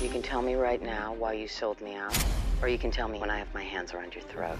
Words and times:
You 0.00 0.08
can 0.08 0.22
tell 0.22 0.42
me 0.42 0.54
right 0.54 0.80
now 0.80 1.12
why 1.14 1.32
you 1.32 1.48
sold 1.48 1.80
me 1.80 1.96
out, 1.96 2.16
or 2.62 2.68
you 2.68 2.78
can 2.78 2.92
tell 2.92 3.08
me 3.08 3.18
when 3.18 3.30
I 3.30 3.38
have 3.38 3.52
my 3.52 3.64
hands 3.64 3.92
around 3.92 4.14
your 4.14 4.22
throat. 4.22 4.56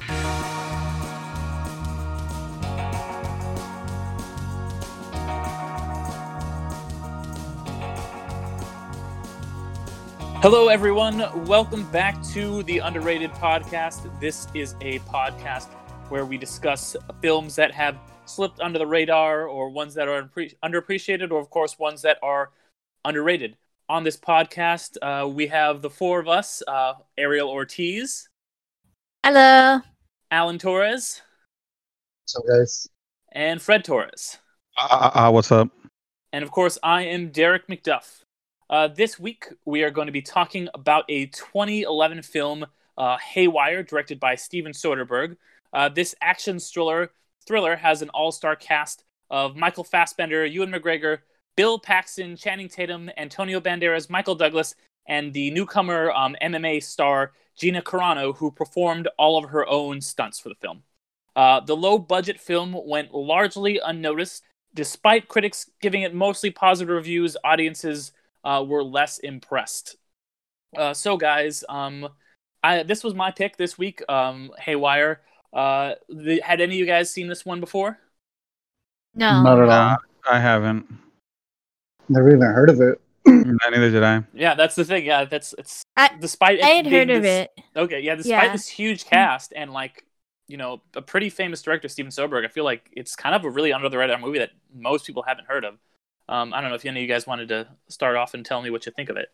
Hello, 10.42 10.66
everyone. 10.66 11.46
Welcome 11.46 11.88
back 11.92 12.20
to 12.32 12.64
the 12.64 12.80
Underrated 12.80 13.30
Podcast. 13.30 14.10
This 14.18 14.48
is 14.54 14.74
a 14.80 14.98
podcast 15.00 15.68
where 16.08 16.24
we 16.24 16.36
discuss 16.36 16.96
films 17.22 17.54
that 17.54 17.70
have 17.70 17.96
slipped 18.24 18.58
under 18.58 18.80
the 18.80 18.88
radar, 18.88 19.46
or 19.46 19.70
ones 19.70 19.94
that 19.94 20.08
are 20.08 20.24
underappreciated, 20.64 21.30
or, 21.30 21.38
of 21.38 21.48
course, 21.48 21.78
ones 21.78 22.02
that 22.02 22.18
are 22.24 22.50
underrated. 23.04 23.56
On 23.90 24.04
this 24.04 24.18
podcast, 24.18 24.98
uh, 25.00 25.26
we 25.26 25.46
have 25.46 25.80
the 25.80 25.88
four 25.88 26.20
of 26.20 26.28
us 26.28 26.62
uh, 26.68 26.94
Ariel 27.16 27.48
Ortiz, 27.48 28.28
Hello. 29.24 29.80
Alan 30.30 30.58
Torres, 30.58 31.22
So 32.26 32.40
guys, 32.42 32.86
and 33.32 33.62
Fred 33.62 33.84
Torres. 33.84 34.36
Uh, 34.76 35.10
uh, 35.14 35.30
what's 35.30 35.50
up? 35.50 35.70
And 36.34 36.44
of 36.44 36.50
course, 36.50 36.76
I 36.82 37.04
am 37.04 37.30
Derek 37.30 37.66
McDuff. 37.68 38.24
Uh, 38.68 38.88
this 38.88 39.18
week, 39.18 39.46
we 39.64 39.82
are 39.82 39.90
going 39.90 40.06
to 40.06 40.12
be 40.12 40.20
talking 40.20 40.68
about 40.74 41.06
a 41.08 41.24
2011 41.26 42.20
film, 42.22 42.66
uh, 42.98 43.16
Haywire, 43.16 43.82
directed 43.82 44.20
by 44.20 44.34
Steven 44.34 44.72
Soderbergh. 44.72 45.36
Uh, 45.72 45.88
this 45.88 46.14
action 46.20 46.58
thriller 46.58 47.10
thriller 47.46 47.76
has 47.76 48.02
an 48.02 48.10
all-star 48.10 48.54
cast 48.54 49.04
of 49.30 49.56
Michael 49.56 49.84
Fassbender, 49.84 50.44
Ewan 50.44 50.70
McGregor, 50.70 51.20
Bill 51.58 51.76
Paxton, 51.76 52.36
Channing 52.36 52.68
Tatum, 52.68 53.10
Antonio 53.16 53.58
Banderas, 53.58 54.08
Michael 54.08 54.36
Douglas, 54.36 54.76
and 55.08 55.32
the 55.32 55.50
newcomer 55.50 56.12
um, 56.12 56.36
MMA 56.40 56.80
star 56.80 57.32
Gina 57.58 57.82
Carano, 57.82 58.36
who 58.36 58.52
performed 58.52 59.08
all 59.18 59.36
of 59.36 59.50
her 59.50 59.68
own 59.68 60.00
stunts 60.00 60.38
for 60.38 60.50
the 60.50 60.54
film. 60.54 60.84
Uh, 61.34 61.58
the 61.58 61.74
low-budget 61.76 62.38
film 62.38 62.76
went 62.86 63.12
largely 63.12 63.80
unnoticed. 63.84 64.44
Despite 64.72 65.26
critics 65.26 65.68
giving 65.82 66.02
it 66.02 66.14
mostly 66.14 66.52
positive 66.52 66.94
reviews, 66.94 67.36
audiences 67.42 68.12
uh, 68.44 68.64
were 68.64 68.84
less 68.84 69.18
impressed. 69.18 69.96
Uh, 70.76 70.94
so, 70.94 71.16
guys, 71.16 71.64
um, 71.68 72.08
I, 72.62 72.84
this 72.84 73.02
was 73.02 73.14
my 73.14 73.32
pick 73.32 73.56
this 73.56 73.76
week. 73.76 74.00
Um, 74.08 74.52
Haywire. 74.60 75.22
Uh, 75.52 75.94
the, 76.08 76.40
had 76.40 76.60
any 76.60 76.76
of 76.76 76.78
you 76.78 76.86
guys 76.86 77.10
seen 77.10 77.26
this 77.26 77.44
one 77.44 77.58
before? 77.58 77.98
No. 79.16 79.42
not 79.42 79.60
at 79.60 79.68
all. 79.68 79.96
I 80.30 80.38
haven't. 80.38 80.86
Never 82.08 82.28
even 82.30 82.40
heard 82.42 82.70
of 82.70 82.80
it. 82.80 83.00
Neither 83.26 83.90
did 83.90 84.02
I. 84.02 84.22
Yeah, 84.32 84.54
that's 84.54 84.74
the 84.74 84.84
thing. 84.84 85.04
Yeah, 85.04 85.24
that's 85.24 85.54
it's. 85.58 85.82
I- 85.96 86.16
despite 86.20 86.62
I 86.62 86.66
had 86.68 86.84
being 86.84 86.94
heard 87.08 87.10
of 87.10 87.24
it. 87.24 87.50
Okay, 87.76 88.00
yeah, 88.00 88.14
despite 88.14 88.44
Yeah. 88.44 88.52
this 88.52 88.68
huge 88.68 89.04
cast 89.04 89.52
and 89.54 89.72
like 89.72 90.04
you 90.46 90.56
know 90.56 90.80
a 90.94 91.02
pretty 91.02 91.28
famous 91.28 91.60
director, 91.60 91.88
Steven 91.88 92.10
Soderbergh, 92.10 92.44
I 92.44 92.48
feel 92.48 92.64
like 92.64 92.88
it's 92.92 93.14
kind 93.16 93.34
of 93.34 93.44
a 93.44 93.50
really 93.50 93.72
under 93.72 93.88
the 93.88 93.98
radar 93.98 94.18
movie 94.18 94.38
that 94.38 94.50
most 94.74 95.06
people 95.06 95.22
haven't 95.22 95.46
heard 95.46 95.64
of. 95.64 95.74
Um, 96.28 96.52
I 96.54 96.60
don't 96.60 96.70
know 96.70 96.76
if 96.76 96.84
any 96.84 97.00
of 97.00 97.02
you 97.02 97.08
guys 97.08 97.26
wanted 97.26 97.48
to 97.48 97.68
start 97.88 98.16
off 98.16 98.34
and 98.34 98.44
tell 98.44 98.62
me 98.62 98.70
what 98.70 98.86
you 98.86 98.92
think 98.92 99.08
of 99.10 99.16
it. 99.16 99.28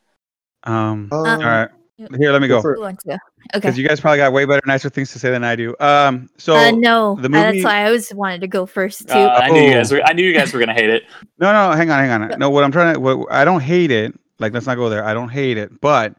Um. 0.65 1.09
Uh, 1.13 1.17
all 1.17 1.39
right. 1.39 1.69
Here, 1.97 2.33
let 2.33 2.43
me 2.43 2.49
go. 2.49 2.61
for 2.61 2.75
Who 2.75 2.81
wants 2.81 3.05
to? 3.05 3.13
Okay. 3.13 3.21
Because 3.55 3.79
you 3.79 3.87
guys 3.87 4.01
probably 4.01 4.19
got 4.19 4.33
way 4.33 4.45
better, 4.45 4.61
nicer 4.67 4.89
things 4.89 5.13
to 5.13 5.19
say 5.19 5.31
than 5.31 5.45
I 5.45 5.55
do. 5.55 5.77
Um. 5.79 6.29
So 6.39 6.57
uh, 6.57 6.73
no, 6.73 7.17
the 7.21 7.29
uh, 7.29 7.31
that's 7.53 7.63
why 7.63 7.83
I 7.83 7.87
always 7.87 8.13
wanted 8.13 8.41
to 8.41 8.49
go 8.49 8.67
first 8.67 9.07
too. 9.07 9.15
Uh, 9.15 9.41
I 9.43 9.51
knew 9.51 9.61
you 9.63 9.73
guys 9.73 9.93
Oh. 9.93 9.97
were. 9.97 10.03
I 10.05 10.13
knew 10.13 10.25
you 10.27 10.35
guys 10.35 10.53
were 10.53 10.59
gonna 10.59 10.75
hate 10.75 10.91
it. 10.91 11.05
no, 11.39 11.53
no, 11.53 11.77
hang 11.77 11.91
on, 11.91 12.05
hang 12.05 12.33
on. 12.33 12.39
No, 12.39 12.51
what 12.51 12.65
I'm 12.65 12.73
trying 12.73 12.95
to, 12.95 13.01
what 13.01 13.31
I 13.31 13.45
don't 13.45 13.61
hate 13.61 13.91
it. 13.93 14.19
Like, 14.41 14.53
let's 14.53 14.67
not 14.67 14.75
go 14.75 14.89
there. 14.89 15.05
I 15.05 15.15
don't 15.15 15.29
hate 15.29 15.57
it, 15.57 15.81
but 15.81 16.17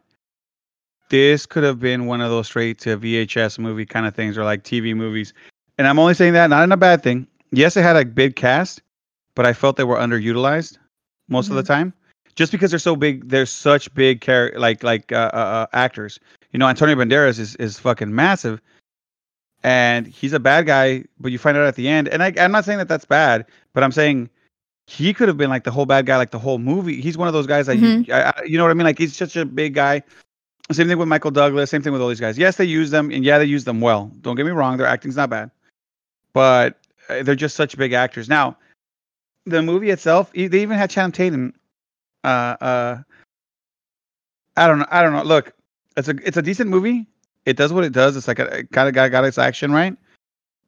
this 1.10 1.44
could 1.44 1.62
have 1.62 1.78
been 1.78 2.06
one 2.06 2.20
of 2.22 2.30
those 2.30 2.46
straight 2.46 2.78
to 2.80 2.96
VHS 2.96 3.58
movie 3.58 3.84
kind 3.86 4.06
of 4.06 4.14
things, 4.14 4.38
or 4.38 4.44
like 4.44 4.64
TV 4.64 4.96
movies. 4.96 5.34
And 5.78 5.86
I'm 5.86 5.98
only 5.98 6.14
saying 6.14 6.32
that 6.32 6.48
not 6.48 6.64
in 6.64 6.72
a 6.72 6.76
bad 6.76 7.02
thing. 7.02 7.26
Yes, 7.52 7.76
it 7.76 7.82
had 7.82 7.96
a 7.96 8.04
big 8.04 8.34
cast, 8.34 8.80
but 9.34 9.44
I 9.44 9.52
felt 9.52 9.76
they 9.76 9.84
were 9.84 9.96
underutilized 9.96 10.78
most 11.28 11.50
of 11.50 11.56
the 11.56 11.62
time. 11.62 11.92
Just 12.36 12.52
because 12.52 12.70
they're 12.70 12.78
so 12.78 12.94
big, 12.96 13.28
they're 13.28 13.46
such 13.46 13.92
big 13.94 14.20
char- 14.20 14.52
like 14.56 14.82
like 14.82 15.10
uh, 15.10 15.30
uh, 15.32 15.36
uh, 15.36 15.66
actors. 15.72 16.20
You 16.52 16.58
know, 16.58 16.68
Antonio 16.68 16.94
Banderas 16.94 17.38
is 17.38 17.56
is 17.56 17.78
fucking 17.78 18.14
massive, 18.14 18.60
and 19.62 20.06
he's 20.06 20.34
a 20.34 20.38
bad 20.38 20.66
guy. 20.66 21.04
But 21.18 21.32
you 21.32 21.38
find 21.38 21.56
out 21.56 21.66
at 21.66 21.76
the 21.76 21.88
end, 21.88 22.08
and 22.08 22.22
I, 22.22 22.34
I'm 22.38 22.52
not 22.52 22.66
saying 22.66 22.78
that 22.78 22.88
that's 22.88 23.06
bad, 23.06 23.46
but 23.72 23.82
I'm 23.82 23.92
saying 23.92 24.28
he 24.86 25.14
could 25.14 25.28
have 25.28 25.38
been 25.38 25.50
like 25.50 25.64
the 25.64 25.70
whole 25.70 25.86
bad 25.86 26.06
guy, 26.06 26.18
like 26.18 26.30
the 26.30 26.38
whole 26.38 26.58
movie. 26.58 27.00
He's 27.00 27.16
one 27.16 27.26
of 27.26 27.34
those 27.34 27.46
guys 27.46 27.66
that 27.66 27.78
you, 27.78 28.04
I, 28.12 28.22
I, 28.22 28.42
you 28.44 28.58
know 28.58 28.64
what 28.64 28.70
I 28.70 28.74
mean? 28.74 28.84
Like 28.84 28.98
he's 28.98 29.16
such 29.16 29.36
a 29.36 29.44
big 29.44 29.74
guy. 29.74 30.02
Same 30.70 30.88
thing 30.88 30.98
with 30.98 31.08
Michael 31.08 31.30
Douglas. 31.30 31.70
Same 31.70 31.80
thing 31.82 31.92
with 31.92 32.02
all 32.02 32.08
these 32.08 32.20
guys. 32.20 32.36
Yes, 32.36 32.56
they 32.56 32.64
use 32.64 32.90
them, 32.90 33.10
and 33.10 33.24
yeah, 33.24 33.38
they 33.38 33.44
use 33.44 33.64
them 33.64 33.80
well. 33.80 34.10
Don't 34.20 34.36
get 34.36 34.44
me 34.44 34.52
wrong; 34.52 34.76
their 34.76 34.86
acting's 34.86 35.16
not 35.16 35.30
bad, 35.30 35.50
but 36.34 36.76
uh, 37.08 37.22
they're 37.22 37.34
just 37.34 37.56
such 37.56 37.78
big 37.78 37.94
actors. 37.94 38.28
Now, 38.28 38.58
the 39.46 39.62
movie 39.62 39.90
itself, 39.90 40.32
they 40.32 40.44
even 40.44 40.76
had 40.76 40.90
Channing 40.90 41.12
Tatum. 41.12 41.54
Uh, 42.26 42.56
uh, 42.60 42.98
I 44.56 44.66
don't 44.66 44.80
know. 44.80 44.86
I 44.90 45.02
don't 45.02 45.12
know. 45.12 45.22
Look, 45.22 45.52
it's 45.96 46.08
a 46.08 46.16
it's 46.24 46.36
a 46.36 46.42
decent 46.42 46.68
movie. 46.68 47.06
It 47.44 47.56
does 47.56 47.72
what 47.72 47.84
it 47.84 47.92
does. 47.92 48.16
It's 48.16 48.26
like 48.26 48.40
a, 48.40 48.64
kind 48.64 48.88
of 48.88 48.94
got 48.94 49.12
got 49.12 49.24
its 49.24 49.38
action 49.38 49.70
right. 49.70 49.96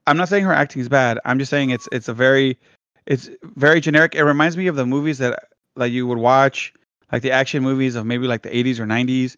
I'm 0.07 0.17
not 0.17 0.29
saying 0.29 0.45
her 0.45 0.53
acting 0.53 0.81
is 0.81 0.89
bad. 0.89 1.19
I'm 1.25 1.39
just 1.39 1.51
saying 1.51 1.71
it's 1.71 1.89
it's 1.91 2.07
a 2.07 2.15
very 2.15 2.57
it's 3.07 3.29
very 3.43 3.81
generic. 3.81 4.15
It 4.15 4.23
reminds 4.23 4.57
me 4.57 4.69
of 4.69 4.77
the 4.77 4.87
movies 4.87 5.19
that 5.19 5.49
like 5.75 5.91
you 5.91 6.07
would 6.07 6.19
watch, 6.19 6.73
like 7.11 7.23
the 7.23 7.33
action 7.33 7.65
movies 7.65 7.97
of 7.97 8.07
maybe 8.07 8.29
like 8.29 8.43
the 8.43 8.51
80s 8.51 8.79
or 8.79 8.87
90s, 8.87 9.37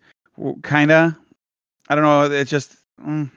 kind 0.63 0.91
of. 0.91 1.15
I 1.89 1.95
don't 1.95 2.05
know. 2.05 2.25
It's 2.25 2.51
just 2.51 2.77
mm, 3.03 3.31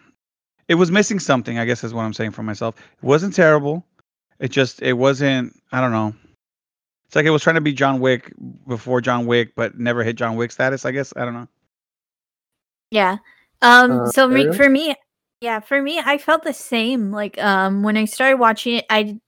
it 0.68 0.76
was 0.76 0.92
missing 0.92 1.20
something. 1.20 1.58
I 1.58 1.64
guess 1.64 1.86
is 1.86 1.94
what 1.94 2.04
I'm 2.04 2.14
saying 2.14 2.32
for 2.32 2.44
myself. 2.44 2.76
It 2.78 3.06
wasn't 3.06 3.34
terrible. 3.34 3.86
It 4.40 4.52
just 4.52 4.82
it 4.82 4.94
wasn't. 4.94 5.58
I 5.72 5.80
don't 5.80 5.92
know. 5.92 6.14
It's 7.14 7.16
like 7.16 7.28
it 7.28 7.30
was 7.30 7.44
trying 7.44 7.58
to 7.58 7.62
be 7.62 7.74
John 7.74 8.00
Wick 8.00 8.34
before 8.68 9.00
John 9.00 9.28
Wick, 9.28 9.54
but 9.56 9.78
never 9.78 10.04
hit 10.04 10.16
John 10.16 10.36
Wick 10.36 10.52
status. 10.52 10.84
I 10.84 10.90
guess 10.90 11.14
I 11.16 11.24
don't 11.24 11.36
know. 11.36 11.48
Yeah. 12.90 13.18
Um. 13.62 14.00
Uh, 14.00 14.08
so 14.08 14.28
me, 14.28 14.52
for 14.52 14.68
me, 14.68 14.96
yeah, 15.40 15.60
for 15.60 15.80
me, 15.80 16.02
I 16.04 16.18
felt 16.18 16.42
the 16.42 16.56
same. 16.56 17.12
Like, 17.12 17.38
um, 17.38 17.84
when 17.84 17.98
I 17.98 18.06
started 18.06 18.38
watching 18.38 18.78
it, 18.78 18.86
I 18.90 19.20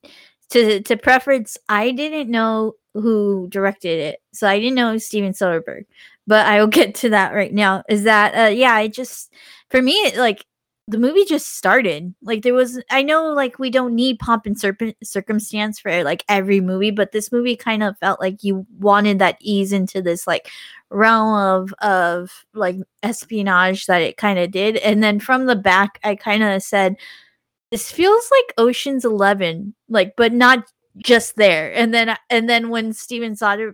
to 0.49 0.81
to 0.81 0.97
preference, 0.97 1.59
I 1.69 1.91
didn't 1.91 2.31
know 2.31 2.73
who 2.95 3.47
directed 3.51 3.99
it, 3.99 4.19
so 4.33 4.47
I 4.47 4.57
didn't 4.59 4.73
know 4.73 4.89
it 4.89 4.93
was 4.93 5.05
Steven 5.05 5.33
Soderbergh. 5.33 5.85
But 6.25 6.47
I 6.47 6.61
will 6.61 6.67
get 6.81 6.95
to 6.95 7.11
that 7.11 7.35
right 7.35 7.53
now. 7.53 7.83
Is 7.87 8.05
that 8.05 8.47
uh, 8.47 8.49
yeah? 8.49 8.73
I 8.73 8.87
just 8.87 9.31
for 9.69 9.79
me, 9.79 9.91
it, 9.91 10.17
like 10.17 10.43
the 10.87 10.99
movie 10.99 11.25
just 11.25 11.55
started. 11.55 12.13
Like 12.21 12.43
there 12.43 12.53
was, 12.53 12.79
I 12.91 13.01
know, 13.01 13.33
like 13.33 13.57
we 13.57 13.71
don't 13.71 13.95
need 13.95 14.19
pomp 14.19 14.45
and 14.45 14.55
serp- 14.55 14.95
circumstance 15.03 15.79
for 15.79 16.03
like 16.03 16.23
every 16.29 16.61
movie, 16.61 16.91
but 16.91 17.11
this 17.11 17.31
movie 17.31 17.55
kind 17.55 17.81
of 17.81 17.97
felt 17.97 18.19
like 18.19 18.43
you 18.43 18.67
wanted 18.77 19.17
that 19.19 19.37
ease 19.41 19.73
into 19.73 20.01
this 20.01 20.27
like 20.27 20.49
realm 20.89 21.33
of 21.33 21.73
of 21.81 22.45
like 22.53 22.77
espionage 23.03 23.85
that 23.87 24.01
it 24.01 24.17
kind 24.17 24.39
of 24.39 24.51
did 24.51 24.77
and 24.77 25.03
then 25.03 25.19
from 25.19 25.45
the 25.45 25.55
back 25.55 25.99
i 26.03 26.15
kind 26.15 26.43
of 26.43 26.61
said 26.61 26.95
this 27.71 27.91
feels 27.91 28.29
like 28.31 28.53
oceans 28.57 29.03
11 29.03 29.73
like 29.89 30.13
but 30.15 30.31
not 30.31 30.63
just 30.97 31.35
there 31.35 31.73
and 31.73 31.93
then 31.93 32.15
and 32.29 32.47
then 32.47 32.69
when 32.69 32.93
steven 32.93 33.33
Soder, 33.33 33.73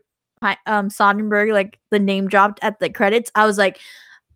um 0.65 0.89
soderbergh 0.89 1.51
like 1.53 1.77
the 1.91 1.99
name 1.99 2.27
dropped 2.27 2.59
at 2.63 2.79
the 2.79 2.89
credits 2.89 3.29
i 3.35 3.45
was 3.45 3.57
like 3.57 3.79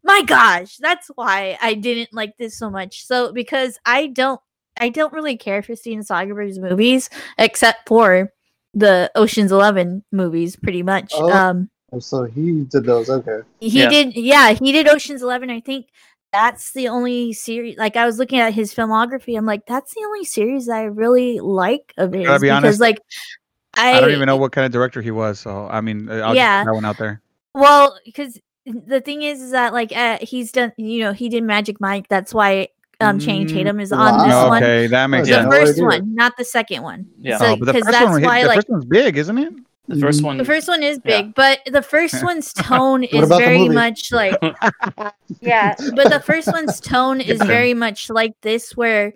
my 0.06 0.22
gosh 0.24 0.78
that's 0.78 1.10
why 1.16 1.58
i 1.62 1.74
didn't 1.74 2.14
like 2.14 2.38
this 2.38 2.58
so 2.58 2.70
much 2.70 3.06
so 3.06 3.34
because 3.34 3.78
i 3.86 4.08
don't 4.08 4.40
i 4.80 4.88
don't 4.88 5.12
really 5.12 5.36
care 5.36 5.62
for 5.62 5.76
steven 5.76 6.04
soderbergh's 6.04 6.60
movies 6.60 7.10
except 7.38 7.88
for 7.90 8.32
the 8.74 9.12
oceans 9.16 9.52
11 9.52 10.04
movies 10.14 10.56
pretty 10.56 10.84
much 10.84 11.12
Oh. 11.16 11.32
um 11.34 11.70
Oh, 11.94 12.00
so 12.00 12.26
he 12.26 12.64
did 12.64 12.84
those. 12.84 13.10
Okay. 13.10 13.40
he 13.62 13.80
Yeah. 13.84 13.90
did, 13.90 14.16
yeah, 14.18 14.52
he 14.54 14.74
did 14.74 14.88
Ocean's 14.90 15.22
Eleven. 15.22 15.50
I 15.50 15.62
think 15.62 15.86
that's 16.34 16.74
the 16.74 16.90
only 16.90 17.32
series. 17.32 17.78
Like 17.78 17.96
I 17.96 18.06
was 18.06 18.18
looking 18.20 18.40
at 18.40 18.54
his 18.54 18.74
filmography, 18.74 19.38
I'm 19.38 19.46
like, 19.46 19.66
that's 19.66 19.94
the 19.94 20.02
only 20.02 20.26
series 20.26 20.68
I 20.68 20.84
really 20.86 21.40
like 21.40 21.94
of 21.96 22.12
his 22.12 22.24
be 22.24 22.28
because, 22.28 22.52
honest, 22.52 22.80
like, 22.82 23.00
I, 23.78 23.94
I, 23.94 24.02
don't 24.02 24.12
even 24.12 24.26
know 24.26 24.36
what 24.36 24.52
kind 24.52 24.66
of 24.66 24.72
director 24.74 25.02
he 25.02 25.12
was, 25.12 25.40
so 25.40 25.68
I 25.72 25.80
mean, 25.80 26.10
I'll 26.12 26.36
Yeah. 26.36 26.58
just 26.58 26.66
put 26.66 26.72
that 26.72 26.76
one 26.76 26.86
out 26.86 26.98
there. 26.98 27.22
Well, 27.54 27.98
because 28.04 28.38
the 28.66 29.02
thing 29.02 29.22
is, 29.22 29.42
is 29.42 29.52
that 29.52 29.74
like 29.74 29.96
uh, 29.96 30.18
he's 30.22 30.52
done, 30.52 30.74
you 30.78 31.00
know, 31.02 31.14
he 31.14 31.30
did 31.30 31.44
Magic 31.44 31.80
Mike. 31.80 32.08
That's 32.10 32.34
why 32.34 32.70
um 33.02 33.20
Channing 33.20 33.48
Mm, 33.48 33.54
Tatum 33.54 33.80
is 33.80 33.92
on 33.92 34.18
this 34.26 34.34
wow. 34.34 34.50
one. 34.50 34.64
Okay, 34.64 34.88
that 34.88 35.08
makes 35.10 35.28
The 35.28 35.34
sense. 35.36 35.46
no 35.46 35.52
first 35.52 35.72
idea. 35.74 35.84
one, 35.86 36.16
not 36.16 36.38
the 36.38 36.46
second 36.46 36.82
one. 36.84 37.06
Yeah. 37.20 37.38
So, 37.38 37.46
oh, 37.46 37.50
the 37.58 37.66
because 37.66 37.84
first 37.84 37.92
that's 37.92 38.10
one, 38.12 38.22
why, 38.24 38.42
the 38.42 38.48
like, 38.48 38.56
first 38.58 38.70
one's 38.70 38.86
big, 38.86 39.18
isn't 39.18 39.38
it? 39.38 39.54
The 39.88 40.00
first 40.00 40.22
Mhm. 40.22 40.26
one. 40.26 40.38
the 40.38 40.46
first 40.46 40.68
one 40.68 40.82
is 40.82 41.00
Yeah. 41.06 41.22
big, 41.22 41.36
but 41.36 41.60
the 41.68 41.82
first 41.84 42.24
one's 42.24 42.54
tone 42.54 43.04
is 43.04 43.28
very 43.30 43.68
much 43.70 44.12
like 44.12 44.36
yeah, 45.42 45.76
but 45.94 46.10
the 46.10 46.22
first 46.26 46.48
one's 46.52 46.80
tone 46.80 47.22
is 47.22 47.40
very 47.42 47.74
much 47.74 48.10
like 48.10 48.34
this, 48.42 48.76
where 48.76 49.14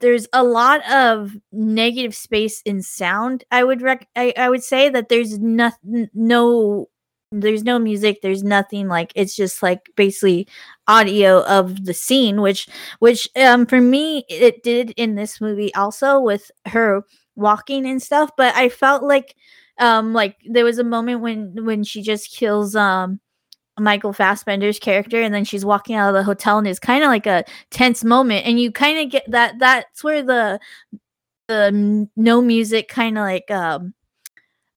there's 0.00 0.28
a 0.32 0.44
lot 0.44 0.88
of 0.90 1.36
negative 1.52 2.14
space 2.14 2.62
in 2.62 2.82
sound. 2.82 3.44
I 3.50 3.64
would 3.64 3.80
rec- 3.82 4.08
I, 4.14 4.32
I 4.36 4.48
would 4.50 4.62
say 4.62 4.88
that 4.90 5.08
there's 5.08 5.38
no 5.38 5.70
no 6.14 6.88
there's 7.30 7.62
no 7.62 7.78
music 7.78 8.20
there's 8.22 8.42
nothing 8.42 8.88
like 8.88 9.12
it's 9.14 9.36
just 9.36 9.62
like 9.62 9.90
basically 9.96 10.48
audio 10.86 11.42
of 11.44 11.84
the 11.84 11.92
scene 11.92 12.40
which 12.40 12.66
which 13.00 13.28
um 13.36 13.66
for 13.66 13.80
me 13.80 14.24
it 14.30 14.62
did 14.62 14.92
in 14.92 15.14
this 15.14 15.40
movie 15.40 15.74
also 15.74 16.18
with 16.18 16.50
her 16.66 17.02
walking 17.36 17.86
and 17.86 18.02
stuff 18.02 18.30
but 18.36 18.54
i 18.56 18.68
felt 18.68 19.02
like 19.02 19.34
um 19.78 20.14
like 20.14 20.36
there 20.46 20.64
was 20.64 20.78
a 20.78 20.84
moment 20.84 21.20
when 21.20 21.52
when 21.64 21.84
she 21.84 22.02
just 22.02 22.34
kills 22.34 22.74
um 22.74 23.20
Michael 23.80 24.12
Fassbender's 24.12 24.80
character 24.80 25.22
and 25.22 25.32
then 25.32 25.44
she's 25.44 25.64
walking 25.64 25.94
out 25.94 26.08
of 26.08 26.14
the 26.14 26.24
hotel 26.24 26.58
and 26.58 26.66
it's 26.66 26.80
kind 26.80 27.04
of 27.04 27.08
like 27.08 27.26
a 27.26 27.44
tense 27.70 28.02
moment 28.02 28.44
and 28.44 28.58
you 28.58 28.72
kind 28.72 28.98
of 28.98 29.08
get 29.08 29.30
that 29.30 29.58
that's 29.60 30.02
where 30.02 30.20
the 30.20 30.58
the 31.46 32.08
no 32.16 32.42
music 32.42 32.88
kind 32.88 33.16
of 33.16 33.22
like 33.22 33.48
um 33.52 33.94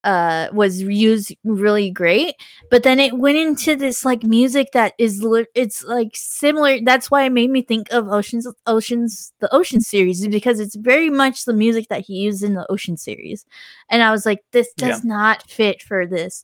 uh 0.03 0.47
was 0.51 0.81
used 0.81 1.35
really 1.43 1.91
great 1.91 2.35
but 2.71 2.81
then 2.83 2.99
it 2.99 3.17
went 3.17 3.37
into 3.37 3.75
this 3.75 4.03
like 4.03 4.23
music 4.23 4.69
that 4.73 4.93
is 4.97 5.21
li- 5.23 5.45
it's 5.53 5.83
like 5.83 6.09
similar 6.15 6.79
that's 6.83 7.11
why 7.11 7.23
it 7.23 7.29
made 7.31 7.51
me 7.51 7.61
think 7.61 7.91
of 7.91 8.07
oceans 8.07 8.47
oceans 8.65 9.31
the 9.41 9.53
ocean 9.53 9.79
series 9.79 10.25
because 10.27 10.59
it's 10.59 10.75
very 10.75 11.09
much 11.09 11.45
the 11.45 11.53
music 11.53 11.87
that 11.89 12.01
he 12.01 12.15
used 12.15 12.41
in 12.43 12.55
the 12.55 12.65
ocean 12.71 12.97
series. 12.97 13.45
And 13.89 14.01
i 14.01 14.09
was 14.11 14.25
like 14.25 14.43
this 14.51 14.73
Yeah. 14.77 14.87
does 14.89 15.03
not 15.03 15.43
fit 15.49 15.81
for 15.83 16.07
this. 16.07 16.43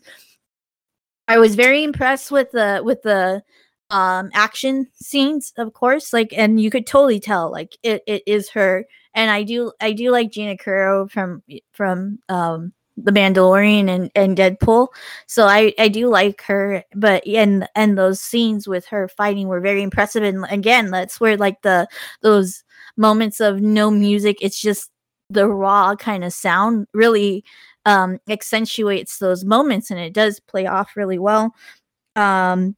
I 1.27 1.39
was 1.39 1.55
very 1.55 1.83
impressed 1.83 2.31
with 2.31 2.51
the 2.51 2.81
with 2.83 3.01
the 3.01 3.41
um 3.89 4.29
action 4.33 4.87
scenes 4.93 5.53
of 5.57 5.73
course 5.73 6.11
like 6.13 6.33
and 6.33 6.59
you 6.61 6.69
could 6.69 6.85
totally 6.85 7.19
tell 7.21 7.49
like 7.51 7.77
it, 7.83 8.03
it 8.05 8.21
is 8.27 8.49
her. 8.49 8.85
And 9.13 9.31
i 9.31 9.43
do 9.43 9.71
i 9.81 9.93
do 9.93 10.11
like 10.11 10.31
gina 10.31 10.55
carrero 10.57 11.09
from 11.09 11.41
from 11.73 12.19
um 12.29 12.73
the 12.97 13.11
Mandalorian 13.11 13.89
and, 13.89 14.11
and 14.15 14.35
Deadpool. 14.35 14.87
So 15.27 15.45
I, 15.45 15.73
I 15.77 15.87
do 15.87 16.09
like 16.09 16.41
her, 16.43 16.83
but 16.95 17.25
and 17.27 17.67
and 17.75 17.97
those 17.97 18.19
scenes 18.19 18.67
with 18.67 18.85
her 18.87 19.07
fighting 19.07 19.47
were 19.47 19.61
very 19.61 19.83
impressive. 19.83 20.23
And 20.23 20.45
again, 20.49 20.89
that's 20.91 21.19
where 21.19 21.37
like 21.37 21.61
the 21.61 21.87
those 22.21 22.63
moments 22.97 23.39
of 23.39 23.61
no 23.61 23.91
music, 23.91 24.37
it's 24.41 24.59
just 24.59 24.89
the 25.29 25.47
raw 25.47 25.95
kind 25.95 26.23
of 26.23 26.33
sound 26.33 26.87
really 26.93 27.43
um 27.85 28.19
accentuates 28.29 29.19
those 29.19 29.45
moments 29.45 29.91
and 29.91 29.99
it 29.99 30.13
does 30.13 30.39
play 30.39 30.65
off 30.65 30.95
really 30.95 31.19
well. 31.19 31.53
Um 32.15 32.75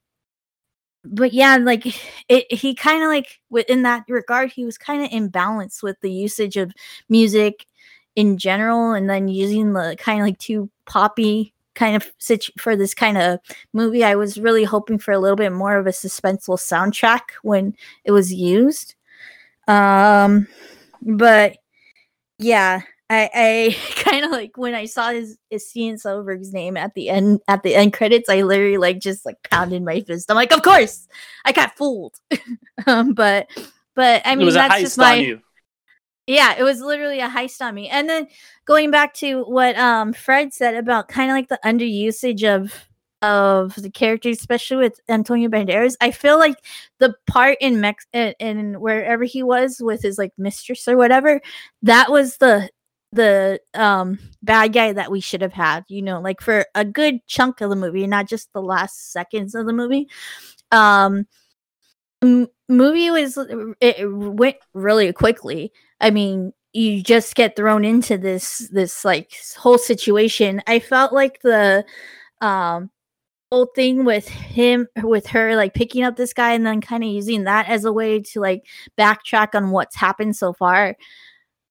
but 1.05 1.33
yeah, 1.33 1.57
like 1.57 1.85
it 2.29 2.51
he 2.51 2.75
kind 2.75 3.03
of 3.03 3.09
like 3.09 3.39
within 3.49 3.83
that 3.83 4.03
regard, 4.09 4.51
he 4.51 4.65
was 4.65 4.77
kind 4.77 5.03
of 5.03 5.09
imbalanced 5.11 5.81
with 5.81 5.99
the 6.01 6.11
usage 6.11 6.57
of 6.57 6.73
music 7.07 7.65
in 8.15 8.37
general 8.37 8.91
and 8.93 9.09
then 9.09 9.27
using 9.27 9.73
the 9.73 9.95
kind 9.99 10.19
of 10.19 10.25
like 10.25 10.37
too 10.39 10.69
poppy 10.85 11.53
kind 11.75 11.95
of 11.95 12.11
situ- 12.17 12.51
for 12.57 12.75
this 12.75 12.93
kind 12.93 13.17
of 13.17 13.39
movie 13.71 14.03
i 14.03 14.15
was 14.15 14.37
really 14.37 14.63
hoping 14.63 14.97
for 14.97 15.11
a 15.11 15.19
little 15.19 15.37
bit 15.37 15.51
more 15.51 15.77
of 15.77 15.87
a 15.87 15.91
suspenseful 15.91 16.57
soundtrack 16.57 17.21
when 17.43 17.73
it 18.03 18.11
was 18.11 18.33
used. 18.33 18.95
Um 19.67 20.47
but 21.01 21.57
yeah 22.39 22.81
i 23.09 23.29
i 23.33 23.77
kind 24.03 24.25
of 24.25 24.31
like 24.31 24.57
when 24.57 24.73
i 24.73 24.85
saw 24.85 25.11
his, 25.11 25.37
his 25.49 25.69
Steven 25.69 25.97
Soderbergh's 25.97 26.51
name 26.51 26.75
at 26.75 26.93
the 26.95 27.09
end 27.09 27.39
at 27.47 27.63
the 27.63 27.75
end 27.75 27.93
credits 27.93 28.27
i 28.29 28.41
literally 28.41 28.77
like 28.77 28.99
just 28.99 29.25
like 29.25 29.37
pounded 29.49 29.83
my 29.83 30.01
fist. 30.01 30.29
I'm 30.29 30.35
like 30.35 30.51
of 30.51 30.63
course! 30.63 31.07
I 31.45 31.51
got 31.51 31.77
fooled. 31.77 32.15
Um 32.87 33.13
but 33.13 33.47
but 33.93 34.21
i 34.25 34.35
mean 34.35 34.43
it 34.43 34.45
was 34.45 34.55
a 34.55 34.59
that's 34.59 34.81
just 34.81 34.97
my. 34.97 35.39
Yeah, 36.29 36.55
it 36.59 36.63
was 36.63 36.79
literally 36.79 37.19
a 37.21 37.27
heist 37.27 37.59
on 37.59 37.73
me. 37.73 37.89
And 37.89 38.07
then 38.07 38.27
going 38.65 38.91
back 38.91 39.15
to 39.15 39.41
what 39.45 39.75
um 39.79 40.13
Fred 40.13 40.53
said 40.53 40.75
about 40.75 41.07
kind 41.07 41.31
of 41.31 41.35
like 41.35 41.49
the 41.49 41.59
underusage 41.65 42.43
of 42.43 42.85
of 43.23 43.73
the 43.75 43.89
characters, 43.89 44.37
especially 44.37 44.77
with 44.77 44.99
Antonio 45.09 45.49
Banderas, 45.49 45.95
I 45.99 46.11
feel 46.11 46.37
like 46.37 46.55
the 46.99 47.15
part 47.25 47.57
in 47.59 47.81
Mex 47.81 48.05
in, 48.13 48.35
in 48.39 48.79
wherever 48.79 49.23
he 49.23 49.41
was 49.41 49.81
with 49.81 50.03
his 50.03 50.19
like 50.19 50.31
mistress 50.37 50.87
or 50.87 50.97
whatever, 50.97 51.41
that 51.81 52.11
was 52.11 52.37
the 52.37 52.69
the 53.11 53.59
um 53.73 54.19
bad 54.43 54.71
guy 54.71 54.93
that 54.93 55.09
we 55.09 55.21
should 55.21 55.41
have 55.41 55.53
had, 55.53 55.83
you 55.87 56.03
know, 56.03 56.21
like 56.21 56.41
for 56.41 56.63
a 56.75 56.85
good 56.85 57.25
chunk 57.25 57.59
of 57.59 57.71
the 57.71 57.75
movie, 57.75 58.05
not 58.05 58.27
just 58.27 58.53
the 58.53 58.61
last 58.61 59.11
seconds 59.11 59.55
of 59.55 59.65
the 59.65 59.73
movie. 59.73 60.07
Um 60.71 61.25
movie 62.21 63.09
was 63.11 63.37
it 63.37 63.97
it 63.99 64.05
went 64.07 64.57
really 64.73 65.11
quickly 65.13 65.71
I 66.01 66.11
mean, 66.11 66.53
you 66.73 67.01
just 67.03 67.35
get 67.35 67.55
thrown 67.55 67.83
into 67.85 68.17
this 68.17 68.69
this 68.71 69.03
like 69.03 69.33
whole 69.57 69.77
situation. 69.77 70.61
I 70.67 70.79
felt 70.79 71.13
like 71.13 71.41
the 71.41 71.85
um 72.41 72.89
whole 73.51 73.67
thing 73.75 74.05
with 74.05 74.27
him 74.29 74.87
with 75.03 75.27
her 75.27 75.55
like 75.55 75.73
picking 75.73 76.03
up 76.03 76.15
this 76.17 76.33
guy 76.33 76.53
and 76.53 76.65
then 76.65 76.81
kind 76.81 77.03
of 77.03 77.09
using 77.09 77.45
that 77.45 77.67
as 77.69 77.85
a 77.85 77.93
way 77.93 78.21
to 78.21 78.39
like 78.41 78.63
backtrack 78.97 79.55
on 79.55 79.71
what's 79.71 79.95
happened 79.95 80.35
so 80.35 80.53
far 80.53 80.95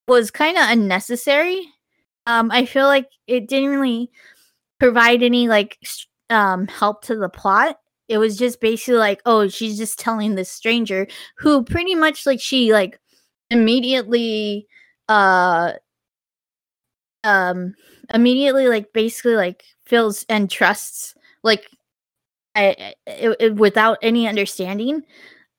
was 0.07 0.31
kind 0.31 0.57
of 0.57 0.69
unnecessary. 0.69 1.67
Um 2.27 2.51
I 2.51 2.65
feel 2.65 2.87
like 2.87 3.07
it 3.27 3.47
didn't 3.47 3.69
really 3.71 4.11
provide 4.79 5.23
any 5.23 5.47
like 5.47 5.77
um 6.29 6.67
help 6.67 7.03
to 7.05 7.15
the 7.15 7.29
plot. 7.29 7.77
It 8.09 8.17
was 8.19 8.37
just 8.37 8.61
basically 8.61 8.95
like, 8.99 9.21
oh, 9.25 9.47
she's 9.49 9.77
just 9.77 9.99
telling 9.99 10.35
this 10.35 10.51
stranger 10.51 11.07
who 11.37 11.63
pretty 11.63 11.95
much 11.95 12.25
like 12.25 12.41
she 12.41 12.73
like 12.73 12.99
immediately 13.51 14.67
uh 15.09 15.73
um 17.23 17.73
immediately 18.13 18.67
like 18.67 18.91
basically 18.93 19.35
like 19.35 19.63
feels 19.85 20.25
and 20.29 20.49
trusts 20.49 21.15
like 21.43 21.67
I, 22.55 22.95
it, 23.07 23.37
it- 23.39 23.55
without 23.55 23.99
any 24.03 24.27
understanding. 24.27 25.03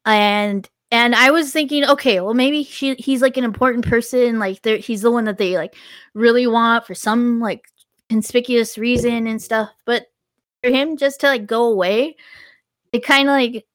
And 0.07 0.69
and 0.93 1.15
i 1.17 1.31
was 1.31 1.53
thinking 1.53 1.85
okay 1.85 2.21
well 2.21 2.35
maybe 2.35 2.65
she 2.65 2.95
he's 2.97 3.23
like 3.23 3.37
an 3.37 3.45
important 3.45 3.87
person 3.87 4.39
like 4.39 4.65
he's 4.67 5.03
the 5.03 5.11
one 5.11 5.25
that 5.25 5.39
they 5.39 5.57
like 5.57 5.75
really 6.15 6.47
want 6.47 6.87
for 6.87 6.95
some 6.95 7.41
like 7.41 7.63
conspicuous 8.11 8.79
reason 8.79 9.27
and 9.27 9.43
stuff 9.43 9.71
but 9.87 10.07
for 10.63 10.71
him 10.71 10.97
just 10.97 11.21
to 11.21 11.27
like 11.27 11.47
go 11.47 11.65
away 11.65 12.17
it 12.93 13.05
kind 13.05 13.29
of 13.29 13.33
like 13.33 13.67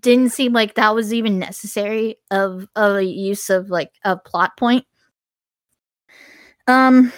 didn't 0.00 0.30
seem 0.30 0.52
like 0.52 0.74
that 0.74 0.94
was 0.94 1.12
even 1.12 1.38
necessary 1.38 2.16
of 2.30 2.66
of 2.74 2.96
a 2.96 3.04
use 3.04 3.48
of 3.50 3.70
like 3.70 3.92
a 4.04 4.16
plot 4.16 4.56
point. 4.56 4.84
Um 6.66 7.12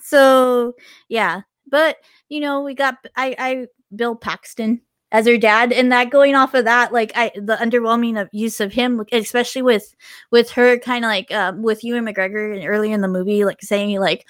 so 0.00 0.74
yeah 1.08 1.42
but 1.70 1.96
you 2.28 2.40
know 2.40 2.60
we 2.60 2.74
got 2.74 2.96
i 3.16 3.34
i 3.38 3.66
bill 3.96 4.14
paxton 4.14 4.80
as 5.12 5.26
her 5.26 5.38
dad 5.38 5.72
and 5.72 5.90
that 5.90 6.10
going 6.10 6.34
off 6.34 6.54
of 6.54 6.64
that 6.66 6.92
like 6.92 7.10
i 7.14 7.30
the 7.36 7.56
underwhelming 7.56 8.20
of 8.20 8.28
use 8.32 8.60
of 8.60 8.72
him 8.72 9.02
especially 9.12 9.62
with 9.62 9.94
with 10.30 10.50
her 10.50 10.78
kind 10.78 11.04
of 11.04 11.08
like 11.08 11.32
um 11.32 11.62
with 11.62 11.82
Ewan 11.82 12.04
mcgregor 12.04 12.54
and 12.54 12.66
early 12.66 12.92
in 12.92 13.00
the 13.00 13.08
movie 13.08 13.44
like 13.44 13.62
saying 13.62 13.98
like 13.98 14.26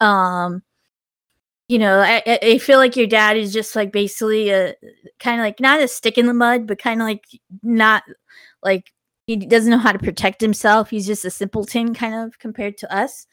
um 0.00 0.62
you 1.68 1.78
know 1.78 2.00
I, 2.00 2.22
I 2.42 2.58
feel 2.58 2.78
like 2.78 2.96
your 2.96 3.06
dad 3.06 3.36
is 3.36 3.52
just 3.52 3.74
like 3.76 3.92
basically 3.92 4.50
a 4.50 4.74
kind 5.18 5.40
of 5.40 5.44
like 5.44 5.60
not 5.60 5.80
a 5.80 5.88
stick 5.88 6.18
in 6.18 6.26
the 6.26 6.34
mud 6.34 6.66
but 6.66 6.78
kind 6.78 7.00
of 7.00 7.06
like 7.06 7.24
not 7.62 8.02
like 8.62 8.92
he 9.26 9.36
doesn't 9.36 9.70
know 9.70 9.78
how 9.78 9.92
to 9.92 9.98
protect 9.98 10.40
himself 10.40 10.90
he's 10.90 11.06
just 11.06 11.24
a 11.24 11.30
simpleton 11.30 11.94
kind 11.94 12.14
of 12.14 12.38
compared 12.38 12.76
to 12.78 12.94
us 12.94 13.26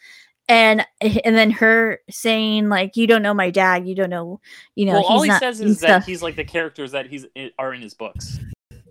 and 0.49 0.85
eh, 1.01 1.19
and 1.23 1.35
then 1.35 1.51
her 1.51 1.99
saying 2.09 2.69
like 2.69 2.95
you 2.95 3.07
don't 3.07 3.21
know 3.21 3.33
my 3.33 3.49
dad 3.49 3.87
you 3.87 3.95
don't 3.95 4.09
know 4.09 4.39
you 4.75 4.85
know 4.85 4.93
well, 4.93 5.05
all 5.05 5.21
he 5.21 5.29
not 5.29 5.39
says 5.39 5.61
is 5.61 5.79
that 5.79 5.87
stuff. 5.87 6.05
he's 6.05 6.21
like 6.21 6.35
the 6.35 6.43
characters 6.43 6.91
that 6.91 7.07
he's 7.07 7.25
eh, 7.35 7.49
are 7.57 7.73
in 7.73 7.81
his 7.81 7.93
books. 7.93 8.39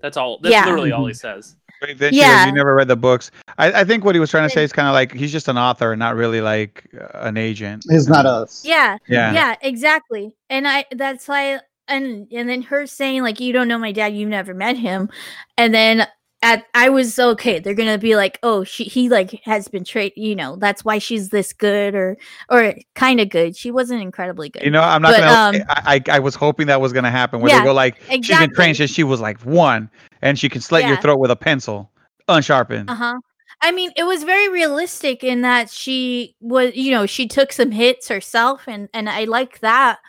That's 0.03 0.17
all. 0.17 0.39
That's 0.39 0.53
Yeah. 0.53 0.65
literally 0.65 0.93
all 0.93 1.07
he 1.07 1.13
mm-hmm. 1.13 1.39
says. 1.39 1.57
Wait, 1.83 1.99
then 1.99 2.13
she 2.13 2.21
goes, 2.21 2.27
Yeah. 2.27 2.47
you 2.47 2.53
never 2.53 2.75
read 2.75 2.89
the 2.89 2.97
books. 2.97 3.31
I, 3.59 3.81
I 3.81 3.85
think 3.85 4.05
what 4.05 4.15
he 4.15 4.21
was 4.21 4.31
trying 4.31 4.49
to 4.49 4.55
say 4.55 4.63
is 4.65 4.73
kind 4.73 4.89
of 4.89 4.95
like 4.95 5.13
he's 5.13 5.33
just 5.33 5.49
an 5.49 5.59
author, 5.59 5.95
not 5.97 6.15
really 6.15 6.41
like 6.41 6.89
uh, 6.99 7.09
an 7.27 7.37
agent. 7.37 7.85
He's 7.91 8.09
not 8.09 8.25
us. 8.25 8.63
yeah 8.65 8.97
Yeah. 9.09 9.33
yeah 9.33 9.57
exactly 9.63 10.35
and 10.49 10.67
i 10.69 10.85
that's 10.93 11.27
why 11.29 11.61
and 11.89 12.29
and 12.33 12.49
then 12.49 12.63
her 12.63 12.87
saying 12.87 13.23
like 13.23 13.41
you 13.41 13.53
don't 13.53 13.69
know 13.69 13.79
my 13.79 13.93
dad 13.93 14.15
you've 14.15 14.29
never 14.29 14.55
met 14.55 14.77
him 14.77 15.11
and 15.59 15.75
then 15.75 16.07
at 16.43 16.67
i 16.75 16.89
was 16.89 17.19
okay 17.19 17.59
they're 17.59 17.75
gonna 17.75 17.97
be 17.99 18.17
like 18.17 18.39
oh 18.43 18.65
she 18.65 18.85
he 18.85 19.09
like 19.09 19.41
has 19.45 19.69
been 19.69 19.85
trained 19.85 20.13
you 20.17 20.35
know 20.35 20.57
that's 20.57 20.85
why 20.85 20.99
she's 20.99 21.29
this 21.31 21.53
good 21.53 21.95
or 21.95 22.17
or 22.51 22.75
kind 22.95 23.21
of 23.21 23.29
good 23.29 23.57
she 23.57 23.71
wasn't 23.71 24.01
incredibly 24.01 24.49
good 24.49 24.63
You 24.63 24.71
know, 24.71 24.83
I'm 24.83 25.01
not 25.03 25.13
But, 25.15 25.21
gonna. 25.21 25.59
um, 25.59 25.65
I, 25.69 26.01
I 26.09 26.17
I 26.17 26.19
was 26.19 26.35
hoping 26.35 26.67
that 26.67 26.81
was 26.81 26.93
gonna 26.93 27.11
happen. 27.11 27.41
Where 27.41 27.51
Yeah, 27.51 27.61
they 27.61 27.67
go 27.67 27.73
like, 27.73 28.01
she's 28.23 28.37
been 28.39 28.53
trained 28.53 28.77
since 28.77 28.91
she 28.91 29.05
was 29.05 29.21
like 29.21 29.41
one, 29.43 29.89
and 30.21 30.39
she 30.39 30.49
can 30.49 30.61
slit 30.61 30.85
your 30.87 30.97
throat 31.01 31.19
with 31.19 31.31
a 31.31 31.37
pencil, 31.37 31.91
unsharpened. 32.29 32.91
Uh-huh. 32.91 33.19
I 33.61 33.71
mean, 33.71 33.93
it 33.97 34.03
was 34.05 34.25
very 34.25 34.49
realistic 34.49 35.23
in 35.23 35.43
that 35.43 35.71
she 35.71 36.35
was, 36.41 36.75
you 36.75 36.91
know, 36.91 37.07
she 37.07 37.29
took 37.29 37.53
some 37.53 37.71
hits 37.71 38.09
herself 38.09 38.65
and 38.67 38.89
and 38.93 39.09
I 39.09 39.25
like 39.25 39.61
that. 39.61 40.01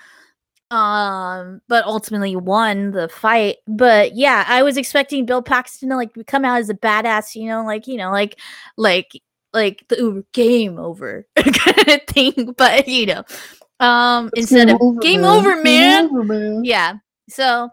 Um, 0.73 1.61
but 1.67 1.85
ultimately 1.85 2.35
won 2.35 2.91
the 2.91 3.07
fight. 3.07 3.57
But 3.67 4.15
yeah, 4.15 4.43
I 4.47 4.63
was 4.63 4.75
expecting 4.75 5.23
Bill 5.23 5.43
Paxton 5.43 5.89
to 5.89 5.95
like 5.95 6.15
come 6.25 6.43
out 6.43 6.59
as 6.59 6.69
a 6.69 6.73
badass, 6.73 7.35
you 7.35 7.47
know, 7.47 7.63
like, 7.63 7.85
you 7.85 7.95
know, 7.95 8.09
like 8.09 8.39
like 8.75 9.11
like 9.53 9.85
the 9.89 10.25
game 10.33 10.79
over 10.79 11.27
kind 11.35 11.89
of 11.89 12.01
thing, 12.07 12.53
but 12.57 12.87
you 12.87 13.05
know. 13.05 13.23
Um, 13.79 14.31
It's 14.33 14.51
instead 14.51 14.71
of 14.71 14.99
game 15.01 15.23
over, 15.23 15.61
man. 15.61 16.07
Game 16.07 16.15
over, 16.15 16.23
man. 16.23 16.65
Yeah. 16.65 16.95
So, 17.29 17.69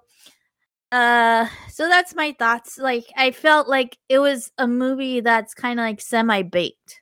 uh, 0.93 1.47
so 1.71 1.89
that's 1.89 2.15
my 2.15 2.37
thoughts. 2.39 2.77
Like, 2.77 3.07
I 3.17 3.31
felt 3.31 3.67
like 3.67 3.97
it 4.11 4.19
was 4.19 4.51
a 4.59 4.67
movie 4.67 5.21
that's 5.21 5.55
kind 5.55 5.81
of 5.81 5.85
like 5.85 6.03
semi 6.03 6.43
baked. 6.43 7.01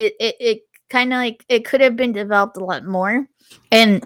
It 0.00 0.14
it 0.18 0.36
it 0.40 0.60
kind 0.88 1.12
of 1.12 1.18
like 1.18 1.44
it 1.50 1.66
could 1.66 1.82
have 1.82 1.96
been 1.96 2.12
developed 2.12 2.56
a 2.56 2.64
lot 2.64 2.86
more, 2.86 3.26
and 3.70 4.02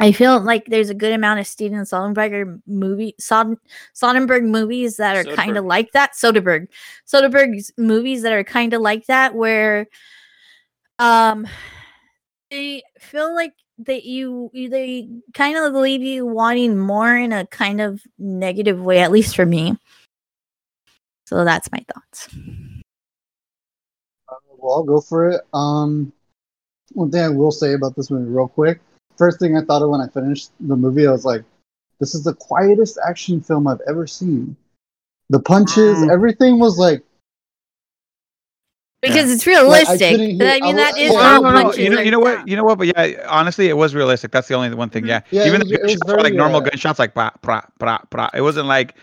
I 0.00 0.12
feel 0.12 0.40
like 0.40 0.66
there's 0.66 0.90
a 0.90 0.94
good 0.94 1.12
amount 1.12 1.40
of 1.40 1.46
Steven 1.46 1.80
Soderbergh 1.80 2.62
movie 2.66 3.14
Sod- 3.18 3.56
Soderbergh 3.94 4.44
movies 4.44 4.96
that 4.98 5.16
are 5.16 5.34
kind 5.34 5.56
of 5.56 5.64
like 5.64 5.90
that. 5.92 6.12
Soderbergh, 6.12 6.68
Soderbergh's 7.06 7.72
movies 7.76 8.22
that 8.22 8.32
are 8.32 8.44
kind 8.44 8.74
of 8.74 8.80
like 8.80 9.06
that, 9.06 9.34
where 9.34 9.88
um 11.00 11.46
they 12.50 12.82
feel 13.00 13.34
like 13.34 13.54
that 13.78 14.04
you, 14.04 14.50
you 14.52 14.68
they 14.68 15.08
kind 15.34 15.56
of 15.56 15.72
leave 15.74 16.02
you 16.02 16.26
wanting 16.26 16.78
more 16.78 17.16
in 17.16 17.32
a 17.32 17.46
kind 17.46 17.80
of 17.80 18.00
negative 18.18 18.80
way, 18.80 19.00
at 19.00 19.12
least 19.12 19.36
for 19.36 19.46
me. 19.46 19.76
So 21.26 21.44
that's 21.44 21.70
my 21.70 21.84
thoughts. 21.92 22.28
Uh, 24.28 24.36
well, 24.56 24.76
I'll 24.76 24.84
go 24.84 25.00
for 25.00 25.28
it. 25.28 25.40
Um, 25.52 26.12
one 26.92 27.10
thing 27.10 27.22
I 27.22 27.28
will 27.28 27.52
say 27.52 27.74
about 27.74 27.94
this 27.96 28.10
movie, 28.10 28.30
real 28.30 28.48
quick. 28.48 28.80
First 29.18 29.40
thing 29.40 29.56
I 29.56 29.62
thought 29.62 29.82
of 29.82 29.90
when 29.90 30.00
I 30.00 30.06
finished 30.08 30.50
the 30.60 30.76
movie, 30.76 31.06
I 31.06 31.10
was 31.10 31.24
like, 31.24 31.42
"This 32.00 32.14
is 32.14 32.22
the 32.24 32.34
quietest 32.34 32.98
action 33.06 33.40
film 33.40 33.66
I've 33.66 33.80
ever 33.88 34.06
seen." 34.06 34.56
The 35.30 35.40
punches, 35.40 35.98
Mm. 35.98 36.10
everything 36.12 36.58
was 36.58 36.78
like, 36.78 37.02
Because 39.00 39.30
it's 39.30 39.46
Like, 39.46 39.56
I 39.56 39.60
realistic. 39.60 40.00
hear- 40.18 40.18
I 40.18 40.26
mean, 40.26 40.42
I 40.42 40.72
that 40.72 40.92
wa- 40.94 40.98
is 40.98 41.12
no, 41.12 41.38
no, 41.40 41.62
no. 41.62 41.72
You 41.74 41.90
know, 41.90 41.98
are 41.98 42.02
you 42.02 42.10
know 42.10 42.18
what? 42.18 42.34
done. 42.38 42.48
You 42.48 42.56
know 42.56 42.64
what? 42.64 42.78
But 42.78 42.86
yeah, 42.88 43.26
honestly, 43.28 43.68
it 43.68 43.76
was 43.76 43.94
realistic. 43.94 44.32
That's 44.32 44.48
the 44.48 44.54
only 44.54 44.74
one 44.74 44.90
thing. 44.90 45.04
Mhm. 45.04 45.08
Yeah, 45.08 45.20
Yeah, 45.30 45.46
even 45.46 45.62
it 45.62 45.68
the 45.68 45.74
it 45.74 45.82
was 45.82 45.92
gunshots 45.96 46.08
were 46.10 46.16
like 46.16 46.22
very, 46.32 46.36
normal 46.36 46.56
uh, 46.62 46.64
gunshots, 46.64 46.98
like 46.98 47.14
pra 47.14 47.30
pra 47.40 47.62
pra 47.78 47.98
pra. 48.10 48.28
It 48.34 48.40
wasn't 48.40 48.66
like 48.66 48.96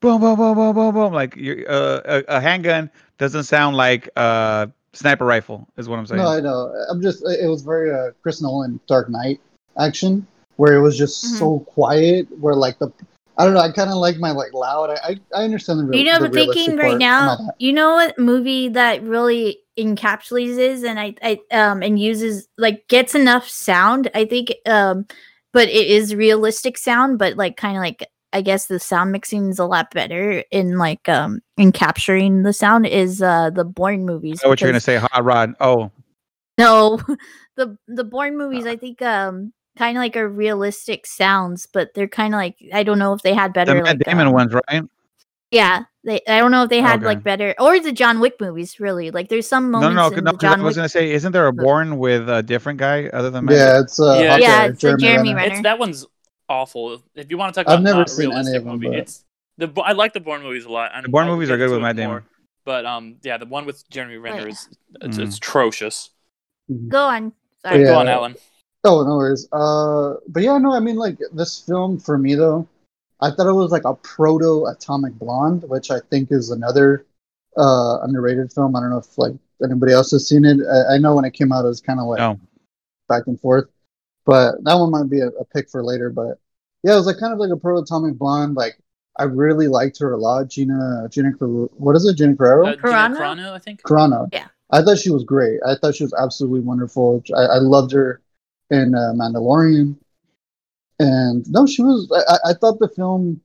boom 0.00 0.20
boom 0.20 0.36
boom 0.36 0.54
boom 0.54 0.72
boom 0.76 0.94
boom. 0.94 1.12
Like 1.12 1.34
you 1.34 1.66
uh, 1.68 2.00
a, 2.28 2.36
a 2.36 2.40
handgun 2.40 2.90
doesn't 3.18 3.42
sound 3.42 3.76
like 3.76 4.08
a 4.14 4.70
sniper 4.92 5.24
rifle. 5.26 5.66
Is 5.76 5.88
what 5.88 5.98
I'm 5.98 6.06
saying. 6.06 6.22
no, 6.22 6.28
I 6.28 6.38
know. 6.38 6.72
I'm 6.88 7.02
just. 7.02 7.24
It 7.26 7.48
was 7.48 7.62
very 7.62 7.90
uh, 7.92 8.12
Chris 8.22 8.40
Nolan 8.40 8.78
Dark 8.86 9.10
Knight 9.10 9.40
action, 9.80 10.26
where 10.56 10.74
it 10.74 10.80
was 10.80 10.96
just 10.96 11.24
Mhm. 11.24 11.38
so 11.38 11.58
quiet. 11.60 12.26
Where 12.38 12.54
like 12.54 12.78
the, 12.78 12.92
I 13.36 13.44
don't 13.44 13.54
know. 13.54 13.60
I 13.60 13.72
kind 13.72 13.90
of 13.90 13.96
like 13.96 14.18
my 14.18 14.30
like 14.32 14.52
loud. 14.52 14.90
I 14.90 14.94
I, 15.02 15.40
I 15.40 15.44
understand 15.44 15.80
the. 15.80 15.84
Real, 15.84 15.98
you 15.98 16.04
know, 16.04 16.18
the 16.20 16.28
but 16.28 16.34
thinking 16.34 16.76
right 16.76 16.90
part 16.90 16.98
now, 16.98 17.54
you 17.58 17.72
know 17.72 17.94
what 17.94 18.18
movie 18.18 18.68
that 18.68 19.02
really 19.02 19.58
encapsulates 19.78 20.58
is 20.58 20.84
and 20.84 21.00
I, 21.00 21.14
I 21.22 21.40
um 21.56 21.82
and 21.82 21.98
uses 21.98 22.46
like 22.58 22.86
gets 22.88 23.14
enough 23.14 23.48
sound. 23.48 24.10
I 24.14 24.24
think 24.26 24.52
um 24.66 25.06
but 25.52 25.68
it 25.68 25.86
is 25.88 26.14
realistic 26.14 26.78
sound, 26.78 27.18
but 27.18 27.36
like 27.36 27.56
kind 27.56 27.76
of 27.76 27.80
like 27.80 28.06
I 28.32 28.42
guess 28.42 28.66
the 28.66 28.78
sound 28.78 29.10
mixing 29.10 29.48
is 29.48 29.58
a 29.58 29.64
lot 29.64 29.90
better 29.92 30.44
in 30.50 30.78
like 30.78 31.08
um 31.08 31.40
in 31.56 31.72
capturing 31.72 32.42
the 32.42 32.52
sound 32.52 32.86
is 32.86 33.22
uh 33.22 33.50
the 33.50 33.64
Bourne 33.64 34.04
movies. 34.04 34.40
I 34.42 34.46
know 34.46 34.50
what 34.50 34.60
you're 34.60 34.70
gonna 34.70 34.80
say, 34.80 34.96
hot 34.96 35.24
rod. 35.24 35.54
Oh, 35.60 35.90
No, 36.58 37.00
the 37.56 37.76
the 37.88 38.04
Bourne 38.04 38.36
movies 38.36 38.66
I 38.66 38.76
think 38.76 39.00
um 39.02 39.52
kind 39.78 39.96
of 39.96 40.00
like 40.02 40.16
are 40.16 40.28
realistic 40.28 41.06
sounds, 41.06 41.66
but 41.66 41.94
they're 41.94 42.08
kind 42.08 42.34
of 42.34 42.38
like 42.38 42.56
I 42.72 42.82
don't 42.82 42.98
know 42.98 43.12
if 43.12 43.22
they 43.22 43.34
had 43.34 43.52
better 43.52 43.74
the 43.74 43.82
Matt 43.82 43.98
like 43.98 44.06
Damon 44.06 44.26
um, 44.28 44.32
ones, 44.34 44.52
right? 44.52 44.82
yeah, 45.50 45.84
they. 46.04 46.20
I 46.28 46.38
don't 46.38 46.50
know 46.52 46.62
if 46.64 46.70
they 46.70 46.80
had 46.80 47.00
Okay. 47.00 47.06
like 47.06 47.22
better 47.22 47.54
or 47.58 47.80
the 47.80 47.92
John 47.92 48.20
Wick 48.20 48.34
movies. 48.40 48.78
Really, 48.80 49.10
like 49.10 49.28
there's 49.28 49.48
some 49.48 49.70
No, 49.70 49.80
moments 49.80 49.96
no, 49.96 50.08
no. 50.10 50.16
in 50.18 50.24
no 50.24 50.30
the 50.32 50.36
'cause 50.38 50.44
I 50.44 50.48
John 50.54 50.62
was 50.62 50.70
Wick. 50.74 50.76
gonna 50.76 50.88
say, 50.88 51.10
isn't 51.12 51.32
there 51.32 51.46
a 51.46 51.52
Bourne 51.52 51.98
with 51.98 52.28
a 52.28 52.42
different 52.42 52.78
guy 52.78 53.06
other 53.08 53.30
than 53.30 53.46
Matt? 53.46 53.56
Yeah, 53.56 53.80
it's 53.80 53.98
uh, 54.00 54.18
Yeah. 54.20 54.30
Hawkeye, 54.32 54.42
Yeah, 54.42 54.64
it's 54.66 54.84
a 54.84 54.96
Jeremy 54.96 55.28
Renner. 55.34 55.36
Renner. 55.36 55.52
It's 55.54 55.62
that 55.62 55.78
one's 55.78 56.06
awful. 56.48 57.02
If 57.14 57.30
you 57.30 57.38
want 57.38 57.54
to 57.54 57.62
talk 57.64 57.72
I've 57.72 57.82
never 57.82 57.98
not 58.00 58.10
seen 58.10 58.32
any 58.32 58.56
of 58.56 58.64
them, 58.64 58.72
movie, 58.74 58.88
but- 58.88 58.96
it's 58.98 59.24
the 59.58 59.68
I 59.84 59.92
like 59.92 60.12
the 60.14 60.20
Bourne 60.20 60.42
movies 60.42 60.64
a 60.64 60.70
lot. 60.70 60.92
and 60.94 61.04
The 61.04 61.08
Bourne 61.08 61.26
movies 61.26 61.50
are 61.50 61.56
good 61.56 61.68
with 61.68 61.74
into 61.78 61.86
Matt 61.86 61.96
Damon. 61.96 62.10
more, 62.10 62.24
But 62.64 62.86
um, 62.86 63.16
yeah, 63.22 63.36
the 63.38 63.46
one 63.46 63.66
with 63.66 63.88
Jeremy 63.90 64.16
Renner 64.18 64.42
yeah. 64.42 64.48
is 64.52 64.68
it's, 65.02 65.18
Mm. 65.18 65.22
it's 65.26 65.36
atrocious. 65.36 66.10
Go 66.88 67.04
on. 67.06 67.32
Sorry. 67.62 67.80
Yeah. 67.80 67.86
Go 67.86 67.98
on, 67.98 68.08
Alan. 68.08 68.36
Oh, 68.84 69.02
no 69.02 69.16
worries. 69.16 69.46
Uh, 69.52 70.14
but 70.28 70.42
yeah, 70.42 70.56
no, 70.58 70.72
I 70.72 70.80
mean, 70.80 70.96
like 70.96 71.18
this 71.32 71.60
film 71.60 71.98
for 71.98 72.16
me 72.16 72.34
though, 72.34 72.66
I 73.20 73.30
thought 73.30 73.46
it 73.48 73.52
was 73.52 73.70
like 73.70 73.84
a 73.84 73.94
proto 73.94 74.66
Atomic 74.66 75.12
Blonde, 75.14 75.64
which 75.68 75.90
I 75.90 76.00
think 76.10 76.32
is 76.32 76.50
another 76.50 77.04
uh 77.56 77.98
underrated 78.02 78.52
film. 78.52 78.76
I 78.76 78.80
don't 78.80 78.90
know 78.90 78.98
if 78.98 79.18
like 79.18 79.34
anybody 79.62 79.92
else 79.92 80.12
has 80.12 80.26
seen 80.26 80.44
it. 80.44 80.58
I, 80.66 80.94
I 80.94 80.98
know 80.98 81.14
when 81.14 81.24
it 81.24 81.34
came 81.34 81.52
out, 81.52 81.64
it 81.64 81.68
was 81.68 81.80
kind 81.80 82.00
of 82.00 82.06
like 82.06 82.18
No. 82.18 82.40
back 83.08 83.24
and 83.26 83.38
forth, 83.38 83.66
but 84.24 84.62
that 84.64 84.74
one 84.74 84.90
might 84.90 85.10
be 85.10 85.20
a, 85.20 85.28
a 85.28 85.44
pick 85.44 85.68
for 85.68 85.84
later. 85.84 86.08
But 86.08 86.38
yeah, 86.82 86.94
it 86.94 86.96
was 86.96 87.06
like 87.06 87.18
kind 87.18 87.34
of 87.34 87.38
like 87.38 87.50
a 87.50 87.56
proto 87.56 87.82
Atomic 87.82 88.14
Blonde. 88.16 88.54
Like 88.54 88.78
I 89.18 89.24
really 89.24 89.68
liked 89.68 89.98
her 89.98 90.12
a 90.12 90.16
lot. 90.16 90.48
Gina, 90.48 91.06
Gina, 91.10 91.34
Car- 91.34 91.48
what 91.48 91.96
is 91.96 92.06
it? 92.06 92.16
Gina 92.16 92.34
Carrero. 92.34 92.68
Uh, 92.68 92.76
Gina 92.76 92.82
Carano? 92.82 93.18
Carano, 93.18 93.52
I 93.52 93.58
think. 93.58 93.82
Carano. 93.82 94.28
Yeah. 94.32 94.46
I 94.70 94.82
thought 94.82 94.98
she 94.98 95.10
was 95.10 95.24
great. 95.24 95.60
I 95.66 95.74
thought 95.74 95.96
she 95.96 96.04
was 96.04 96.14
absolutely 96.14 96.60
wonderful. 96.60 97.22
I, 97.36 97.42
I 97.42 97.58
loved 97.58 97.92
her 97.92 98.22
in 98.70 98.94
uh, 98.94 99.12
Mandalorian. 99.14 99.96
And 100.98 101.48
no, 101.50 101.66
she 101.66 101.82
was. 101.82 102.10
I, 102.28 102.50
I- 102.50 102.54
thought 102.54 102.78
the 102.78 102.88
film. 102.88 103.40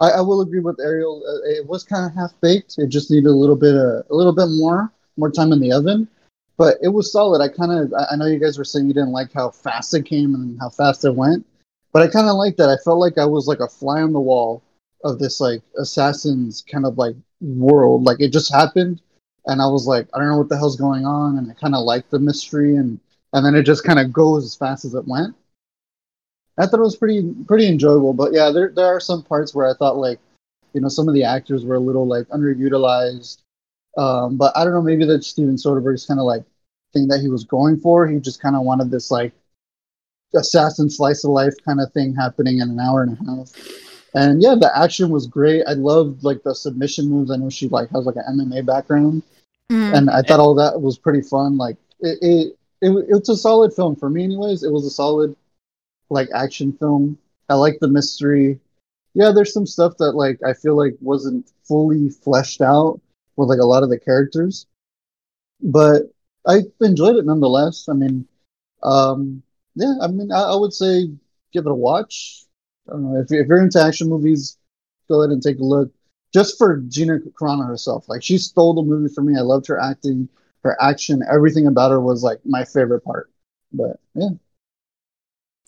I, 0.00 0.10
I 0.10 0.20
will 0.20 0.42
agree 0.42 0.60
with 0.60 0.78
Ariel. 0.80 1.22
Uh, 1.26 1.48
it 1.48 1.66
was 1.66 1.82
kind 1.82 2.04
of 2.04 2.14
half 2.14 2.32
baked. 2.42 2.74
It 2.78 2.88
just 2.88 3.10
needed 3.10 3.28
a 3.28 3.32
little 3.32 3.56
bit, 3.56 3.74
a 3.74 4.04
little 4.10 4.34
bit 4.34 4.48
more, 4.50 4.92
more 5.16 5.30
time 5.30 5.52
in 5.52 5.60
the 5.60 5.72
oven. 5.72 6.06
But 6.58 6.76
it 6.82 6.88
was 6.88 7.12
solid. 7.12 7.40
I 7.40 7.48
kind 7.48 7.72
of. 7.72 7.92
I, 7.94 8.12
I 8.12 8.16
know 8.16 8.26
you 8.26 8.38
guys 8.38 8.58
were 8.58 8.64
saying 8.64 8.86
you 8.88 8.94
didn't 8.94 9.12
like 9.12 9.32
how 9.32 9.50
fast 9.50 9.94
it 9.94 10.04
came 10.04 10.34
and 10.34 10.58
how 10.60 10.68
fast 10.68 11.04
it 11.04 11.14
went, 11.14 11.46
but 11.92 12.02
I 12.02 12.08
kind 12.08 12.28
of 12.28 12.36
liked 12.36 12.58
that. 12.58 12.68
I 12.68 12.76
felt 12.84 12.98
like 12.98 13.18
I 13.18 13.24
was 13.26 13.46
like 13.46 13.60
a 13.60 13.68
fly 13.68 14.02
on 14.02 14.12
the 14.12 14.20
wall 14.20 14.62
of 15.04 15.18
this 15.18 15.40
like 15.40 15.62
assassins 15.78 16.64
kind 16.70 16.84
of 16.84 16.98
like 16.98 17.14
world. 17.40 18.04
Like 18.04 18.20
it 18.20 18.32
just 18.32 18.52
happened, 18.52 19.00
and 19.46 19.62
I 19.62 19.66
was 19.66 19.86
like, 19.86 20.08
I 20.12 20.18
don't 20.18 20.28
know 20.28 20.38
what 20.38 20.48
the 20.48 20.56
hell's 20.56 20.76
going 20.76 21.06
on, 21.06 21.38
and 21.38 21.50
I 21.50 21.54
kind 21.54 21.74
of 21.74 21.84
liked 21.84 22.10
the 22.10 22.18
mystery, 22.18 22.76
and 22.76 22.98
and 23.36 23.44
then 23.44 23.54
it 23.54 23.64
just 23.64 23.84
kind 23.84 23.98
of 23.98 24.12
goes 24.12 24.44
as 24.46 24.54
fast 24.54 24.86
as 24.86 24.94
it 24.94 25.06
went. 25.06 25.36
I 26.58 26.64
thought 26.64 26.80
it 26.80 26.82
was 26.82 26.96
pretty 26.96 27.34
pretty 27.46 27.68
enjoyable, 27.68 28.14
but 28.14 28.32
yeah, 28.32 28.50
there 28.50 28.72
there 28.74 28.86
are 28.86 28.98
some 28.98 29.22
parts 29.22 29.54
where 29.54 29.68
I 29.68 29.74
thought 29.74 29.98
like, 29.98 30.18
you 30.72 30.80
know, 30.80 30.88
some 30.88 31.06
of 31.06 31.12
the 31.14 31.22
actors 31.24 31.62
were 31.64 31.74
a 31.74 31.80
little 31.80 32.06
like 32.06 32.26
underutilized. 32.28 33.42
Um, 33.98 34.36
but 34.38 34.56
I 34.56 34.64
don't 34.64 34.72
know, 34.72 34.82
maybe 34.82 35.04
that's 35.04 35.26
Steven 35.26 35.56
Soderbergh's 35.56 36.06
kind 36.06 36.18
of 36.18 36.24
like 36.24 36.44
thing 36.94 37.08
that 37.08 37.20
he 37.20 37.28
was 37.28 37.44
going 37.44 37.78
for. 37.78 38.06
He 38.06 38.18
just 38.20 38.40
kind 38.40 38.56
of 38.56 38.62
wanted 38.62 38.90
this 38.90 39.10
like 39.10 39.32
assassin 40.34 40.88
slice 40.90 41.24
of 41.24 41.30
life 41.30 41.54
kind 41.64 41.80
of 41.80 41.92
thing 41.92 42.14
happening 42.14 42.58
in 42.60 42.70
an 42.70 42.80
hour 42.80 43.02
and 43.02 43.18
a 43.18 43.24
half. 43.24 43.52
And 44.14 44.42
yeah, 44.42 44.54
the 44.58 44.70
action 44.74 45.10
was 45.10 45.26
great. 45.26 45.62
I 45.66 45.74
loved 45.74 46.24
like 46.24 46.42
the 46.42 46.54
submission 46.54 47.10
moves. 47.10 47.30
I 47.30 47.36
know 47.36 47.50
she 47.50 47.68
like 47.68 47.90
has 47.90 48.06
like 48.06 48.16
an 48.16 48.38
MMA 48.38 48.64
background, 48.64 49.22
Mm. 49.70 49.94
and 49.96 50.10
I 50.10 50.22
thought 50.22 50.38
all 50.38 50.54
that 50.54 50.80
was 50.80 50.96
pretty 50.96 51.22
fun. 51.22 51.56
Like 51.56 51.76
it, 51.98 52.18
it, 52.22 52.58
it, 52.80 52.90
it's 53.08 53.28
a 53.28 53.36
solid 53.36 53.72
film 53.72 53.96
for 53.96 54.10
me, 54.10 54.24
anyways. 54.24 54.62
It 54.62 54.72
was 54.72 54.86
a 54.86 54.90
solid 54.90 55.36
like 56.10 56.28
action 56.34 56.72
film. 56.72 57.18
I 57.48 57.54
like 57.54 57.78
the 57.80 57.88
mystery. 57.88 58.60
Yeah, 59.14 59.32
there's 59.32 59.52
some 59.52 59.66
stuff 59.66 59.94
that 59.98 60.12
like 60.12 60.40
I 60.44 60.52
feel 60.54 60.76
like 60.76 60.96
wasn't 61.00 61.50
fully 61.64 62.10
fleshed 62.10 62.60
out 62.60 63.00
with 63.36 63.48
like 63.48 63.60
a 63.60 63.66
lot 63.66 63.82
of 63.82 63.90
the 63.90 63.98
characters, 63.98 64.66
but 65.62 66.02
I 66.46 66.62
enjoyed 66.80 67.16
it 67.16 67.26
nonetheless. 67.26 67.88
I 67.88 67.94
mean, 67.94 68.26
um, 68.82 69.42
yeah, 69.74 69.94
I 70.00 70.08
mean, 70.08 70.32
I, 70.32 70.42
I 70.52 70.56
would 70.56 70.72
say 70.72 71.08
give 71.52 71.66
it 71.66 71.70
a 71.72 71.74
watch. 71.74 72.44
I 72.88 72.92
don't 72.92 73.12
know 73.12 73.20
if, 73.20 73.32
if 73.32 73.46
you're 73.48 73.62
into 73.62 73.82
action 73.82 74.08
movies, 74.08 74.58
go 75.08 75.22
ahead 75.22 75.32
and 75.32 75.42
take 75.42 75.58
a 75.58 75.64
look. 75.64 75.90
Just 76.32 76.58
for 76.58 76.78
Gina 76.88 77.18
Carano 77.40 77.66
herself, 77.66 78.08
like 78.08 78.22
she 78.22 78.38
stole 78.38 78.74
the 78.74 78.82
movie 78.82 79.12
for 79.12 79.22
me. 79.22 79.36
I 79.38 79.42
loved 79.42 79.66
her 79.68 79.80
acting, 79.80 80.28
her 80.66 80.76
action, 80.82 81.22
everything 81.30 81.66
about 81.66 81.90
her 81.92 82.00
was 82.00 82.22
like 82.22 82.40
my 82.44 82.64
favorite 82.64 83.02
part. 83.02 83.30
But 83.72 84.00
yeah, 84.14 84.30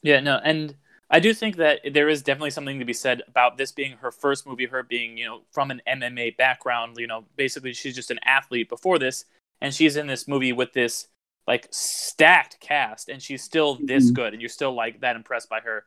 Yeah, 0.03 0.21
no, 0.21 0.41
and 0.45 0.77
I 1.11 1.21
do 1.21 1.35
think 1.35 1.57
that 1.57 1.81
there 1.93 2.09
is 2.09 2.23
definitely 2.23 2.51
something 2.51 2.79
to 2.79 2.85
be 2.85 2.93
said 2.93 3.23
about 3.29 3.57
this 3.57 3.73
being 3.73 3.93
her 3.99 4.11
first 4.11 4.47
movie, 4.47 4.67
her 4.67 4.83
being, 4.83 5.17
you 5.17 5.25
know, 5.27 5.43
from 5.51 5.71
an 5.71 5.83
MMA 5.87 6.31
background, 6.37 6.97
you 6.99 7.07
know, 7.07 7.25
basically 7.37 7.73
she's 7.73 7.95
just 7.95 8.11
an 8.11 8.21
athlete 8.25 8.69
before 8.69 8.99
this, 8.99 9.25
and 9.61 9.75
she's 9.75 9.97
in 9.97 10.07
this 10.07 10.29
movie 10.29 10.53
with 10.53 10.73
this 10.73 11.09
like 11.47 11.67
stacked 11.71 12.61
cast, 12.61 13.09
and 13.09 13.23
she's 13.23 13.43
still 13.43 13.77
this 13.87 14.11
Mhm. 14.11 14.15
good, 14.15 14.33
and 14.35 14.43
you're 14.43 14.51
still 14.51 14.75
like 14.75 15.01
that 15.01 15.17
impressed 15.17 15.49
by 15.49 15.61
her. 15.61 15.85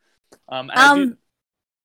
Um, 0.50 0.70
and 0.72 0.80
I 0.82 0.88
do- 0.88 1.12
Um, 1.12 1.18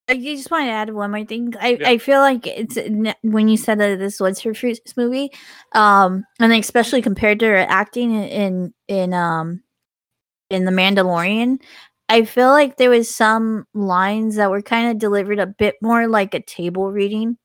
I 0.08 0.16
just 0.18 0.50
want 0.50 0.66
to 0.66 0.70
add 0.70 0.94
one 0.94 1.10
more 1.10 1.24
thing. 1.24 1.54
I, 1.60 1.78
Yeah. 1.80 1.88
I 1.88 1.98
feel 1.98 2.20
like 2.20 2.46
it's 2.46 2.78
when 3.22 3.48
you 3.48 3.56
said 3.56 3.78
that 3.80 3.98
this 3.98 4.20
was 4.20 4.40
her 4.40 4.54
first 4.54 4.96
movie, 4.96 5.30
um, 5.72 6.24
and 6.38 6.52
especially 6.52 7.02
compared 7.02 7.40
to 7.40 7.46
her 7.46 7.56
acting 7.68 8.12
in 8.14 8.72
in, 8.88 9.12
um 9.12 9.62
in 10.48 10.64
the 10.64 10.70
Mandalorian, 10.70 11.58
I 12.08 12.24
feel 12.24 12.50
like 12.50 12.76
there 12.76 12.90
was 12.90 13.12
some 13.12 13.66
lines 13.74 14.36
that 14.36 14.50
were 14.50 14.62
kind 14.62 14.90
of 14.92 14.98
delivered 14.98 15.40
a 15.40 15.46
bit 15.46 15.74
more 15.82 16.06
like 16.06 16.34
a 16.34 16.40
table 16.42 16.92
reading, 16.92 17.36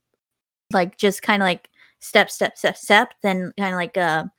like 0.71 0.97
just 0.97 1.23
kind 1.23 1.41
of 1.41 1.47
like 1.47 1.67
step 1.99 2.29
step 2.29 2.57
step 2.59 2.77
step, 2.77 3.13
than 3.23 3.53
kind 3.57 3.73
of 3.73 3.77
like 3.79 3.97
a 3.97 4.31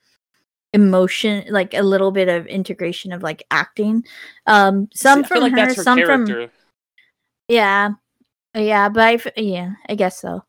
emotion, 0.75 1.45
like 1.51 1.75
a 1.75 1.83
little 1.83 2.13
bit 2.13 2.29
of 2.29 2.47
integration 2.47 3.13
of 3.13 3.23
like 3.25 3.43
acting. 3.51 4.05
Um, 4.47 4.89
some 4.95 5.25
from 5.25 5.41
like 5.41 5.53
her, 5.59 5.75
some 5.75 6.03
from 6.05 6.49
yeah, 7.49 7.91
yeah. 8.55 8.89
But 8.89 9.03
I, 9.05 9.13
f- 9.15 9.27
yeah, 9.37 9.73
I 9.89 9.95
guess 9.95 10.21
so. 10.21 10.43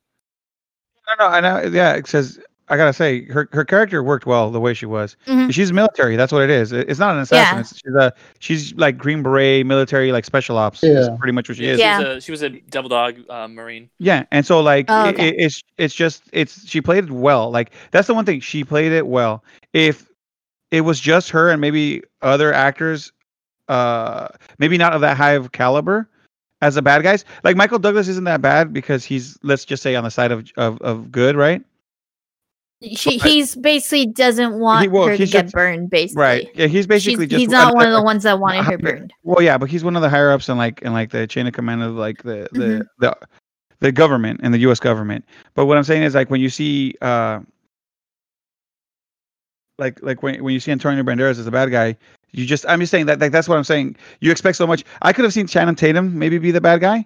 No, 1.08 1.14
no, 1.20 1.26
I 1.28 1.40
know. 1.42 1.62
Yeah, 1.70 1.94
it 1.94 2.08
says 2.08 2.40
I 2.70 2.78
gotta 2.78 2.94
say 2.94 3.26
her 3.26 3.50
her 3.52 3.66
character 3.66 4.02
worked 4.02 4.26
well 4.26 4.50
the 4.50 4.60
way 4.60 4.74
she 4.74 4.86
was. 4.86 5.18
Mhm. 5.28 5.54
She's 5.54 5.74
military. 5.74 6.16
That's 6.16 6.32
what 6.32 6.44
it 6.44 6.50
is. 6.50 6.72
It- 6.72 6.90
It's 6.90 7.00
not 7.00 7.16
an 7.16 7.22
assassin. 7.22 7.56
Yeah. 7.58 7.60
It's, 7.60 7.76
she's 7.76 7.94
a 7.96 8.14
she's 8.40 8.74
like 8.76 8.98
Green 8.98 9.22
Beret 9.22 9.66
military, 9.66 10.14
like 10.14 10.24
special 10.24 10.58
ops. 10.58 10.82
is 10.82 11.08
Yeah. 11.10 11.16
pretty 11.20 11.34
much 11.34 11.50
what 11.50 11.58
she 11.58 11.66
Yeah, 11.66 11.72
is. 11.74 11.78
she 11.80 11.82
Yeah. 11.84 11.98
was 12.00 12.08
a 12.08 12.22
she 12.22 12.32
was 12.32 12.42
a 12.44 12.50
devil 12.50 12.88
dog 12.88 13.18
uh, 13.30 13.48
marine. 13.50 13.90
Yeah, 14.00 14.24
and 14.32 14.46
so 14.46 14.62
like 14.62 14.86
Oh, 14.88 15.10
it- 15.10 15.16
okay. 15.16 15.28
it, 15.30 15.36
it's 15.40 15.62
it's 15.78 15.94
just 15.94 16.24
it's 16.32 16.66
she 16.68 16.80
played 16.80 17.04
it 17.06 17.12
well. 17.12 17.52
Like 17.52 17.72
that's 17.92 18.08
the 18.08 18.14
one 18.14 18.24
thing 18.26 18.40
she 18.40 18.64
played 18.64 18.94
it 18.94 19.08
well. 19.08 19.44
If 19.74 20.10
it 20.72 20.82
was 20.82 21.02
just 21.02 21.30
her 21.32 21.50
and 21.52 21.60
maybe 21.60 22.02
other 22.22 22.54
actors, 22.54 23.12
uh, 23.68 24.30
maybe 24.58 24.78
not 24.78 24.94
of 24.94 25.02
that 25.02 25.18
high 25.18 25.34
of 25.34 25.52
caliber 25.52 26.10
as 26.64 26.76
the 26.76 26.82
bad 26.82 27.04
guys. 27.04 27.26
Like 27.44 27.56
Michael 27.58 27.80
Douglas 27.80 28.08
isn't 28.08 28.24
that 28.24 28.42
bad 28.42 28.74
because 28.74 29.04
he's 29.04 29.38
let's 29.44 29.66
just 29.66 29.84
say 29.84 29.96
on 29.96 30.04
the 30.04 30.10
side 30.12 30.32
of 30.32 30.50
of, 30.58 30.82
of 30.82 31.12
good, 31.12 31.36
right? 31.36 31.62
She, 32.96 33.18
he's 33.18 33.56
basically 33.56 34.08
doesn't 34.08 34.60
want 34.60 34.92
well, 34.92 35.08
her 35.08 35.16
to 35.16 35.26
get 35.26 35.44
just- 35.44 35.54
burned. 35.54 35.90
Basically, 35.90 36.22
Right. 36.22 36.50
Yeah, 36.54 36.68
he's 36.68 36.86
basically 36.86 37.26
She's- 37.28 37.30
just 37.30 37.40
he's 37.40 37.50
not 37.50 37.72
a- 37.72 37.76
one 37.76 37.88
of 37.88 37.94
the 37.94 38.02
ones 38.04 38.24
that 38.24 38.40
wanted 38.40 38.66
her 38.66 38.78
burned. 38.78 39.14
Well, 39.24 39.42
yeah, 39.42 39.58
but 39.58 39.70
he's 39.70 39.84
one 39.86 39.96
of 39.96 40.02
the 40.02 40.10
higher 40.10 40.32
ups 40.32 40.50
in 40.50 40.58
like 40.58 40.82
in 40.82 40.92
like 40.92 41.10
the 41.12 41.26
chain 41.28 41.48
of 41.48 41.54
command 41.54 41.82
of 41.84 41.94
like 41.96 42.24
the 42.24 42.48
the 42.52 42.60
Mhm. 42.60 42.86
the 43.00 43.18
the 43.80 43.92
government 43.92 44.42
and 44.44 44.54
the 44.54 44.58
U.S. 44.60 44.80
government. 44.82 45.24
But 45.54 45.66
what 45.66 45.78
I'm 45.78 45.84
saying 45.86 46.04
is 46.04 46.14
like 46.16 46.30
when 46.30 46.42
you 46.42 46.50
see 46.50 46.96
uh 47.02 47.40
like 49.80 50.02
like 50.04 50.22
when 50.24 50.44
when 50.44 50.54
you 50.54 50.60
see 50.60 50.72
Antonio 50.72 51.04
Banderas 51.04 51.40
as 51.40 51.48
a 51.48 51.52
bad 51.52 51.72
guy, 51.72 51.96
you 52.34 52.46
just 52.46 52.66
I'm 52.68 52.80
just 52.80 52.92
saying 52.92 53.06
that 53.06 53.20
like 53.20 53.32
that's 53.32 53.48
what 53.48 53.58
I'm 53.58 53.64
saying. 53.64 53.96
You 54.20 54.32
expect 54.32 54.58
so 54.58 54.68
much. 54.68 54.84
I 55.02 55.14
could 55.14 55.24
have 55.24 55.34
seen 55.34 55.48
Channing 55.48 55.76
Tatum 55.76 56.18
maybe 56.18 56.38
be 56.40 56.52
the 56.52 56.62
bad 56.62 56.82
guy. 56.82 57.00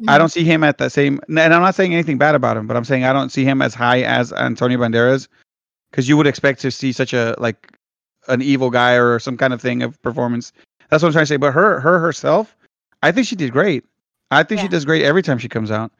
Mm-hmm. 0.00 0.10
I 0.10 0.18
don't 0.18 0.30
see 0.30 0.42
him 0.42 0.64
at 0.64 0.78
the 0.78 0.90
same. 0.90 1.20
And 1.28 1.38
I'm 1.38 1.62
not 1.62 1.74
saying 1.74 1.92
anything 1.92 2.18
bad 2.18 2.34
about 2.34 2.56
him, 2.56 2.66
but 2.66 2.76
I'm 2.76 2.84
saying 2.84 3.04
I 3.04 3.12
don't 3.12 3.30
see 3.30 3.44
him 3.44 3.62
as 3.62 3.74
high 3.74 4.02
as 4.02 4.32
Antonio 4.32 4.78
Banderas, 4.78 5.28
because 5.90 6.08
you 6.08 6.16
would 6.16 6.26
expect 6.26 6.60
to 6.62 6.70
see 6.70 6.90
such 6.90 7.12
a 7.12 7.36
like 7.38 7.78
an 8.28 8.42
evil 8.42 8.70
guy 8.70 8.94
or 8.94 9.18
some 9.18 9.36
kind 9.36 9.52
of 9.52 9.60
thing 9.60 9.82
of 9.82 10.00
performance. 10.02 10.52
That's 10.88 11.02
what 11.02 11.08
I'm 11.08 11.12
trying 11.12 11.22
to 11.24 11.26
say. 11.26 11.36
But 11.36 11.52
her 11.52 11.78
her 11.80 11.98
herself, 11.98 12.56
I 13.02 13.12
think 13.12 13.26
she 13.26 13.36
did 13.36 13.52
great. 13.52 13.84
I 14.30 14.42
think 14.42 14.60
she 14.60 14.68
does 14.68 14.84
great 14.84 15.02
every 15.02 15.22
time 15.22 15.38
she 15.38 15.48
comes 15.48 15.70
out, 15.70 15.92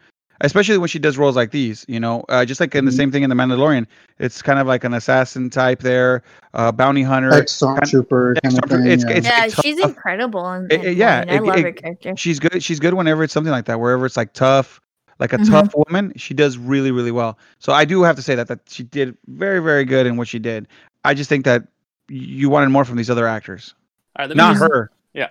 especially 0.45 0.79
when 0.79 0.89
she 0.89 0.99
does 0.99 1.17
roles 1.19 1.37
like 1.37 1.51
these. 1.51 1.85
You 1.89 1.99
know, 2.01 2.25
uh, 2.29 2.45
just 2.45 2.61
like 2.61 2.75
in 2.75 2.85
the 2.85 2.91
Mhm. 2.91 2.97
same 2.97 3.11
thing 3.13 3.23
in 3.23 3.31
the 3.31 3.37
Mandalorian. 3.37 3.87
It's 4.19 4.43
kind 4.43 4.59
of 4.59 4.67
like 4.67 4.85
an 4.85 4.95
assassin 4.95 5.51
type 5.51 5.81
there, 5.81 6.23
uh, 6.55 6.71
bounty 6.73 7.03
hunter. 7.03 7.33
Ex 7.33 7.53
stormtrooper 7.59 8.41
kind 8.43 8.55
of 8.57 8.61
Stormtrooper, 8.61 8.83
thing. 8.83 8.87
it's- 8.93 9.05
yeah. 9.05 9.17
it's- 9.17 9.25
Yeah, 9.25 9.45
it's 9.47 9.61
she's 9.61 9.79
tough. 9.81 9.91
incredible. 9.91 10.51
In, 10.53 10.71
in 10.71 10.97
yeah, 10.97 11.25
Marine. 11.25 11.31
I 11.31 11.35
it- 11.35 11.43
love 11.43 11.57
it- 11.59 11.63
her 11.65 11.73
character. 11.73 12.15
she's 12.17 12.39
good. 12.39 12.63
She's 12.63 12.81
good 12.81 12.95
whenever 12.95 13.25
it's 13.25 13.33
something 13.33 13.53
like 13.53 13.65
that. 13.67 13.81
Wherever 13.81 14.07
it's 14.07 14.17
like 14.17 14.33
tough, 14.33 14.81
like 15.19 15.33
a 15.33 15.39
Mhm. 15.39 15.51
tough 15.51 15.75
woman, 15.89 16.13
she 16.17 16.35
does 16.35 16.59
really, 16.59 16.91
really 16.91 17.13
well. 17.13 17.39
So 17.59 17.73
I 17.73 17.85
do 17.85 18.03
have 18.03 18.17
to 18.17 18.23
say 18.23 18.35
that 18.35 18.49
that 18.49 18.61
she 18.69 18.83
did 18.83 19.17
very, 19.29 19.61
very 19.61 19.85
good 19.85 20.07
in 20.07 20.17
what 20.17 20.29
she 20.29 20.39
did. 20.39 20.67
I 21.05 21.15
just 21.15 21.29
think 21.29 21.45
that 21.45 21.65
you 22.09 22.49
wanted 22.51 22.69
more 22.71 22.85
from 22.85 22.97
these 22.97 23.11
other 23.11 23.27
actors, 23.27 23.75
All 24.17 24.25
right, 24.25 24.29
let 24.29 24.37
not 24.37 24.53
just, 24.57 24.63
her. 24.71 24.91
Yeah, 25.15 25.29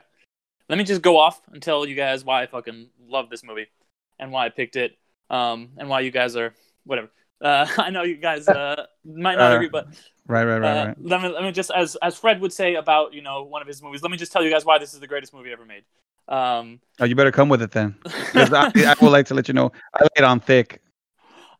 let 0.69 0.77
me 0.77 0.83
just 0.83 1.01
go 1.01 1.17
off 1.17 1.41
and 1.51 1.61
tell 1.61 1.85
you 1.85 1.95
guys 1.95 2.23
why 2.25 2.41
I 2.43 2.45
fucking 2.47 2.87
love 3.07 3.29
this 3.29 3.43
movie 3.43 3.67
and 4.19 4.31
why 4.31 4.45
I 4.45 4.49
picked 4.49 4.75
it, 4.75 4.97
um, 5.33 5.69
and 5.77 5.89
why 5.89 5.99
you 6.01 6.11
guys 6.11 6.35
are 6.35 6.53
whatever. 6.85 7.09
Uh, 7.41 7.65
I 7.77 7.89
know 7.89 8.03
you 8.03 8.17
guys 8.17 8.47
uh, 8.47 8.85
might 9.03 9.37
not 9.37 9.51
Uh, 9.51 9.55
agree, 9.55 9.69
but 9.69 9.87
Right, 10.25 10.45
right, 10.45 10.59
right, 10.59 10.81
uh, 10.83 10.85
right. 10.87 10.97
let 11.01 11.21
me 11.21 11.27
let 11.29 11.43
me 11.43 11.51
just 11.51 11.71
as 11.75 11.97
as 12.01 12.17
Fred 12.17 12.39
would 12.39 12.53
say 12.53 12.75
about 12.75 13.13
you 13.13 13.21
know 13.21 13.43
one 13.43 13.61
of 13.61 13.67
his 13.67 13.81
movies. 13.83 14.01
Let 14.01 14.11
me 14.11 14.17
just 14.17 14.31
tell 14.31 14.43
you 14.43 14.49
guys 14.49 14.63
why 14.63 14.77
this 14.79 14.93
is 14.93 14.99
the 15.01 15.07
greatest 15.07 15.33
movie 15.33 15.51
ever 15.51 15.65
made. 15.65 15.83
Um, 16.29 16.79
Oh, 17.01 17.05
you 17.05 17.15
better 17.15 17.31
come 17.31 17.49
with 17.49 17.61
it 17.61 17.71
then. 17.71 17.95
I, 18.33 18.71
I 18.75 18.95
would 19.01 19.11
like 19.11 19.25
to 19.27 19.33
let 19.33 19.49
you 19.49 19.53
know 19.53 19.71
I 19.93 20.03
lay 20.03 20.09
it 20.17 20.23
on 20.23 20.39
thick. 20.39 20.79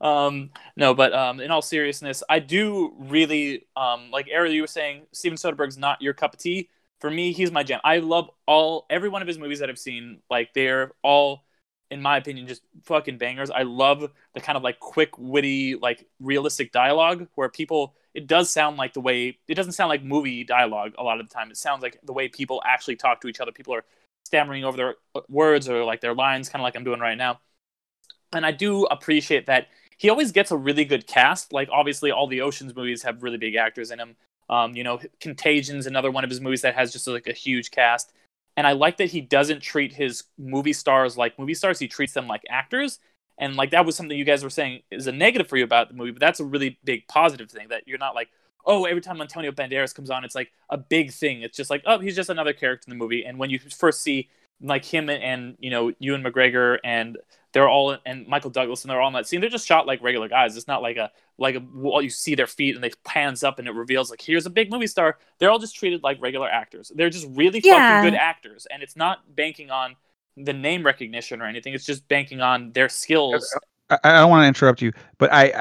um, 0.02 0.50
no, 0.76 0.94
but 0.94 1.14
um, 1.14 1.40
in 1.40 1.52
all 1.52 1.62
seriousness, 1.62 2.24
I 2.30 2.40
do 2.40 2.94
really 2.98 3.66
um, 3.76 4.12
like 4.12 4.28
Ariel. 4.30 4.54
You 4.54 4.62
were 4.62 4.68
saying 4.68 5.04
Steven 5.12 5.38
Soderbergh's 5.38 5.78
not 5.78 6.02
your 6.02 6.14
cup 6.14 6.34
of 6.34 6.40
tea. 6.40 6.70
For 7.00 7.10
me, 7.12 7.34
he's 7.34 7.52
my 7.52 7.64
jam. 7.64 7.82
I 7.84 7.98
love 7.98 8.30
all 8.48 8.86
every 8.90 9.10
one 9.10 9.22
of 9.22 9.28
his 9.28 9.38
movies 9.38 9.60
that 9.60 9.70
I've 9.70 9.80
seen. 9.80 10.20
Like 10.30 10.54
they're 10.54 10.92
all, 11.04 11.44
in 11.92 12.02
my 12.02 12.18
opinion, 12.18 12.48
just 12.48 12.64
fucking 12.84 13.18
bangers. 13.18 13.50
I 13.50 13.64
love 13.64 14.10
the 14.34 14.40
kind 14.40 14.58
of 14.58 14.64
like 14.64 14.80
quick, 14.80 15.18
witty, 15.18 15.76
like 15.76 16.06
realistic 16.20 16.72
dialogue 16.72 17.28
where 17.36 17.50
people. 17.50 17.96
It 18.14 18.28
does 18.28 18.52
sound 18.52 18.78
like 18.78 18.94
the 18.94 19.02
way 19.02 19.40
it 19.48 19.56
doesn't 19.56 19.72
sound 19.72 19.90
like 19.90 20.04
movie 20.04 20.44
dialogue 20.44 20.94
a 21.00 21.04
lot 21.04 21.20
of 21.20 21.28
the 21.28 21.34
time. 21.34 21.50
It 21.50 21.58
sounds 21.58 21.82
like 21.82 22.00
the 22.04 22.14
way 22.14 22.28
people 22.28 22.62
actually 22.64 22.96
talk 22.96 23.22
to 23.22 23.28
each 23.28 23.40
other. 23.40 23.52
People 23.52 23.74
are 23.74 23.86
stammering 24.24 24.64
over 24.64 24.78
their 24.78 24.96
uh, 25.16 25.22
words 25.30 25.68
or 25.68 25.84
like 25.84 26.02
their 26.02 26.14
lines, 26.14 26.48
kind 26.48 26.62
of 26.62 26.64
like 26.64 26.76
I'm 26.76 26.84
doing 26.84 27.00
right 27.00 27.18
now. 27.18 27.40
And 28.32 28.46
I 28.46 28.52
do 28.52 28.86
appreciate 28.86 29.46
that 29.48 29.68
he 29.98 30.10
always 30.10 30.32
gets 30.32 30.52
a 30.52 30.58
really 30.58 30.86
good 30.86 31.08
cast. 31.08 31.54
Like 31.54 31.70
obviously, 31.72 32.12
all 32.12 32.28
the 32.28 32.42
Ocean's 32.42 32.76
movies 32.76 33.04
have 33.04 33.24
really 33.24 33.38
big 33.38 33.56
actors 33.56 33.92
in 33.92 33.98
them. 33.98 34.16
Um, 34.50 34.76
you 34.76 34.84
know, 34.84 35.00
Contagion's 35.20 35.88
another 35.88 36.12
one 36.12 36.24
of 36.24 36.30
his 36.30 36.42
movies 36.42 36.62
that 36.62 36.76
has 36.76 36.92
just 36.92 37.08
like 37.08 37.28
a 37.28 37.34
huge 37.34 37.72
cast. 37.72 38.14
And 38.56 38.68
I 38.68 38.74
like 38.74 38.98
that 38.98 39.10
he 39.10 39.22
doesn't 39.22 39.62
treat 39.62 39.94
his 39.94 40.24
movie 40.38 40.74
stars 40.74 41.18
like 41.18 41.40
movie 41.40 41.54
stars. 41.56 41.80
He 41.80 41.88
treats 41.88 42.14
them 42.14 42.28
like 42.28 42.44
actors. 42.50 43.00
And 43.38 43.56
like 43.56 43.72
that 43.72 43.86
was 43.86 43.96
something 43.96 44.18
you 44.18 44.26
guys 44.26 44.44
were 44.44 44.50
saying 44.50 44.82
is 44.92 45.08
a 45.08 45.12
negative 45.12 45.48
for 45.48 45.58
you 45.58 45.64
about 45.64 45.90
the 45.90 45.96
movie, 45.96 46.12
but 46.12 46.20
that's 46.20 46.40
a 46.40 46.46
really 46.46 46.78
big 46.84 47.08
positive 47.08 47.50
thing 47.50 47.70
that 47.70 47.88
you're 47.88 47.98
not 47.98 48.14
like, 48.14 48.30
oh, 48.66 48.86
every 48.86 49.02
time 49.02 49.20
Antonio 49.22 49.52
Banderas 49.52 49.94
comes 49.94 50.10
on, 50.10 50.24
it's 50.24 50.36
like 50.36 50.52
a 50.70 50.78
big 50.78 51.12
thing. 51.12 51.42
It's 51.42 51.58
just 51.58 51.70
like, 51.70 51.84
oh, 51.86 52.00
he's 52.00 52.16
just 52.16 52.30
another 52.30 52.54
character 52.54 52.86
in 52.88 52.98
the 52.98 53.04
movie. 53.04 53.26
And 53.26 53.38
when 53.40 53.50
you 53.50 53.60
first 53.60 54.02
see 54.02 54.30
like 54.64 54.86
him 54.86 55.10
and, 55.10 55.22
and 55.22 55.58
you 55.60 55.70
know 55.70 55.92
Ewan 56.00 56.24
McGregor 56.24 56.80
and 56.84 57.18
they're 57.52 57.70
all 57.70 57.96
and 58.06 58.28
Michael 58.28 58.50
Douglas 58.50 58.84
and 58.84 58.90
they're 58.90 59.00
all 59.00 59.10
in 59.10 59.14
that 59.14 59.28
scene. 59.28 59.40
They're 59.42 59.50
just 59.50 59.68
shot 59.68 59.86
like 59.86 60.02
regular 60.02 60.28
guys. 60.28 60.58
It's 60.58 60.68
not 60.68 60.82
like 60.82 60.98
a 60.98 61.12
like 61.38 61.56
a 61.56 61.64
well 61.74 62.02
you 62.02 62.10
see 62.10 62.34
their 62.34 62.48
feet 62.48 62.74
and 62.76 62.84
they 62.84 62.92
pans 63.06 63.44
up 63.44 63.60
and 63.60 63.68
it 63.68 63.76
reveals 63.76 64.10
like 64.10 64.22
here's 64.22 64.46
a 64.46 64.50
big 64.50 64.72
movie 64.72 64.88
star. 64.88 65.20
They're 65.38 65.52
all 65.52 65.60
just 65.60 65.76
treated 65.76 66.02
like 66.02 66.20
regular 66.22 66.50
actors. 66.50 66.92
They're 66.96 67.12
just 67.12 67.28
really 67.32 67.62
Yeah. 67.64 68.00
fucking 68.00 68.10
good 68.12 68.18
actors, 68.18 68.66
and 68.72 68.82
it's 68.82 68.96
not 68.96 69.36
banking 69.36 69.70
on 69.70 69.96
the 70.38 70.54
name 70.54 70.84
recognition 70.84 71.42
or 71.42 71.46
anything. 71.46 71.74
It's 71.74 71.86
just 71.86 72.08
banking 72.08 72.42
on 72.42 72.72
their 72.72 72.90
skills. 72.90 73.56
I, 73.90 74.00
I 74.04 74.12
don't 74.14 74.32
want 74.32 74.44
to 74.44 74.48
interrupt 74.48 74.82
you, 74.82 74.92
but 75.20 75.32
I, 75.32 75.52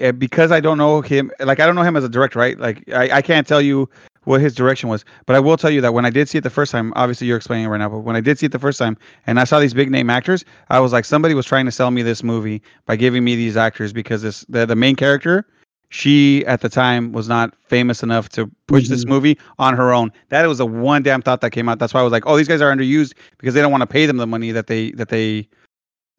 I, 0.00 0.06
uh, 0.06 0.12
because 0.12 0.52
I 0.52 0.60
don't 0.60 0.78
know 0.78 1.02
him, 1.02 1.30
like 1.40 1.60
I 1.60 1.66
don't 1.66 1.74
know 1.74 1.82
him 1.82 1.96
as 1.96 2.04
a 2.04 2.08
director, 2.08 2.38
right? 2.38 2.58
Like 2.58 2.82
I, 2.90 3.10
I 3.18 3.22
can't 3.22 3.46
tell 3.46 3.60
you 3.60 3.90
what 4.24 4.40
his 4.40 4.54
direction 4.54 4.88
was, 4.88 5.04
but 5.26 5.36
I 5.36 5.40
will 5.40 5.56
tell 5.56 5.70
you 5.70 5.80
that 5.80 5.94
when 5.94 6.04
I 6.04 6.10
did 6.10 6.28
see 6.28 6.38
it 6.38 6.42
the 6.42 6.50
first 6.50 6.70
time, 6.72 6.92
obviously 6.96 7.26
you're 7.26 7.36
explaining 7.36 7.66
it 7.66 7.68
right 7.68 7.78
now, 7.78 7.88
but 7.88 8.00
when 8.00 8.16
I 8.16 8.20
did 8.20 8.38
see 8.38 8.46
it 8.46 8.52
the 8.52 8.58
first 8.58 8.78
time 8.78 8.96
and 9.26 9.40
I 9.40 9.44
saw 9.44 9.58
these 9.58 9.74
big 9.74 9.90
name 9.90 10.10
actors, 10.10 10.44
I 10.70 10.80
was 10.80 10.92
like, 10.92 11.04
somebody 11.04 11.34
was 11.34 11.46
trying 11.46 11.66
to 11.66 11.72
sell 11.72 11.90
me 11.90 12.02
this 12.02 12.22
movie 12.22 12.62
by 12.86 12.96
giving 12.96 13.24
me 13.24 13.36
these 13.36 13.56
actors 13.56 13.92
because 13.92 14.22
this 14.22 14.44
the, 14.48 14.66
the 14.66 14.76
main 14.76 14.96
character, 14.96 15.46
she 15.90 16.44
at 16.46 16.60
the 16.60 16.68
time 16.68 17.12
was 17.12 17.28
not 17.28 17.54
famous 17.66 18.02
enough 18.02 18.28
to 18.30 18.50
push 18.66 18.88
this 18.88 19.04
Mhm. 19.04 19.08
movie 19.08 19.38
on 19.58 19.74
her 19.76 19.92
own. 19.92 20.10
That 20.30 20.46
was 20.46 20.58
the 20.58 20.66
one 20.66 21.02
damn 21.02 21.20
thought 21.20 21.40
that 21.42 21.50
came 21.50 21.68
out. 21.68 21.78
That's 21.78 21.92
why 21.92 22.00
I 22.00 22.04
was 22.04 22.12
like, 22.12 22.24
oh, 22.26 22.36
these 22.36 22.48
guys 22.48 22.60
are 22.62 22.74
underused 22.74 23.14
because 23.38 23.54
they 23.54 23.60
don't 23.60 23.72
want 23.72 23.82
to 23.82 23.86
pay 23.86 24.06
them 24.06 24.16
the 24.16 24.26
money 24.26 24.52
that 24.52 24.68
they 24.68 24.92
that 24.92 25.08
they 25.08 25.48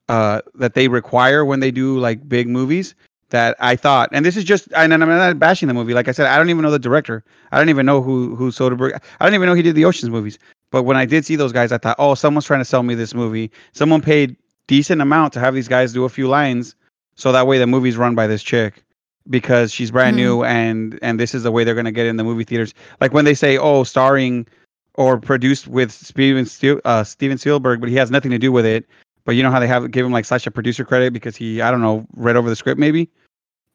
uh 0.09 0.41
that 0.55 0.73
they 0.73 0.87
require 0.87 1.45
when 1.45 1.59
they 1.61 1.71
do 1.71 1.97
like 1.97 2.27
big 2.27 2.47
movies 2.47 2.93
that 3.29 3.55
I 3.59 3.75
thought 3.75 4.09
and 4.11 4.25
this 4.25 4.37
is 4.37 4.43
just 4.43 4.67
and 4.75 4.93
I'm 4.93 4.99
not 4.99 5.39
bashing 5.39 5.67
the 5.67 5.73
movie. 5.73 5.93
Like 5.93 6.07
I 6.07 6.11
said 6.11 6.27
I 6.27 6.37
don't 6.37 6.49
even 6.49 6.61
know 6.63 6.71
the 6.71 6.79
director. 6.79 7.23
I 7.51 7.57
don't 7.57 7.69
even 7.69 7.85
know 7.85 8.01
who 8.01 8.35
who 8.35 8.51
Soderbergh 8.51 8.99
I 9.19 9.25
don't 9.25 9.33
even 9.33 9.47
know 9.47 9.53
he 9.55 9.61
did 9.63 9.75
the 9.75 9.85
Ocean's 9.85 10.11
movies. 10.11 10.37
But 10.71 10.83
when 10.83 10.97
I 10.97 11.05
did 11.05 11.25
see 11.25 11.35
those 11.35 11.51
guys 11.51 11.71
I 11.71 11.77
thought 11.77 11.95
oh 11.99 12.15
someone's 12.15 12.45
trying 12.45 12.61
to 12.61 12.65
sell 12.65 12.83
me 12.83 12.95
this 12.95 13.13
movie. 13.13 13.51
Someone 13.73 14.01
paid 14.01 14.35
decent 14.67 15.01
amount 15.01 15.33
to 15.33 15.39
have 15.39 15.53
these 15.53 15.67
guys 15.67 15.93
do 15.93 16.05
a 16.05 16.09
few 16.09 16.27
lines 16.27 16.75
so 17.15 17.31
that 17.31 17.47
way 17.47 17.57
the 17.57 17.67
movie's 17.67 17.97
run 17.97 18.15
by 18.15 18.27
this 18.27 18.43
chick 18.43 18.83
because 19.29 19.71
she's 19.71 19.91
brand 19.91 20.15
Mhm. 20.15 20.19
new 20.19 20.43
and 20.43 20.99
and 21.01 21.19
this 21.19 21.33
is 21.33 21.43
the 21.43 21.51
way 21.51 21.63
they're 21.63 21.75
going 21.75 21.85
to 21.85 21.91
get 21.91 22.05
in 22.05 22.17
the 22.17 22.23
movie 22.23 22.43
theaters. 22.43 22.73
Like 23.01 23.13
when 23.13 23.25
they 23.25 23.33
say 23.33 23.57
oh 23.57 23.83
starring 23.83 24.47
or 24.95 25.17
produced 25.19 25.67
with 25.67 25.91
Steven 25.91 26.47
uh, 26.85 27.03
Steven 27.03 27.37
Spielberg 27.37 27.79
but 27.79 27.89
he 27.89 27.95
has 27.95 28.11
nothing 28.11 28.31
to 28.31 28.37
do 28.37 28.51
with 28.51 28.65
it 28.65 28.85
but 29.25 29.35
you 29.35 29.43
know 29.43 29.51
how 29.51 29.59
they 29.59 29.67
have 29.67 29.89
give 29.91 30.05
him 30.05 30.11
like 30.11 30.25
such 30.25 30.47
a 30.47 30.51
producer 30.51 30.83
credit 30.85 31.13
because 31.13 31.35
he 31.35 31.61
I 31.61 31.71
don't 31.71 31.81
know 31.81 32.05
read 32.15 32.35
over 32.35 32.49
the 32.49 32.55
script 32.55 32.79
maybe, 32.79 33.09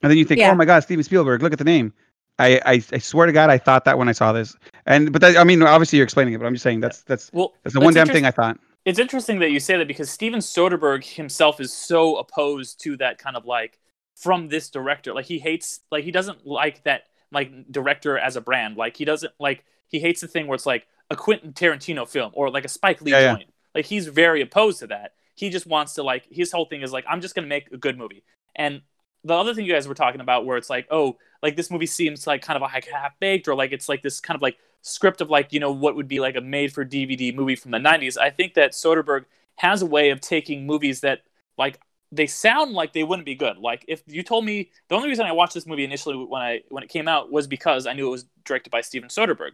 and 0.02 0.10
then 0.10 0.18
you 0.18 0.24
think 0.24 0.40
Yeah. 0.40 0.50
oh 0.50 0.54
my 0.54 0.64
god 0.64 0.82
Steven 0.82 1.04
Spielberg 1.04 1.42
look 1.42 1.52
at 1.52 1.58
the 1.58 1.64
name. 1.64 1.92
I, 2.40 2.60
I 2.64 2.82
I 2.92 2.98
swear 2.98 3.26
to 3.26 3.32
God 3.32 3.50
I 3.50 3.58
thought 3.58 3.84
that 3.84 3.98
when 3.98 4.08
I 4.08 4.12
saw 4.12 4.32
this 4.32 4.54
and 4.86 5.12
but 5.12 5.20
that, 5.22 5.36
I 5.36 5.44
mean 5.44 5.62
obviously 5.62 5.96
you're 5.98 6.04
explaining 6.04 6.34
it 6.34 6.38
but 6.38 6.46
I'm 6.46 6.54
just 6.54 6.62
saying 6.62 6.80
that's 6.80 7.02
that's 7.02 7.30
Well, 7.32 7.54
that's 7.64 7.74
the 7.74 7.80
one 7.80 7.94
damn 7.94 8.06
thing 8.06 8.24
I 8.24 8.30
thought. 8.30 8.58
It's 8.84 8.98
interesting 9.00 9.40
that 9.40 9.50
you 9.50 9.58
say 9.60 9.76
that 9.76 9.88
because 9.88 10.08
Steven 10.08 10.38
Soderbergh 10.40 11.04
himself 11.04 11.60
is 11.60 11.72
so 11.72 12.16
opposed 12.16 12.80
to 12.84 12.96
that 12.98 13.18
kind 13.18 13.36
of 13.36 13.44
like 13.44 13.78
from 14.14 14.48
this 14.48 14.70
director. 14.70 15.12
Like 15.12 15.26
he 15.26 15.38
hates 15.38 15.80
like 15.90 16.04
he 16.04 16.10
doesn't 16.12 16.46
like 16.46 16.84
that 16.84 17.02
like 17.32 17.50
director 17.70 18.16
as 18.16 18.36
a 18.36 18.40
brand. 18.40 18.76
Like 18.76 18.96
he 18.96 19.04
doesn't 19.04 19.32
like 19.40 19.64
he 19.88 19.98
hates 19.98 20.20
the 20.20 20.28
thing 20.28 20.46
where 20.46 20.54
it's 20.54 20.64
like 20.66 20.86
a 21.10 21.16
Quentin 21.16 21.52
Tarantino 21.52 22.08
film 22.08 22.30
or 22.34 22.50
like 22.50 22.64
a 22.64 22.68
Spike 22.68 23.02
Lee 23.02 23.10
Yeah, 23.10 23.20
yeah. 23.20 23.34
joint. 23.34 23.52
Like 23.74 23.86
he's 23.86 24.06
very 24.06 24.40
opposed 24.42 24.78
to 24.80 24.86
that. 24.88 25.14
He 25.38 25.50
just 25.50 25.66
wants 25.66 25.94
to 25.94 26.02
like 26.02 26.26
his 26.30 26.50
whole 26.50 26.64
thing 26.64 26.82
is 26.82 26.92
like 26.92 27.04
I'm 27.08 27.20
just 27.20 27.34
gonna 27.36 27.46
make 27.46 27.70
a 27.70 27.76
good 27.76 27.96
movie. 27.96 28.24
And 28.56 28.82
the 29.22 29.34
other 29.34 29.54
thing 29.54 29.66
you 29.66 29.72
guys 29.72 29.86
were 29.86 29.94
talking 29.94 30.20
about, 30.20 30.46
where 30.46 30.56
it's 30.56 30.68
like, 30.68 30.88
oh, 30.90 31.16
like 31.42 31.54
this 31.54 31.70
movie 31.70 31.86
seems 31.86 32.26
like 32.26 32.42
kind 32.42 32.56
of 32.56 32.62
like 32.62 32.86
half 32.86 33.18
baked, 33.20 33.46
or 33.46 33.54
like 33.54 33.72
it's 33.72 33.88
like 33.88 34.02
this 34.02 34.20
kind 34.20 34.34
of 34.34 34.42
like 34.42 34.56
script 34.82 35.20
of 35.20 35.30
like 35.30 35.52
you 35.52 35.60
know 35.60 35.70
what 35.70 35.94
would 35.96 36.08
be 36.08 36.18
like 36.18 36.36
a 36.36 36.40
made 36.40 36.72
for 36.72 36.84
DVD 36.84 37.32
movie 37.32 37.54
from 37.54 37.70
the 37.70 37.78
'90s. 37.78 38.18
I 38.18 38.30
think 38.30 38.54
that 38.54 38.72
Soderbergh 38.72 39.26
has 39.56 39.82
a 39.82 39.86
way 39.86 40.10
of 40.10 40.20
taking 40.20 40.66
movies 40.66 41.00
that 41.00 41.20
like 41.56 41.80
they 42.10 42.26
sound 42.26 42.72
like 42.72 42.92
they 42.92 43.04
wouldn't 43.04 43.26
be 43.26 43.34
good. 43.34 43.58
Like 43.58 43.84
if 43.86 44.02
you 44.06 44.22
told 44.22 44.44
me 44.44 44.70
the 44.88 44.96
only 44.96 45.08
reason 45.08 45.26
I 45.26 45.32
watched 45.32 45.54
this 45.54 45.66
movie 45.66 45.84
initially 45.84 46.16
when 46.16 46.42
I 46.42 46.62
when 46.68 46.82
it 46.82 46.88
came 46.88 47.06
out 47.06 47.30
was 47.30 47.46
because 47.46 47.86
I 47.86 47.92
knew 47.92 48.08
it 48.08 48.10
was 48.10 48.24
directed 48.44 48.70
by 48.70 48.80
Steven 48.80 49.08
Soderbergh. 49.08 49.52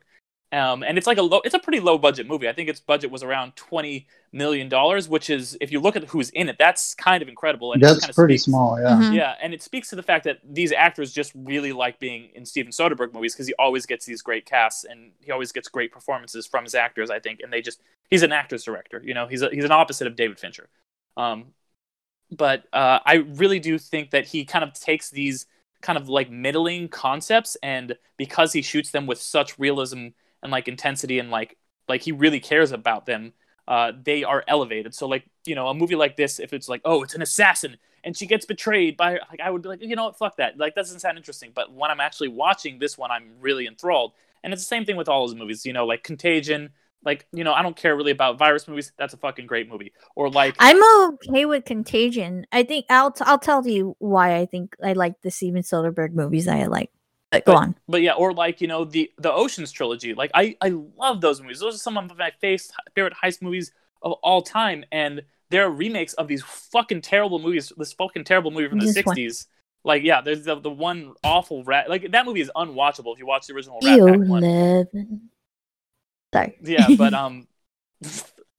Um, 0.55 0.83
and 0.85 0.97
it's 0.97 1.07
like 1.07 1.19
a 1.19 1.23
low, 1.23 1.41
it's 1.45 1.55
a 1.55 1.59
pretty 1.59 1.81
low 1.81 1.99
budget 1.99 2.27
movie. 2.29 2.49
I 2.49 2.53
think 2.53 2.69
its 2.69 2.79
budget 2.79 3.11
was 3.11 3.23
around 3.23 3.57
twenty 3.57 4.07
million 4.33 4.69
dollars, 4.69 5.09
which 5.09 5.29
is, 5.31 5.57
if 5.61 5.73
you 5.73 5.81
look 5.81 5.97
at 5.97 6.05
who's 6.05 6.31
in 6.31 6.49
it, 6.49 6.57
that's 6.59 6.95
kind 6.95 7.23
of 7.23 7.29
incredible. 7.29 7.73
And 7.73 7.83
it 7.83 7.87
That's 7.87 8.01
kind 8.01 8.11
of 8.11 8.17
pretty 8.17 8.35
speaks- 8.39 8.45
small. 8.45 8.79
Yeah. 8.81 8.91
Mhm. 9.01 9.15
Yeah, 9.15 9.35
and 9.43 9.53
it 9.53 9.63
speaks 9.63 9.91
to 9.91 9.97
the 9.97 10.03
fact 10.03 10.25
that 10.25 10.39
these 10.49 10.71
actors 10.73 11.13
just 11.13 11.33
really 11.35 11.73
like 11.73 11.99
being 11.99 12.31
in 12.35 12.45
Steven 12.47 12.71
Soderbergh 12.73 13.13
movies 13.13 13.35
because 13.35 13.47
he 13.49 13.55
always 13.59 13.85
gets 13.87 14.07
these 14.07 14.23
great 14.23 14.47
casts 14.47 14.85
and 14.85 15.11
he 15.21 15.33
always 15.33 15.51
gets 15.51 15.69
great 15.69 15.91
performances 15.93 16.47
from 16.47 16.65
his 16.65 16.75
actors. 16.75 17.11
I 17.11 17.19
think, 17.19 17.41
and 17.43 17.53
they 17.53 17.61
just 17.61 17.81
he's 18.11 18.23
an 18.23 18.33
actor's 18.33 18.63
director. 18.65 19.03
You 19.05 19.15
know, 19.15 19.27
he's 19.27 19.43
a, 19.43 19.51
he's 19.51 19.65
an 19.65 19.73
opposite 19.73 20.07
of 20.07 20.15
David 20.15 20.39
Fincher. 20.39 20.69
Um, 21.17 21.47
but 22.31 22.65
uh, 22.73 23.01
I 23.05 23.15
really 23.37 23.59
do 23.61 23.79
think 23.79 24.11
that 24.11 24.27
he 24.27 24.45
kind 24.45 24.63
of 24.65 24.73
takes 24.73 25.11
these 25.11 25.47
kind 25.83 25.99
of 25.99 26.09
like 26.09 26.31
middling 26.31 26.89
concepts 26.89 27.57
and 27.63 27.97
because 28.17 28.53
he 28.53 28.63
shoots 28.63 28.91
them 28.91 29.07
with 29.07 29.21
such 29.21 29.59
realism 29.59 30.09
and 30.45 30.53
like 30.53 30.69
intensity 30.69 31.19
and 31.19 31.31
like 31.31 31.57
like 31.89 32.03
he 32.03 32.13
really 32.13 32.39
cares 32.39 32.71
about 32.71 33.07
them 33.07 33.33
uh, 33.67 33.93
they 34.03 34.25
are 34.25 34.45
elevated. 34.47 34.95
So 34.95 35.09
like 35.09 35.25
you 35.47 35.55
know 35.55 35.69
a 35.69 35.75
movie 35.75 35.97
like 35.97 36.17
this 36.17 36.39
if 36.39 36.53
it's 36.53 36.69
like 36.69 36.83
oh 36.85 37.03
it's 37.03 37.15
an 37.15 37.23
assassin 37.23 37.77
and 38.03 38.17
she 38.17 38.27
gets 38.27 38.45
betrayed 38.45 38.97
by 38.97 39.13
like 39.31 39.41
i 39.43 39.51
would 39.51 39.63
be 39.63 39.69
like 39.69 39.83
you 39.83 39.97
know 39.97 40.05
what 40.05 40.19
fuck 40.19 40.37
that. 40.37 40.59
Like 40.59 40.75
that 40.75 40.83
doesn't 40.83 41.01
sound 41.01 41.17
interesting. 41.17 41.53
But 41.55 41.73
when 41.73 41.91
i'm 41.91 42.01
actually 42.01 42.29
watching 42.29 42.79
this 42.79 42.99
one 42.99 43.11
i'm 43.11 43.33
really 43.41 43.67
enthralled. 43.67 44.13
And 44.43 44.53
it's 44.53 44.63
the 44.63 44.67
same 44.67 44.85
thing 44.85 44.97
with 44.97 45.09
all 45.09 45.27
his 45.27 45.35
movies 45.35 45.65
you 45.65 45.73
know 45.73 45.87
like 45.87 46.03
contagion 46.03 46.71
like 47.03 47.27
you 47.33 47.45
know 47.45 47.53
i 47.53 47.63
don't 47.63 47.77
care 47.77 47.97
really 47.97 48.13
about 48.13 48.39
virus 48.39 48.69
movies. 48.69 48.93
That's 48.99 49.15
a 49.15 49.19
fucking 49.19 49.47
great 49.47 49.71
movie. 49.71 49.93
Or 50.15 50.29
like 50.31 50.57
I'm 50.59 50.83
okay 51.15 51.47
with 51.47 51.65
Contagion. 51.65 52.47
I 52.53 52.63
think 52.65 52.87
I'll 52.91 53.13
t- 53.13 53.25
I'll 53.27 53.39
tell 53.39 53.67
you 53.67 53.97
why 53.99 54.37
I 54.37 54.47
think 54.47 54.77
I 54.83 54.93
like 54.93 55.21
the 55.23 55.31
Steven 55.31 55.63
Soderbergh 55.63 56.13
movies 56.13 56.49
I 56.49 56.67
like. 56.67 56.91
But 57.35 57.45
go 57.45 57.55
on. 57.57 57.75
but 57.89 58.03
yeah, 58.03 58.13
or 58.13 58.33
like 58.33 58.61
you 58.61 58.67
know 58.69 58.85
the 58.85 59.11
the 59.19 59.33
Ocean's 59.33 59.73
trilogy. 59.73 60.15
Like 60.15 60.31
I 60.35 60.57
I 60.61 60.69
love 60.99 61.21
those 61.21 61.41
movies. 61.41 61.61
Those 61.61 61.75
are 61.77 61.79
some 61.79 61.97
of 61.99 62.17
my 62.17 62.31
face, 62.41 62.71
favorite 62.95 63.15
heist 63.23 63.43
movies 63.43 63.73
of 64.03 64.13
all 64.23 64.43
time, 64.43 64.85
and 64.93 65.23
they're 65.51 65.71
remakes 65.71 66.15
of 66.15 66.29
these 66.29 66.43
fucking 66.43 67.01
terrible 67.03 67.39
movies. 67.39 67.73
This 67.77 67.93
fucking 67.93 68.25
terrible 68.25 68.51
movie 68.51 68.69
from 68.69 68.79
the 68.81 68.87
This 68.93 69.05
one. 69.05 69.17
'60s. 69.17 69.47
Like 69.85 70.03
yeah, 70.03 70.21
there's 70.23 70.45
the, 70.45 70.59
the 70.59 70.71
one 70.71 71.13
awful 71.23 71.63
rat. 71.65 71.91
Like 71.91 72.11
that 72.13 72.25
movie 72.27 72.41
is 72.41 72.51
unwatchable 72.57 73.13
if 73.13 73.19
you 73.19 73.27
watch 73.27 73.47
the 73.47 73.55
original 73.55 73.79
Rat 73.85 73.99
Pack 73.99 74.29
one. 74.29 74.43
Eleven. 74.45 75.31
Sorry. 76.33 76.57
Yeah, 76.63 76.87
but 76.97 77.13
um, 77.23 77.47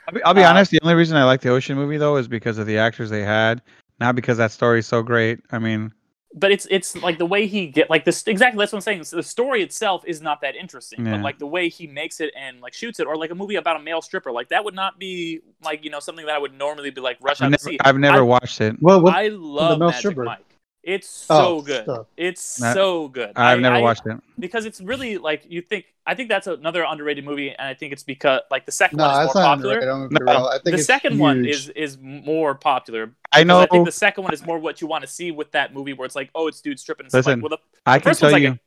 I'll 0.07 0.13
be, 0.13 0.23
I'll 0.23 0.33
be 0.33 0.43
Uh, 0.43 0.49
honest. 0.49 0.71
The 0.71 0.79
only 0.83 0.93
reason 0.95 1.17
I 1.17 1.23
like 1.23 1.41
the 1.41 1.49
Ocean 1.49 1.75
movie 1.75 1.97
though 1.97 2.17
is 2.17 2.27
because 2.27 2.57
of 2.57 2.67
the 2.67 2.77
actors 2.77 3.09
they 3.09 3.23
had, 3.23 3.61
not 3.99 4.15
because 4.15 4.37
that 4.37 4.51
story 4.51 4.79
is 4.79 4.87
so 4.87 5.01
great. 5.01 5.39
I 5.51 5.59
mean, 5.59 5.91
but 6.37 6.51
it's 6.51 6.67
it's 6.69 6.95
like 6.97 7.17
the 7.17 7.25
way 7.25 7.47
he 7.47 7.67
get 7.67 7.89
like 7.89 8.03
this 8.03 8.27
exactly 8.27 8.59
that's 8.59 8.73
what 8.73 8.77
I'm 8.77 8.81
saying. 8.81 9.05
So 9.05 9.15
the 9.15 9.23
story 9.23 9.63
itself 9.63 10.03
is 10.05 10.21
not 10.21 10.41
that 10.41 10.55
interesting, 10.55 11.05
Yeah. 11.05 11.13
but 11.13 11.21
like 11.21 11.39
the 11.39 11.47
way 11.47 11.69
he 11.69 11.87
makes 11.87 12.19
it 12.19 12.33
and 12.37 12.59
like 12.61 12.73
shoots 12.73 12.99
it, 12.99 13.07
or 13.07 13.15
like 13.15 13.31
a 13.31 13.35
movie 13.35 13.55
about 13.55 13.77
a 13.77 13.83
male 13.83 14.01
stripper, 14.01 14.31
like 14.31 14.49
that 14.49 14.63
would 14.65 14.75
not 14.75 14.99
be 14.99 15.39
like 15.63 15.83
you 15.83 15.89
know 15.89 15.99
something 15.99 16.25
that 16.25 16.35
I 16.35 16.37
would 16.37 16.53
normally 16.53 16.91
be 16.91 17.01
like 17.01 17.17
rush 17.21 17.41
I've 17.41 17.45
out 17.45 17.51
never, 17.51 17.57
to 17.59 17.63
see. 17.63 17.77
I've 17.81 17.97
never 17.97 18.17
I- 18.19 18.21
watched 18.21 18.59
it. 18.61 18.75
Well, 18.81 19.01
what, 19.01 19.15
I 19.15 19.29
love 19.29 19.69
the 19.71 19.77
male 19.79 19.87
Magic 19.89 19.99
stripper? 19.99 20.23
Mike. 20.25 20.39
It's 20.85 21.09
so 21.09 21.35
Oh, 21.57 21.61
good. 21.61 21.83
stop. 21.83 22.07
It's 22.15 22.59
Nah, 22.61 22.73
so 22.73 23.07
good. 23.07 23.31
I've 23.35 23.57
I- 23.57 23.61
never 23.61 23.77
I- 23.77 23.81
watched 23.81 24.05
it. 24.05 24.17
because 24.37 24.65
it's 24.65 24.79
really 24.79 25.17
like 25.17 25.43
you 25.49 25.61
think. 25.61 25.85
I 26.05 26.13
think 26.13 26.29
that's 26.29 26.45
another 26.45 26.85
underrated 26.87 27.25
movie, 27.25 27.49
and 27.49 27.67
I 27.67 27.73
think 27.73 27.91
it's 27.91 28.03
because 28.03 28.41
like 28.51 28.67
the 28.67 28.71
second 28.71 28.99
no, 28.99 29.05
one 29.07 29.11
is 29.13 29.17
that's 29.25 29.33
more 29.35 29.43
not 29.43 29.55
popular. 29.57 29.73
underrated. 29.79 29.89
I'm 29.89 30.09
gonna 30.09 30.19
be 30.19 30.25
No. 30.25 30.47
I 30.47 30.51
think 30.53 30.63
The 30.65 30.73
it's 30.73 30.85
second 30.85 31.17
one 31.17 31.45
is 31.45 31.69
is 31.69 31.97
more 31.99 32.53
popular. 32.53 33.09
I 33.31 33.43
know. 33.43 33.59
I 33.61 33.65
think 33.65 33.85
the 33.87 33.91
second 33.91 34.25
one 34.25 34.33
is 34.35 34.45
more 34.45 34.59
what 34.59 34.79
you 34.79 34.85
want 34.85 35.01
to 35.01 35.07
see 35.07 35.31
with 35.31 35.51
that 35.53 35.73
movie, 35.73 35.93
where 35.93 36.05
it's 36.05 36.15
like, 36.15 36.29
oh, 36.35 36.47
it's 36.47 36.61
dude 36.61 36.79
stripping. 36.79 37.07
Listen, 37.11 37.41
like, 37.41 37.49
well, 37.49 37.57
the, 37.57 37.81
I 37.91 37.97
can 37.97 38.13
tell 38.13 38.31
like 38.31 38.43
you. 38.43 38.51
a- 38.51 38.59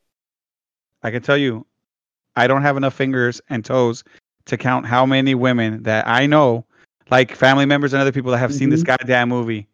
I 1.07 1.11
can 1.11 1.21
tell 1.21 1.37
you. 1.37 1.65
I 2.35 2.47
don't 2.47 2.61
have 2.61 2.75
enough 2.75 2.93
fingers 2.93 3.41
and 3.49 3.63
toes 3.63 4.03
to 4.45 4.57
count 4.57 4.85
how 4.85 5.05
many 5.05 5.35
women 5.35 5.83
that 5.83 6.05
I 6.07 6.25
know, 6.25 6.65
like 7.09 7.33
family 7.33 7.65
members 7.65 7.93
and 7.93 8.01
other 8.01 8.11
people 8.11 8.31
that 8.31 8.37
have 8.39 8.53
seen 8.53 8.69
this 8.69 8.81
Mhm. 8.83 8.87
goddamn 8.87 9.29
movie. 9.29 9.67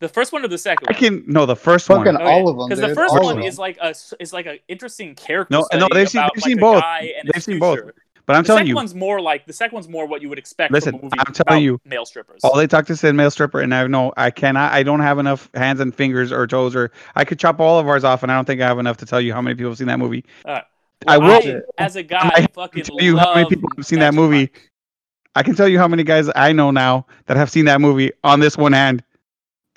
The 0.00 0.08
first 0.08 0.32
one 0.32 0.44
or 0.44 0.48
the 0.48 0.58
second 0.58 0.88
I 0.88 0.92
one. 0.92 0.98
can 1.00 1.24
no 1.26 1.46
the 1.46 1.56
first 1.56 1.86
fucking 1.86 2.14
one. 2.14 2.22
all 2.22 2.48
of 2.48 2.56
them. 2.58 2.68
Because 2.68 2.80
the 2.88 2.94
first 2.94 3.14
all 3.14 3.24
one 3.24 3.42
is 3.42 3.58
like 3.58 3.78
a 3.80 3.94
is 4.20 4.32
like 4.32 4.46
an 4.46 4.58
interesting 4.68 5.14
character. 5.14 5.52
No, 5.54 5.62
study 5.62 5.80
no, 5.80 5.88
they've 5.92 6.08
seen- 6.08 6.20
about, 6.20 6.32
they've 6.34 6.42
like, 6.42 6.50
seen 6.50 6.58
both. 6.58 6.84
They've 7.00 7.34
his 7.34 7.44
seen 7.44 7.58
both. 7.58 7.80
But 8.26 8.36
I'm 8.36 8.44
telling 8.44 8.66
you, 8.66 8.74
the 8.74 8.78
second 8.80 8.92
one's 8.92 8.94
more 8.94 9.20
like 9.22 9.46
the 9.46 9.52
second 9.54 9.74
one's 9.74 9.88
more 9.88 10.04
what 10.06 10.20
you 10.20 10.28
would 10.28 10.38
expect 10.38 10.70
Listen, 10.70 10.92
from 10.92 11.00
a 11.00 11.02
movie 11.04 11.16
I'm 11.18 11.32
telling 11.32 11.46
about 11.48 11.62
you, 11.62 11.80
male 11.86 12.04
strippers. 12.04 12.42
all 12.44 12.54
they 12.56 12.66
talk 12.66 12.84
to 12.86 12.94
said 12.96 13.14
male 13.14 13.30
stripper, 13.30 13.60
and 13.62 13.74
I 13.74 13.86
know 13.86 14.12
I 14.18 14.30
cannot. 14.30 14.70
I 14.72 14.82
don't 14.82 15.00
have 15.00 15.18
enough 15.18 15.48
hands 15.54 15.80
and 15.80 15.94
fingers 15.94 16.30
or 16.30 16.46
toes, 16.46 16.76
or 16.76 16.92
I 17.16 17.24
could 17.24 17.38
chop 17.38 17.58
all 17.58 17.78
of 17.78 17.88
ours 17.88 18.04
off, 18.04 18.22
and 18.22 18.30
I 18.30 18.34
don't 18.36 18.44
think 18.44 18.60
I 18.60 18.66
have 18.66 18.78
enough 18.78 18.98
to 18.98 19.06
tell 19.06 19.20
you 19.20 19.32
how 19.32 19.40
many 19.40 19.54
people 19.56 19.70
have 19.70 19.78
seen 19.78 19.86
that 19.86 19.98
movie. 19.98 20.26
Alright. 20.46 20.64
I 21.06 21.16
Well, 21.16 21.40
will. 21.42 21.62
as 21.78 21.96
a 21.96 22.02
guy, 22.02 22.28
can 22.34 22.46
fucking 22.52 22.82
tell 22.84 23.00
you 23.00 23.16
how 23.16 23.34
many 23.34 23.48
people 23.48 23.70
have 23.76 23.86
seen 23.86 24.00
that 24.00 24.12
movie. 24.12 24.40
Mike. 24.40 24.70
I 25.34 25.42
can 25.42 25.54
tell 25.54 25.68
you 25.68 25.78
how 25.78 25.88
many 25.88 26.02
guys 26.02 26.28
I 26.36 26.52
know 26.52 26.70
now 26.70 27.06
that 27.26 27.36
have 27.38 27.50
seen 27.50 27.64
that 27.66 27.80
movie 27.80 28.10
on 28.24 28.40
this 28.40 28.58
one 28.58 28.72
hand, 28.74 29.02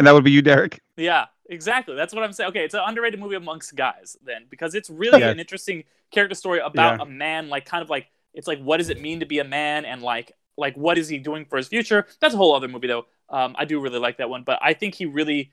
and 0.02 0.08
that 0.08 0.14
would 0.16 0.24
be 0.24 0.32
you, 0.32 0.42
Derek. 0.42 0.82
Yeah, 0.98 1.26
exactly. 1.48 1.96
That's 1.96 2.12
what 2.12 2.24
I'm 2.24 2.34
saying. 2.34 2.50
Okay, 2.50 2.66
it's 2.66 2.74
an 2.74 2.82
underrated 2.84 3.20
movie 3.20 3.36
amongst 3.36 3.76
guys 3.76 4.18
then, 4.26 4.48
because 4.50 4.74
it's 4.74 4.90
really 4.90 5.20
Yeah. 5.20 5.30
an 5.30 5.40
interesting 5.40 5.84
character 6.10 6.34
story 6.34 6.60
about 6.60 6.98
Yeah. 6.98 7.04
a 7.04 7.06
man, 7.06 7.50
like 7.50 7.66
kind 7.66 7.84
of 7.84 7.90
like 7.92 8.08
it's 8.34 8.48
like 8.48 8.60
what 8.60 8.78
does 8.78 8.90
it 8.90 9.00
mean 9.00 9.20
to 9.20 9.28
be 9.28 9.38
a 9.38 9.44
man, 9.44 9.86
and 9.86 10.02
like 10.02 10.32
like 10.58 10.76
what 10.76 10.98
is 10.98 11.08
he 11.08 11.20
doing 11.20 11.46
for 11.46 11.58
his 11.58 11.68
future? 11.68 12.08
That's 12.20 12.34
a 12.34 12.38
whole 12.38 12.56
other 12.56 12.68
movie 12.68 12.88
though. 12.88 13.06
Um, 13.30 13.56
I 13.60 13.66
do 13.66 13.80
really 13.80 14.00
like 14.00 14.18
that 14.18 14.30
one, 14.30 14.44
but 14.44 14.58
I 14.62 14.74
think 14.74 14.96
he 14.96 15.06
really 15.06 15.52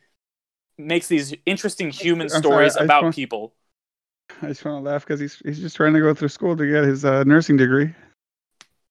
makes 0.79 1.09
these 1.09 1.35
interesting 1.45 1.91
human 1.91 2.29
I'm 2.33 2.43
stories 2.43 2.73
just 2.75 2.85
about 2.85 3.03
want- 3.03 3.15
people. 3.15 3.55
I 4.43 4.49
just 4.49 4.65
want 4.65 4.83
to 4.85 4.91
laugh 4.91 5.05
because 5.05 5.21
he's 5.21 5.37
he's 5.45 5.61
just 5.61 5.77
trying 5.77 5.93
to 5.95 6.01
go 6.01 6.15
through 6.15 6.29
school 6.29 6.57
to 6.57 6.67
get 6.67 6.85
his 6.85 7.05
uh, 7.05 7.25
nursing 7.25 7.57
degree. 7.57 7.95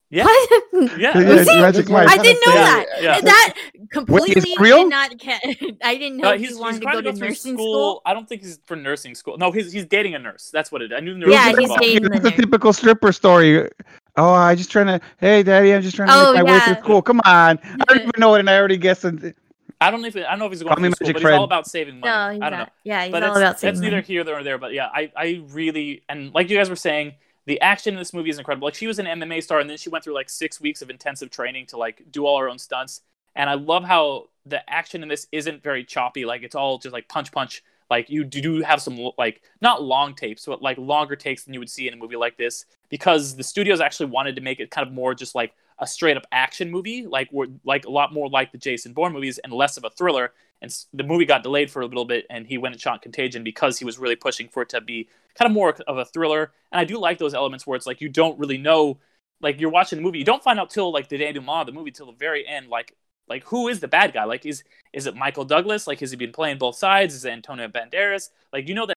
Yeah, 0.09 0.23
What? 0.23 0.71
yeah. 0.97 1.17
Yeah, 1.19 1.35
Was? 1.35 1.45
Magic 1.47 1.89
Mike. 1.89 2.07
I 2.09 2.17
didn't 2.17 2.41
know 2.45 2.53
trying 2.53 2.85
to 2.85 2.89
that. 2.89 2.97
say. 2.97 3.03
Yeah. 3.03 3.21
That 3.21 3.53
completely 3.91 4.55
real? 4.57 4.83
did 4.83 4.89
not. 4.89 5.19
Ca- 5.19 5.39
I 5.83 5.95
didn't 5.97 6.17
know 6.17 6.29
Uh, 6.29 6.33
he 6.33 6.39
he's, 6.39 6.49
he's 6.51 6.57
wanted 6.59 6.79
to 6.81 6.85
go 6.85 6.91
to 6.93 6.97
to 6.97 7.03
go 7.11 7.17
through 7.17 7.27
nursing 7.27 7.53
school. 7.55 7.73
school. 7.73 8.01
I 8.05 8.13
don't 8.13 8.27
think 8.29 8.41
he's 8.41 8.59
for 8.65 8.75
nursing 8.77 9.15
school. 9.15 9.37
No, 9.37 9.51
he's 9.51 9.71
he's 9.73 9.85
dating 9.85 10.15
a 10.15 10.19
nurse. 10.19 10.49
That's 10.53 10.71
what 10.71 10.81
it. 10.81 10.91
is. 10.91 10.97
I 10.97 11.01
knew 11.01 11.17
nurse 11.17 11.29
Yeah, 11.29 11.49
he's 11.49 11.57
involved. 11.57 11.81
dating- 11.81 12.05
It's 12.05 12.21
the 12.21 12.27
a 12.27 12.31
nurse. 12.31 12.39
typical 12.39 12.71
stripper 12.73 13.11
story. 13.11 13.67
Oh, 14.15 14.31
I 14.33 14.55
just 14.55 14.71
trying 14.71 14.87
to. 14.87 15.01
Hey, 15.17 15.43
daddy, 15.43 15.73
I'm 15.73 15.81
just 15.81 15.95
trying 15.97 16.07
to 16.07 16.13
Oh, 16.15 16.33
make 16.33 16.45
my 16.45 16.53
way 16.53 16.59
through 16.61 16.75
school. 16.83 17.01
Come 17.01 17.19
on, 17.25 17.59
I 17.63 17.75
don't 17.89 17.97
even 17.99 18.11
know 18.17 18.33
it, 18.35 18.39
and 18.39 18.49
I 18.49 18.57
already 18.57 18.77
guessed 18.77 19.03
it. 19.03 19.35
I 19.81 19.91
don't 19.91 20.01
know 20.01 20.07
if 20.07 20.15
I 20.15 20.21
don't 20.21 20.39
know 20.39 20.45
if 20.45 20.51
he's 20.53 20.63
going 20.63 20.73
Call 20.73 20.81
me 20.81 20.87
through 20.89 20.95
school, 20.95 21.07
Magic 21.09 21.21
but 21.23 21.29
he's 21.31 21.37
all 21.37 21.43
about 21.43 21.67
saving 21.67 21.99
money. 21.99 22.39
No, 22.39 22.45
I 22.45 22.49
don't 22.49 22.59
know. 22.59 22.67
Yeah, 22.83 23.03
he's 23.03 23.11
but 23.11 23.23
all 23.23 23.33
that's, 23.33 23.37
about 23.39 23.49
that's 23.49 23.61
saving 23.61 23.81
neither 23.81 24.01
here 24.01 24.23
nor 24.23 24.41
there. 24.41 24.57
But 24.57 24.73
yeah, 24.73 24.87
I, 24.87 25.11
I 25.15 25.43
really 25.49 26.01
and 26.09 26.33
like 26.33 26.49
you 26.49 26.57
guys 26.57 26.69
were 26.69 26.75
saying, 26.75 27.13
the 27.47 27.59
action 27.61 27.93
in 27.93 27.97
this 27.97 28.13
movie 28.13 28.29
is 28.29 28.37
incredible. 28.37 28.67
Like 28.67 28.75
she 28.75 28.87
was 28.87 28.99
an 28.99 29.05
MMA 29.05 29.41
star, 29.41 29.59
and 29.59 29.69
then 29.69 29.77
she 29.77 29.89
went 29.89 30.03
through 30.03 30.13
like 30.13 30.29
six 30.29 30.61
weeks 30.61 30.81
of 30.81 30.89
intensive 30.89 31.31
training 31.31 31.65
to 31.67 31.77
like 31.77 32.03
do 32.11 32.25
all 32.25 32.37
her 32.39 32.49
own 32.49 32.59
stunts. 32.59 33.01
And 33.35 33.49
I 33.49 33.53
love 33.53 33.85
how 33.85 34.25
the 34.45 34.69
action 34.69 35.01
in 35.01 35.09
this 35.09 35.27
isn't 35.31 35.63
very 35.63 35.85
choppy. 35.85 36.25
Like 36.25 36.43
it's 36.43 36.55
all 36.55 36.77
just 36.77 36.93
like 36.93 37.07
punch 37.07 37.31
punch. 37.31 37.63
Like 37.89 38.09
you 38.09 38.25
do 38.25 38.61
have 38.63 38.81
some 38.81 39.11
like 39.17 39.41
not 39.61 39.81
long 39.81 40.13
tapes, 40.13 40.45
but 40.45 40.61
like 40.61 40.77
longer 40.77 41.15
takes 41.15 41.45
than 41.45 41.53
you 41.53 41.61
would 41.61 41.69
see 41.69 41.87
in 41.87 41.93
a 41.93 41.97
movie 41.97 42.17
like 42.17 42.37
this 42.37 42.65
because 42.89 43.37
the 43.37 43.43
studios 43.43 43.79
actually 43.79 44.07
wanted 44.07 44.35
to 44.35 44.41
make 44.41 44.59
it 44.59 44.69
kind 44.69 44.85
of 44.85 44.93
more 44.93 45.15
just 45.15 45.33
like 45.33 45.53
a 45.79 45.87
straight 45.87 46.17
up 46.17 46.25
action 46.31 46.71
movie, 46.71 47.05
like 47.05 47.29
like 47.63 47.85
a 47.85 47.91
lot 47.91 48.13
more 48.13 48.29
like 48.29 48.51
the 48.51 48.57
Jason 48.57 48.93
Bourne 48.93 49.13
movies 49.13 49.37
and 49.39 49.53
less 49.53 49.77
of 49.77 49.83
a 49.83 49.89
thriller. 49.89 50.33
And 50.61 50.75
the 50.91 51.03
movie 51.03 51.25
got 51.25 51.43
delayed 51.43 51.69
for 51.69 51.81
a 51.81 51.85
little 51.85 52.05
bit, 52.05 52.25
and 52.31 52.47
he 52.47 52.57
went 52.57 52.73
and 52.73 52.81
shot 52.81 53.03
Contagion 53.03 53.43
because 53.43 53.77
he 53.77 53.85
was 53.85 53.99
really 53.99 54.15
pushing 54.15 54.47
for 54.47 54.63
it 54.63 54.69
to 54.69 54.81
be 54.81 55.07
kind 55.35 55.49
of 55.49 55.53
more 55.53 55.75
of 55.87 55.97
a 55.97 56.05
thriller. 56.05 56.51
And 56.71 56.79
I 56.79 56.83
do 56.83 56.97
like 56.97 57.19
those 57.19 57.35
elements 57.35 57.67
where 57.67 57.75
it's 57.75 57.85
like 57.85 58.01
you 58.01 58.09
don't 58.09 58.39
really 58.39 58.57
know, 58.57 58.97
like 59.39 59.61
you're 59.61 59.69
watching 59.69 59.97
the 59.97 60.03
movie, 60.03 60.17
you 60.17 60.25
don't 60.25 60.43
find 60.43 60.59
out 60.59 60.71
till 60.71 60.91
like 60.91 61.09
the 61.09 61.17
denouement 61.17 61.61
of 61.61 61.65
the 61.67 61.73
movie 61.73 61.91
till 61.91 62.07
the 62.07 62.13
very 62.13 62.47
end, 62.47 62.69
like 62.69 62.95
like 63.29 63.43
who 63.43 63.67
is 63.67 63.79
the 63.79 63.87
bad 63.87 64.13
guy? 64.13 64.23
Like 64.23 64.45
is 64.45 64.63
is 64.93 65.05
it 65.05 65.15
Michael 65.15 65.45
Douglas? 65.45 65.85
Like 65.85 65.99
has 65.99 66.11
he 66.11 66.17
been 66.17 66.31
playing 66.31 66.57
both 66.57 66.75
sides? 66.75 67.13
Is 67.13 67.25
it 67.25 67.31
Antonio 67.31 67.67
Banderas? 67.67 68.29
Like 68.51 68.67
you 68.67 68.73
know 68.73 68.85
that 68.87 68.95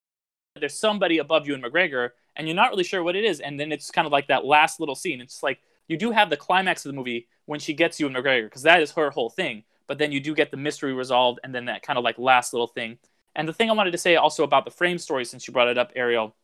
there's 0.58 0.78
somebody 0.78 1.18
above 1.18 1.46
Ewan 1.46 1.62
McGregor, 1.62 2.10
and 2.36 2.46
you're 2.46 2.56
not 2.56 2.70
really 2.70 2.84
sure 2.84 3.02
what 3.02 3.16
it 3.16 3.24
is. 3.24 3.40
And 3.40 3.58
then 3.58 3.70
it's 3.72 3.90
kind 3.90 4.06
of 4.06 4.12
like 4.12 4.28
that 4.28 4.44
last 4.44 4.80
little 4.80 4.94
scene. 4.94 5.20
It's 5.20 5.42
like 5.42 5.60
you 5.90 5.96
do 5.96 6.12
have 6.12 6.30
the 6.30 6.36
climax 6.36 6.86
of 6.86 6.90
the 6.90 6.96
movie 6.96 7.26
when 7.46 7.58
she 7.58 7.74
gets 7.74 7.98
Ewan 7.98 8.14
McGregor, 8.14 8.44
because 8.44 8.62
that 8.62 8.80
is 8.80 8.92
her 8.92 9.10
whole 9.10 9.28
thing. 9.28 9.64
But 9.88 9.98
then 9.98 10.12
you 10.12 10.20
do 10.20 10.36
get 10.36 10.52
the 10.52 10.56
mystery 10.56 10.92
resolved, 10.92 11.40
and 11.42 11.52
then 11.52 11.64
that 11.64 11.82
kind 11.82 11.98
of 11.98 12.04
like 12.04 12.16
last 12.16 12.52
little 12.52 12.68
thing. 12.68 12.98
And 13.34 13.48
the 13.48 13.52
thing 13.52 13.68
I 13.68 13.72
wanted 13.72 13.90
to 13.90 13.98
say 13.98 14.14
also 14.14 14.44
about 14.44 14.64
the 14.64 14.70
frame 14.70 14.98
story, 14.98 15.24
since 15.24 15.48
you 15.48 15.52
brought 15.52 15.66
it 15.66 15.78
up, 15.78 15.90
Ariel, 15.96 16.36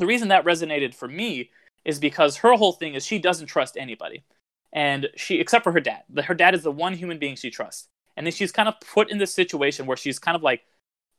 the 0.00 0.06
reason 0.06 0.28
that 0.28 0.44
resonated 0.44 0.96
for 0.96 1.06
me 1.06 1.50
is 1.84 2.00
because 2.00 2.38
her 2.38 2.54
whole 2.54 2.72
thing 2.72 2.94
is 2.94 3.06
she 3.06 3.20
doesn't 3.20 3.46
trust 3.46 3.76
anybody, 3.76 4.24
and 4.72 5.08
she 5.14 5.36
except 5.38 5.62
for 5.62 5.70
her 5.70 5.80
dad. 5.80 6.02
Her 6.24 6.34
dad 6.34 6.56
is 6.56 6.64
the 6.64 6.72
one 6.72 6.94
human 6.94 7.20
being 7.20 7.36
she 7.36 7.50
trusts, 7.50 7.86
and 8.16 8.26
then 8.26 8.32
she's 8.32 8.50
kind 8.50 8.68
of 8.68 8.74
put 8.80 9.12
in 9.12 9.18
this 9.18 9.32
situation 9.32 9.86
where 9.86 9.96
she's 9.96 10.18
kind 10.18 10.34
of 10.34 10.42
like 10.42 10.62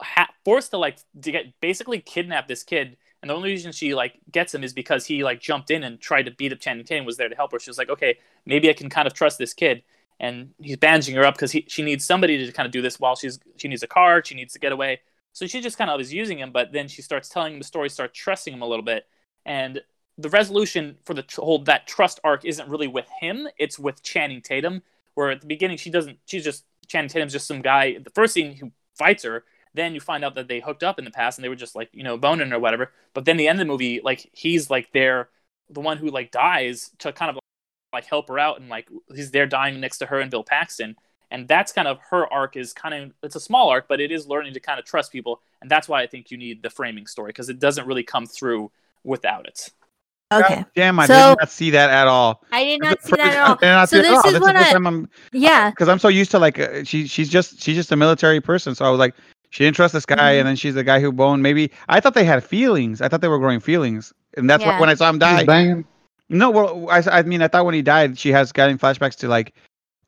ha- 0.01 0.33
forced 0.43 0.71
to 0.71 0.77
like 0.77 0.97
to 1.21 1.31
get 1.31 1.61
basically 1.61 1.99
kidnap 1.99 2.49
this 2.49 2.63
kid. 2.63 2.97
And 3.23 3.29
the 3.29 3.35
only 3.35 3.51
reason 3.51 3.71
she 3.71 3.95
like 3.95 4.19
gets 4.29 4.53
him 4.53 4.65
is 4.65 4.73
because 4.73 5.05
he 5.05 5.23
like 5.23 5.39
jumped 5.39 5.71
in 5.71 5.85
and 5.85 5.97
tried 5.97 6.23
to 6.23 6.31
beat 6.31 6.51
up 6.51 6.59
Channing 6.59 6.83
Tatum 6.83 7.05
was 7.05 7.15
there 7.15 7.29
to 7.29 7.35
help 7.35 7.53
her. 7.53 7.59
She 7.59 7.69
was 7.69 7.77
like, 7.77 7.89
okay, 7.89 8.17
maybe 8.45 8.69
I 8.69 8.73
can 8.73 8.89
kind 8.89 9.07
of 9.07 9.13
trust 9.13 9.37
this 9.37 9.53
kid. 9.53 9.81
And 10.19 10.49
he's 10.59 10.75
bandaging 10.75 11.15
her 11.15 11.23
up 11.23 11.35
because 11.35 11.55
she 11.67 11.83
needs 11.83 12.03
somebody 12.03 12.45
to 12.45 12.51
kind 12.51 12.65
of 12.65 12.73
do 12.73 12.81
this 12.81 12.99
while 12.99 13.15
she's 13.15 13.39
she 13.55 13.69
needs 13.69 13.81
a 13.81 13.87
car, 13.87 14.21
she 14.25 14.35
needs 14.35 14.51
to 14.53 14.59
get 14.59 14.73
away. 14.73 14.99
So 15.31 15.47
she 15.47 15.61
just 15.61 15.77
kind 15.77 15.89
of 15.89 16.01
is 16.01 16.13
using 16.13 16.37
him, 16.37 16.51
but 16.51 16.73
then 16.73 16.89
she 16.89 17.01
starts 17.01 17.29
telling 17.29 17.53
him 17.53 17.59
the 17.59 17.65
story, 17.65 17.89
starts 17.89 18.19
trusting 18.19 18.53
him 18.53 18.61
a 18.61 18.67
little 18.67 18.83
bit, 18.83 19.07
and 19.45 19.81
the 20.17 20.29
resolution 20.29 20.97
for 21.05 21.13
the 21.13 21.23
whole 21.37 21.59
that 21.63 21.87
trust 21.87 22.19
arc 22.25 22.43
isn't 22.43 22.67
really 22.67 22.87
with 22.87 23.07
him; 23.21 23.47
it's 23.57 23.79
with 23.79 24.03
Channing 24.03 24.41
Tatum. 24.41 24.83
Where 25.13 25.31
at 25.31 25.39
the 25.39 25.47
beginning 25.47 25.77
she 25.77 25.89
doesn't, 25.89 26.17
she's 26.25 26.43
just 26.43 26.65
Channing 26.87 27.09
Tatum's 27.09 27.31
just 27.31 27.47
some 27.47 27.61
guy. 27.61 27.99
The 27.99 28.09
first 28.09 28.33
scene 28.33 28.53
who 28.53 28.71
fights 28.95 29.23
her, 29.23 29.45
then 29.73 29.93
you 29.93 29.99
find 30.01 30.23
out 30.23 30.35
that 30.35 30.47
they 30.47 30.59
hooked 30.59 30.83
up 30.83 30.99
in 30.99 31.05
the 31.05 31.11
past 31.11 31.37
and 31.37 31.43
they 31.45 31.49
were 31.49 31.55
just 31.55 31.75
like 31.75 31.89
you 31.93 32.03
know 32.03 32.17
boning 32.17 32.53
or 32.53 32.59
whatever. 32.59 32.91
But 33.13 33.25
then 33.25 33.37
the 33.37 33.47
end 33.47 33.59
of 33.59 33.65
the 33.67 33.71
movie, 33.71 34.01
like 34.03 34.29
he's 34.33 34.69
like 34.69 34.91
there, 34.93 35.29
the 35.69 35.79
one 35.81 35.97
who 35.97 36.09
like 36.09 36.31
dies 36.31 36.91
to 36.99 37.11
kind 37.11 37.29
of 37.29 37.39
like 37.93 38.05
help 38.05 38.27
her 38.27 38.39
out 38.39 38.59
and 38.59 38.69
like 38.69 38.87
he's 39.15 39.31
there 39.31 39.45
dying 39.45 39.79
next 39.79 39.99
to 39.99 40.05
her 40.07 40.19
and 40.19 40.31
Bill 40.31 40.43
Paxton 40.43 40.95
and 41.29 41.47
that's 41.47 41.71
kind 41.71 41.87
of 41.87 41.99
her 42.09 42.31
arc 42.33 42.55
is 42.55 42.73
kind 42.73 42.93
of 42.95 43.11
it's 43.23 43.35
a 43.35 43.39
small 43.39 43.69
arc 43.69 43.87
but 43.87 43.99
it 44.01 44.11
is 44.11 44.27
learning 44.27 44.53
to 44.53 44.59
kind 44.59 44.79
of 44.79 44.85
trust 44.85 45.11
people 45.11 45.41
and 45.61 45.69
that's 45.69 45.87
why 45.87 46.01
i 46.01 46.07
think 46.07 46.31
you 46.31 46.37
need 46.37 46.61
the 46.63 46.69
framing 46.71 47.05
story 47.05 47.29
because 47.29 47.49
it 47.49 47.59
doesn't 47.59 47.85
really 47.87 48.01
come 48.03 48.25
through 48.25 48.71
without 49.03 49.45
it 49.47 49.69
Okay. 50.31 50.65
Damn, 50.75 50.99
I 50.99 51.05
So- 51.05 51.13
did 51.13 51.39
not 51.41 51.51
see 51.51 51.69
that 51.71 51.91
at 51.91 52.07
all. 52.07 52.43
I 52.51 52.63
did 52.63 52.81
not 52.81 53.03
see 53.03 53.11
that 53.11 53.33
at 53.35 53.39
all. 53.39 53.57
Not 53.61 53.87
So 53.89 53.97
see 53.97 53.99
it 53.99 54.05
at 54.05 54.09
this 54.09 54.17
all. 54.17 54.27
is 54.27 54.33
This 54.33 54.41
what 54.41 54.55
I 54.55 54.71
I'm 54.71 55.09
yeah. 55.31 55.69
because 55.69 55.87
I'm 55.89 55.99
so 55.99 56.07
used 56.07 56.31
to 56.31 56.39
like 56.39 56.57
uh, 56.57 56.83
she 56.83 57.05
she's 57.05 57.29
just 57.29 57.61
she's 57.61 57.75
just 57.75 57.91
a 57.91 57.95
military 57.95 58.41
person. 58.41 58.73
So 58.73 58.83
I 58.83 58.89
was 58.89 58.97
like, 58.97 59.13
she 59.53 59.63
didn't 59.63 59.75
trust 59.75 59.93
this 59.93 60.05
guy, 60.07 60.15
Mhm. 60.17 60.39
and 60.39 60.47
then 60.47 60.55
she's 60.55 60.73
the 60.73 60.83
guy 60.83 60.99
who 60.99 61.11
boned. 61.11 61.43
Maybe 61.43 61.69
I 61.87 61.99
thought 61.99 62.15
they 62.15 62.23
had 62.23 62.43
feelings. 62.43 63.01
I 63.01 63.07
thought 63.07 63.21
they 63.21 63.27
were 63.27 63.37
growing 63.37 63.59
feelings, 63.59 64.11
and 64.35 64.49
that's 64.49 64.63
Yeah. 64.63 64.71
why 64.71 64.79
when 64.79 64.89
I 64.89 64.95
saw 64.95 65.09
him 65.09 65.15
He's 65.15 65.19
die. 65.19 65.43
banging. 65.45 65.85
No, 66.29 66.49
well, 66.49 66.87
I, 66.89 67.03
I 67.19 67.21
mean, 67.21 67.43
I 67.43 67.47
thought 67.47 67.63
when 67.63 67.75
he 67.75 67.83
died, 67.83 68.17
she 68.17 68.31
has 68.31 68.51
getting 68.51 68.79
flashbacks 68.79 69.15
to 69.17 69.27
like, 69.27 69.53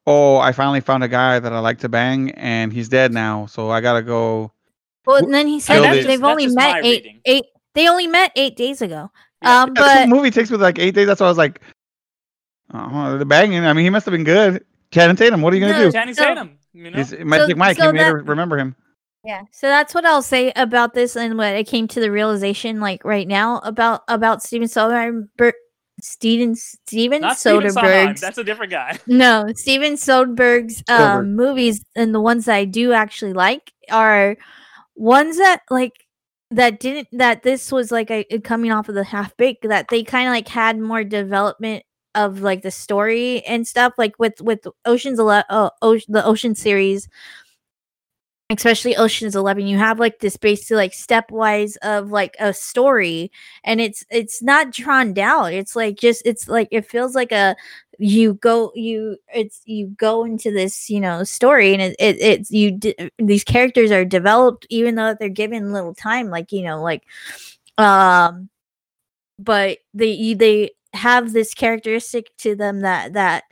oh, 0.08 0.38
I 0.38 0.52
finally 0.52 0.80
found 0.82 1.04
a 1.04 1.08
guy 1.08 1.38
that 1.38 1.54
I 1.54 1.60
like 1.60 1.78
to 1.80 1.90
bang, 1.90 2.32
and 2.32 2.74
he's 2.74 2.90
dead 2.90 3.14
now, 3.14 3.46
so 3.46 3.70
I 3.70 3.82
gotta 3.82 4.02
go. 4.02 4.52
Well, 5.06 5.18
and 5.18 5.32
then 5.32 5.46
he 5.46 5.60
said 5.60 5.78
it. 5.78 6.08
they've 6.08 6.20
just- 6.20 6.24
only 6.24 6.48
met 6.48 6.78
eight, 6.84 7.04
reading. 7.04 7.20
eight. 7.26 7.46
They 7.76 7.88
only 7.88 8.08
met 8.08 8.32
eight 8.36 8.56
days 8.56 8.82
ago. 8.82 9.12
Yeah. 9.44 9.62
Um, 9.62 9.74
Yeah, 9.76 9.82
but 9.84 9.94
this 10.00 10.08
movie 10.08 10.32
takes 10.32 10.50
me 10.50 10.58
like 10.58 10.80
eight 10.80 10.96
days. 10.96 11.06
That's 11.06 11.20
why 11.22 11.28
I 11.28 11.30
was 11.30 11.38
like, 11.38 11.60
uh, 12.74 13.18
the 13.18 13.26
banging. 13.26 13.64
I 13.64 13.74
mean, 13.74 13.84
he 13.84 13.92
must 13.92 14.06
have 14.08 14.12
been 14.12 14.24
good. 14.24 14.66
Channing 14.92 15.16
Tatum, 15.16 15.42
what 15.44 15.54
are 15.54 15.58
you 15.58 15.62
gonna 15.62 15.78
No, 15.78 15.86
do? 15.86 15.92
Channing 15.92 16.16
So- 16.16 16.24
Tatum 16.24 16.58
you 16.74 16.90
know 16.92 16.98
He's 16.98 17.12
Magic 17.20 17.52
So- 17.52 17.56
Mike. 17.58 17.78
so 17.78 17.86
he 17.88 17.92
made 17.94 18.02
her 18.02 18.18
that- 18.18 18.26
remember 18.28 18.58
him. 18.58 18.76
Yeah, 19.26 19.42
so 19.52 19.68
that's 19.68 19.96
what 19.96 20.06
I'll 20.06 20.22
say 20.22 20.54
about 20.56 20.94
this, 20.94 21.16
and 21.16 21.38
what 21.38 21.56
I 21.56 21.64
came 21.64 21.88
to 21.90 22.00
the 22.00 22.12
realization, 22.12 22.80
like 22.80 23.04
right 23.04 23.28
now, 23.28 23.58
about 23.60 24.04
about 24.08 24.44
Steven 24.44 24.68
Soderbergh, 24.68 25.54
Steven 26.00 26.56
Steven 26.56 27.22
not 27.22 27.40
Steven 27.40 27.72
Soderbergh's. 27.72 28.22
that's 28.22 28.38
a 28.38 28.44
different 28.44 28.72
guy 28.72 29.00
No, 29.08 29.48
Steven 29.56 29.94
Soderbergh's 29.94 30.84
Soderbergh. 30.84 31.20
um, 31.20 31.36
movies, 31.36 31.84
and 31.96 32.14
the 32.14 32.22
ones 32.22 32.46
that 32.46 32.56
I 32.56 32.66
do 32.66 32.94
actually 32.94 33.34
like 33.34 33.74
are 33.92 34.38
ones 34.96 35.38
that 35.38 35.62
like 35.72 35.94
that 36.52 36.80
didn't 36.80 37.08
that 37.12 37.42
this 37.42 37.72
was 37.72 37.92
like 37.92 38.12
a, 38.12 38.26
a 38.34 38.40
coming 38.40 38.72
off 38.72 38.90
of 38.90 38.96
the 38.96 39.04
half 39.04 39.36
baked 39.38 39.68
that 39.68 39.88
they 39.90 40.04
kind 40.04 40.28
of 40.28 40.34
like 40.34 40.48
had 40.48 40.78
more 40.80 41.04
development 41.04 41.84
of 42.14 42.42
like 42.42 42.62
the 42.62 42.72
story 42.72 43.42
and 43.46 43.68
stuff 43.68 43.94
like 43.98 44.14
with 44.20 44.40
with 44.42 44.68
Ocean's 44.86 45.20
Eleven, 45.20 45.46
uh, 45.50 45.70
Ocean, 45.82 46.14
the 46.14 46.24
Ocean 46.24 46.54
series 46.56 47.10
especially 48.52 48.96
oceans 48.96 49.36
11 49.36 49.66
you 49.66 49.78
have 49.78 50.00
like 50.00 50.20
this 50.20 50.38
basically 50.38 50.76
like 50.78 50.92
stepwise 50.92 51.78
of 51.82 52.12
like 52.12 52.36
a 52.40 52.54
story 52.54 53.32
and 53.64 53.82
it's 53.82 54.06
it's 54.12 54.44
not 54.44 54.72
drawn 54.72 55.18
out 55.18 55.52
it's 55.52 55.76
like 55.76 55.98
just 55.98 56.22
it's 56.26 56.48
like 56.48 56.68
it 56.72 56.86
feels 56.86 57.16
like 57.16 57.32
a 57.32 57.56
you 57.98 58.36
go 58.36 58.72
you 58.76 59.18
it's 59.34 59.62
you 59.66 59.88
go 59.98 60.24
into 60.26 60.52
this 60.52 60.92
you 60.92 61.00
know 61.00 61.24
story 61.24 61.74
and 61.74 61.82
it, 61.82 61.96
it 61.98 62.18
it's 62.20 62.52
you 62.52 62.72
d- 62.72 62.96
these 63.18 63.44
characters 63.44 63.90
are 63.90 64.06
developed 64.06 64.68
even 64.70 64.94
though 64.94 65.16
they're 65.20 65.28
given 65.30 65.74
little 65.74 65.96
time 65.96 66.30
like 66.30 66.52
you 66.52 66.62
know 66.62 66.80
like 66.82 67.04
um 67.80 68.48
but 69.40 69.80
they 69.94 70.36
they 70.36 70.70
have 70.94 71.34
this 71.34 71.54
characteristic 71.54 72.32
to 72.38 72.56
them 72.56 72.82
that 72.82 73.14
that 73.14 73.44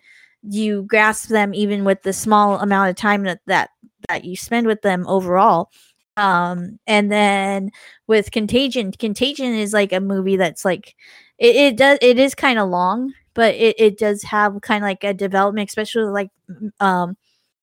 you 0.49 0.83
grasp 0.83 1.29
them 1.29 1.53
even 1.53 1.83
with 1.85 2.03
the 2.03 2.13
small 2.13 2.59
amount 2.59 2.89
of 2.89 2.95
time 2.95 3.23
that 3.23 3.39
that 3.47 3.69
that 4.09 4.25
you 4.25 4.35
spend 4.35 4.67
with 4.67 4.81
them 4.81 5.05
overall. 5.07 5.71
Um 6.17 6.79
and 6.87 7.11
then 7.11 7.71
with 8.07 8.31
contagion 8.31 8.91
contagion 8.91 9.53
is 9.53 9.73
like 9.73 9.93
a 9.93 9.99
movie 9.99 10.37
that's 10.37 10.63
like 10.65 10.95
it, 11.39 11.55
it 11.55 11.77
does 11.77 11.97
it 12.01 12.19
is 12.19 12.35
kind 12.35 12.59
of 12.59 12.69
long 12.69 13.13
but 13.33 13.55
it, 13.55 13.75
it 13.79 13.97
does 13.97 14.21
have 14.23 14.61
kind 14.61 14.83
of 14.83 14.87
like 14.87 15.03
a 15.03 15.13
development 15.13 15.69
especially 15.69 16.03
like 16.03 16.29
um 16.79 17.17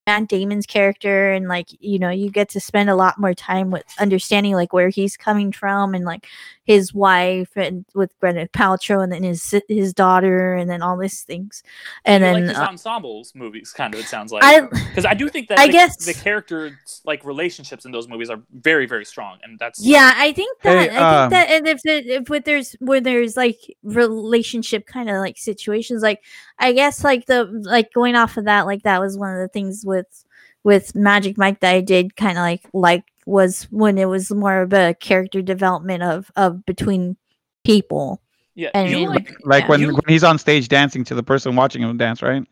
Matt 0.06 0.28
Damon's 0.28 0.66
character 0.66 1.30
and 1.32 1.46
like 1.48 1.68
you 1.80 1.98
know 1.98 2.10
you 2.10 2.30
get 2.30 2.48
to 2.50 2.60
spend 2.60 2.90
a 2.90 2.96
lot 2.96 3.18
more 3.20 3.34
time 3.34 3.70
with 3.70 3.84
understanding 4.00 4.54
like 4.54 4.72
where 4.72 4.88
he's 4.88 5.16
coming 5.16 5.52
from 5.52 5.94
and 5.94 6.04
like 6.04 6.26
his 6.70 6.94
wife 6.94 7.50
and 7.56 7.84
with 7.96 8.16
Brendan 8.20 8.46
Paltrow 8.52 9.02
and 9.02 9.10
then 9.10 9.24
his 9.24 9.60
his 9.68 9.92
daughter 9.92 10.54
and 10.54 10.70
then 10.70 10.82
all 10.82 10.96
these 10.96 11.22
things. 11.22 11.64
And 12.04 12.22
you 12.22 12.26
then 12.26 12.34
like 12.34 12.48
his 12.50 12.58
uh, 12.58 12.66
ensembles 12.66 13.34
movies 13.34 13.72
kind 13.72 13.92
of 13.92 13.98
it 13.98 14.06
sounds 14.06 14.30
like. 14.30 14.44
I 14.44 14.60
because 14.90 15.04
i 15.04 15.12
do 15.12 15.28
think 15.28 15.48
that 15.48 15.58
I 15.58 15.66
the, 15.66 15.72
guess- 15.72 16.06
the 16.06 16.14
characters 16.14 17.02
like 17.04 17.24
relationships 17.24 17.86
in 17.86 17.90
those 17.90 18.06
movies 18.06 18.30
are 18.30 18.40
very 18.52 18.86
very 18.86 19.04
strong 19.04 19.38
and 19.42 19.58
that's 19.58 19.84
Yeah, 19.84 20.12
I 20.14 20.30
think 20.30 20.58
Hey, 20.62 20.86
that 20.86 20.92
I 20.92 21.24
um, 21.24 21.30
think 21.30 21.40
that 21.40 21.56
and 21.56 21.66
if 21.66 21.82
the, 21.82 22.14
if 22.14 22.28
with 22.28 22.44
there's 22.44 22.76
where 22.78 23.00
there's 23.00 23.36
like 23.36 23.58
relationship 23.82 24.86
kind 24.86 25.10
of 25.10 25.16
like 25.16 25.38
situations, 25.38 26.04
like 26.04 26.22
I 26.60 26.72
guess 26.72 27.02
like 27.02 27.26
the 27.26 27.46
like 27.64 27.92
going 27.92 28.14
off 28.14 28.36
of 28.36 28.44
that, 28.44 28.66
like 28.66 28.84
that 28.84 29.00
was 29.00 29.18
one 29.18 29.34
of 29.34 29.40
the 29.40 29.48
things 29.48 29.82
with 29.84 30.24
with 30.62 30.94
Magic 30.94 31.36
Mike 31.36 31.58
that 31.60 31.74
I 31.74 31.80
did 31.80 32.14
kind 32.14 32.38
of 32.38 32.42
like 32.42 32.62
like 32.72 33.04
was 33.30 33.62
when 33.70 33.96
it 33.98 34.06
was 34.06 34.30
more 34.30 34.60
of 34.62 34.72
a 34.72 34.94
character 34.94 35.40
development 35.42 36.02
of 36.02 36.30
of 36.36 36.64
between 36.66 37.16
people. 37.64 38.20
yeah 38.54 38.70
And 38.74 38.90
you 38.90 38.98
you- 39.00 39.08
like 39.08 39.34
Like 39.44 39.64
Yeah. 39.64 39.68
when, 39.70 39.80
You- 39.80 39.92
when 39.94 40.02
he's 40.08 40.24
on 40.24 40.38
stage 40.38 40.68
dancing 40.68 41.04
to 41.04 41.14
the 41.14 41.22
person 41.22 41.54
watching 41.56 41.82
him 41.82 41.96
dance, 41.96 42.22
right? 42.22 42.44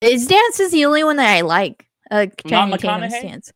His 0.00 0.26
dance 0.26 0.58
is 0.60 0.72
the 0.72 0.84
only 0.84 1.04
one 1.04 1.16
that 1.16 1.30
I 1.36 1.42
like. 1.42 1.86
Uh, 2.10 2.26
Channing 2.46 2.76
Tatum's 2.78 3.12
McConaughey? 3.14 3.22
dance. 3.22 3.52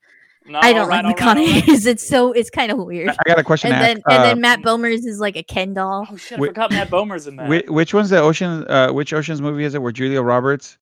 no, 0.47 0.61
I 0.63 0.73
don't 0.73 0.83
alright, 0.83 1.05
like 1.05 1.21
alright, 1.21 1.39
alright. 1.39 1.65
McConaughey's. 1.65 1.87
It's 1.93 2.09
so 2.09 2.33
it's 2.33 2.51
kind 2.51 2.71
of 2.71 2.79
weird. 2.79 3.09
I 3.11 3.17
got 3.27 3.39
a 3.39 3.45
question 3.45 3.73
And 3.73 3.81
to 3.81 3.87
then 3.87 3.97
ask. 3.99 4.07
and 4.09 4.19
Uh, 4.19 4.23
then 4.29 4.41
Matt 4.41 4.63
Bomer's 4.63 5.05
is 5.05 5.19
like 5.19 5.37
a 5.37 5.43
Ken 5.43 5.75
doll. 5.75 6.07
oh 6.11 6.17
shit 6.17 6.39
i 6.39 6.41
Whi- 6.41 6.47
forgot 6.49 6.71
matt 6.71 6.89
bomer's 6.89 7.27
in 7.27 7.37
that 7.37 7.49
Which, 7.49 7.67
which 7.69 7.93
one's 7.95 8.11
the 8.11 8.21
ocean? 8.21 8.65
Uh, 8.69 8.93
which 8.93 9.13
Ocean's 9.13 9.43
movie 9.43 9.65
is 9.65 9.75
it? 9.75 9.83
Where 9.83 9.93
Julia 9.93 10.23
Roberts? 10.23 10.79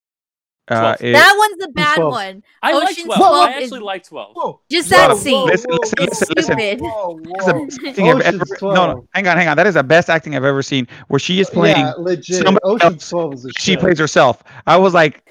Uh, 0.66 0.96
Twelve. 0.96 1.12
That 1.12 1.34
one's 1.36 1.58
the 1.62 1.68
bad 1.72 1.94
twelve. 1.96 2.12
one. 2.12 2.42
i 2.62 2.72
like 2.72 2.84
Ocean's 2.92 3.04
12 3.04 3.18
12 3.18 3.34
i 3.34 3.52
is- 3.58 3.62
actually 3.64 3.80
like 3.80 4.02
12 4.08 4.34
Whoa, 4.34 4.60
Just 4.70 4.88
that 4.90 5.10
whoa, 5.10 5.16
scene. 5.16 5.46
Listen, 5.46 5.70
listen, 5.72 5.94
listen, 6.00 6.28
listen. 6.36 6.54
stupid. 6.58 6.80
Whoa, 6.80 7.20
the 7.22 7.94
whoa. 7.98 8.10
I've 8.10 8.20
ever. 8.22 8.44
No, 8.62 8.72
no, 8.94 9.08
hang 9.12 9.26
on, 9.28 9.36
hang 9.36 9.48
on. 9.48 9.56
That 9.58 9.66
is 9.66 9.74
the 9.74 9.82
best 9.82 10.08
acting 10.08 10.34
I've 10.34 10.44
ever 10.44 10.62
seen. 10.62 10.88
Where 11.08 11.18
she 11.20 11.38
is 11.40 11.50
playing, 11.50 11.76
Yeah, 11.76 11.92
legit. 11.98 12.46
Ocean's 12.62 12.92
else. 12.94 13.08
12 13.10 13.34
is 13.34 13.44
a 13.44 13.48
she 13.58 13.72
shit. 13.72 13.80
plays 13.80 13.98
herself. 13.98 14.42
I 14.66 14.76
was 14.78 14.94
like, 14.94 15.23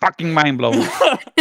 fucking 0.00 0.32
mind 0.32 0.58
blowing. 0.58 0.86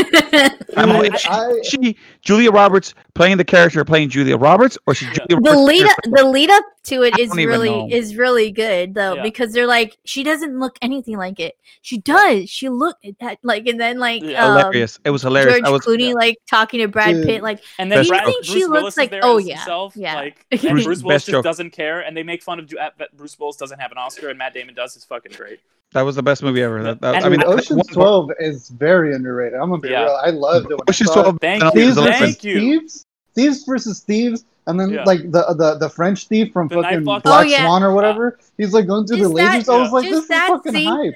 I'm 0.76 0.90
like, 0.90 1.18
she, 1.18 1.30
I- 1.30 1.62
she, 1.64 1.98
Julia 2.22 2.52
Roberts 2.52 2.94
playing 3.14 3.38
the 3.38 3.44
character 3.46 3.84
playing 3.86 4.10
Julia 4.10 4.38
Roberts, 4.38 4.78
or 4.88 4.94
she 4.94 5.06
Yeah. 5.06 5.14
Julia 5.14 5.28
the 5.30 5.36
Roberts 5.52 5.62
lead 5.68 5.86
up, 5.86 5.98
the 6.04 6.26
lead 6.26 6.50
up 6.50 6.64
to 6.86 7.04
it 7.04 7.14
I 7.18 7.22
is 7.24 7.36
really 7.36 7.92
is 7.94 8.16
really 8.16 8.50
good 8.52 8.94
though 8.94 9.16
Yeah. 9.16 9.24
because 9.24 9.52
they're 9.52 9.68
like 9.68 9.98
she 10.06 10.24
doesn't 10.24 10.58
look 10.58 10.78
anything 10.82 11.18
like 11.18 11.40
it. 11.40 11.58
She 11.82 11.98
does. 11.98 12.50
She 12.50 12.70
look 12.70 12.98
like 13.44 13.68
and 13.68 13.80
then 13.80 14.00
like 14.00 14.24
Yeah. 14.24 14.46
um, 14.46 14.58
hilarious. 14.58 15.00
It 15.04 15.10
was 15.10 15.22
hilarious. 15.22 15.56
George 15.56 15.66
I 15.66 15.70
was 15.70 15.82
Clooney 15.82 16.10
yeah. 16.10 16.14
like 16.14 16.38
talking 16.50 16.80
to 16.80 16.88
Brad 16.88 17.24
Pitt 17.26 17.42
like 17.44 17.62
And 17.80 17.92
then 17.92 18.00
Best 18.00 18.10
Brad, 18.10 18.22
joke. 18.22 18.28
think 18.34 18.46
Bruce 18.46 18.54
she 18.56 18.66
looks 18.66 18.72
Willis 18.72 18.94
is 18.94 18.98
like- 18.98 19.14
oh, 19.24 19.38
yeah, 19.38 19.56
himself, 19.58 19.94
yeah. 19.98 20.16
like, 20.16 20.46
and 20.52 20.62
Bruce- 20.62 20.84
Bruce, 20.86 21.04
Willis 21.04 21.24
just 21.24 21.32
joke. 21.32 21.44
doesn't 21.44 21.72
care, 21.72 22.02
and 22.02 22.16
they 22.16 22.24
make 22.24 22.42
fun 22.44 22.60
of 22.60 22.70
that 22.70 23.16
Bruce 23.18 23.38
Willis 23.40 23.58
doesn't 23.58 23.80
have 23.80 23.92
an 23.92 23.98
Oscar, 23.98 24.30
and 24.30 24.38
Matt 24.38 24.54
Damon 24.54 24.74
does. 24.76 24.96
It's 24.96 25.06
fucking 25.06 25.34
great. 25.36 25.60
That 25.94 26.02
was 26.02 26.16
the 26.16 26.24
best 26.24 26.44
movie 26.44 26.62
ever. 26.62 26.84
That, 26.84 27.02
that, 27.02 27.24
I 27.24 27.30
mean, 27.30 27.40
Dude, 27.40 27.48
Ocean's 27.50 27.78
one- 27.88 27.94
12 27.94 28.30
is 28.40 28.70
very 28.70 29.16
underrated. 29.16 29.60
I'm 29.60 29.70
gonna 29.70 29.82
be 29.82 29.90
Yeah. 29.90 30.04
real. 30.04 30.20
I 30.24 30.30
loved 30.32 30.66
it. 30.66 30.72
When 30.72 30.80
Ocean's 30.90 31.10
I 31.10 31.14
saw 31.14 31.20
it. 31.22 31.24
12. 31.24 31.38
Thank 31.42 31.62
no, 31.64 31.68
you, 31.68 31.72
Thieves 31.82 31.96
versus 31.98 32.20
thank 32.20 32.44
you. 32.44 32.60
Thieves, 32.60 33.06
Thieves 33.36 33.64
versus 33.66 34.00
Thieves, 34.02 34.46
and 34.68 34.80
then 34.80 34.90
Yeah. 34.90 35.04
like 35.06 35.22
the, 35.32 35.56
the 35.58 35.78
the 35.80 35.90
French 35.90 36.28
thief 36.28 36.52
from 36.52 36.68
The 36.68 36.82
fucking 36.82 37.04
Black 37.04 37.22
Oh, 37.26 37.42
yeah. 37.42 37.64
Swan 37.64 37.84
or 37.84 37.94
whatever. 37.94 38.38
He's 38.58 38.74
like 38.74 38.86
going 38.88 39.08
through 39.08 39.18
the 39.18 39.24
Just 39.24 39.36
that- 39.36 39.66
lasers. 39.66 39.74
I 39.74 39.82
was 39.82 39.92
like, 39.92 40.10
this 40.10 40.24
is 40.24 40.28
fucking 40.28 40.72
scene- 40.74 40.88
hype. 40.88 41.14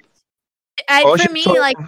I, 0.90 1.04
Oh, 1.06 1.18
for 1.18 1.32
me, 1.32 1.42
so 1.44 1.54
like 1.54 1.76
I, 1.80 1.88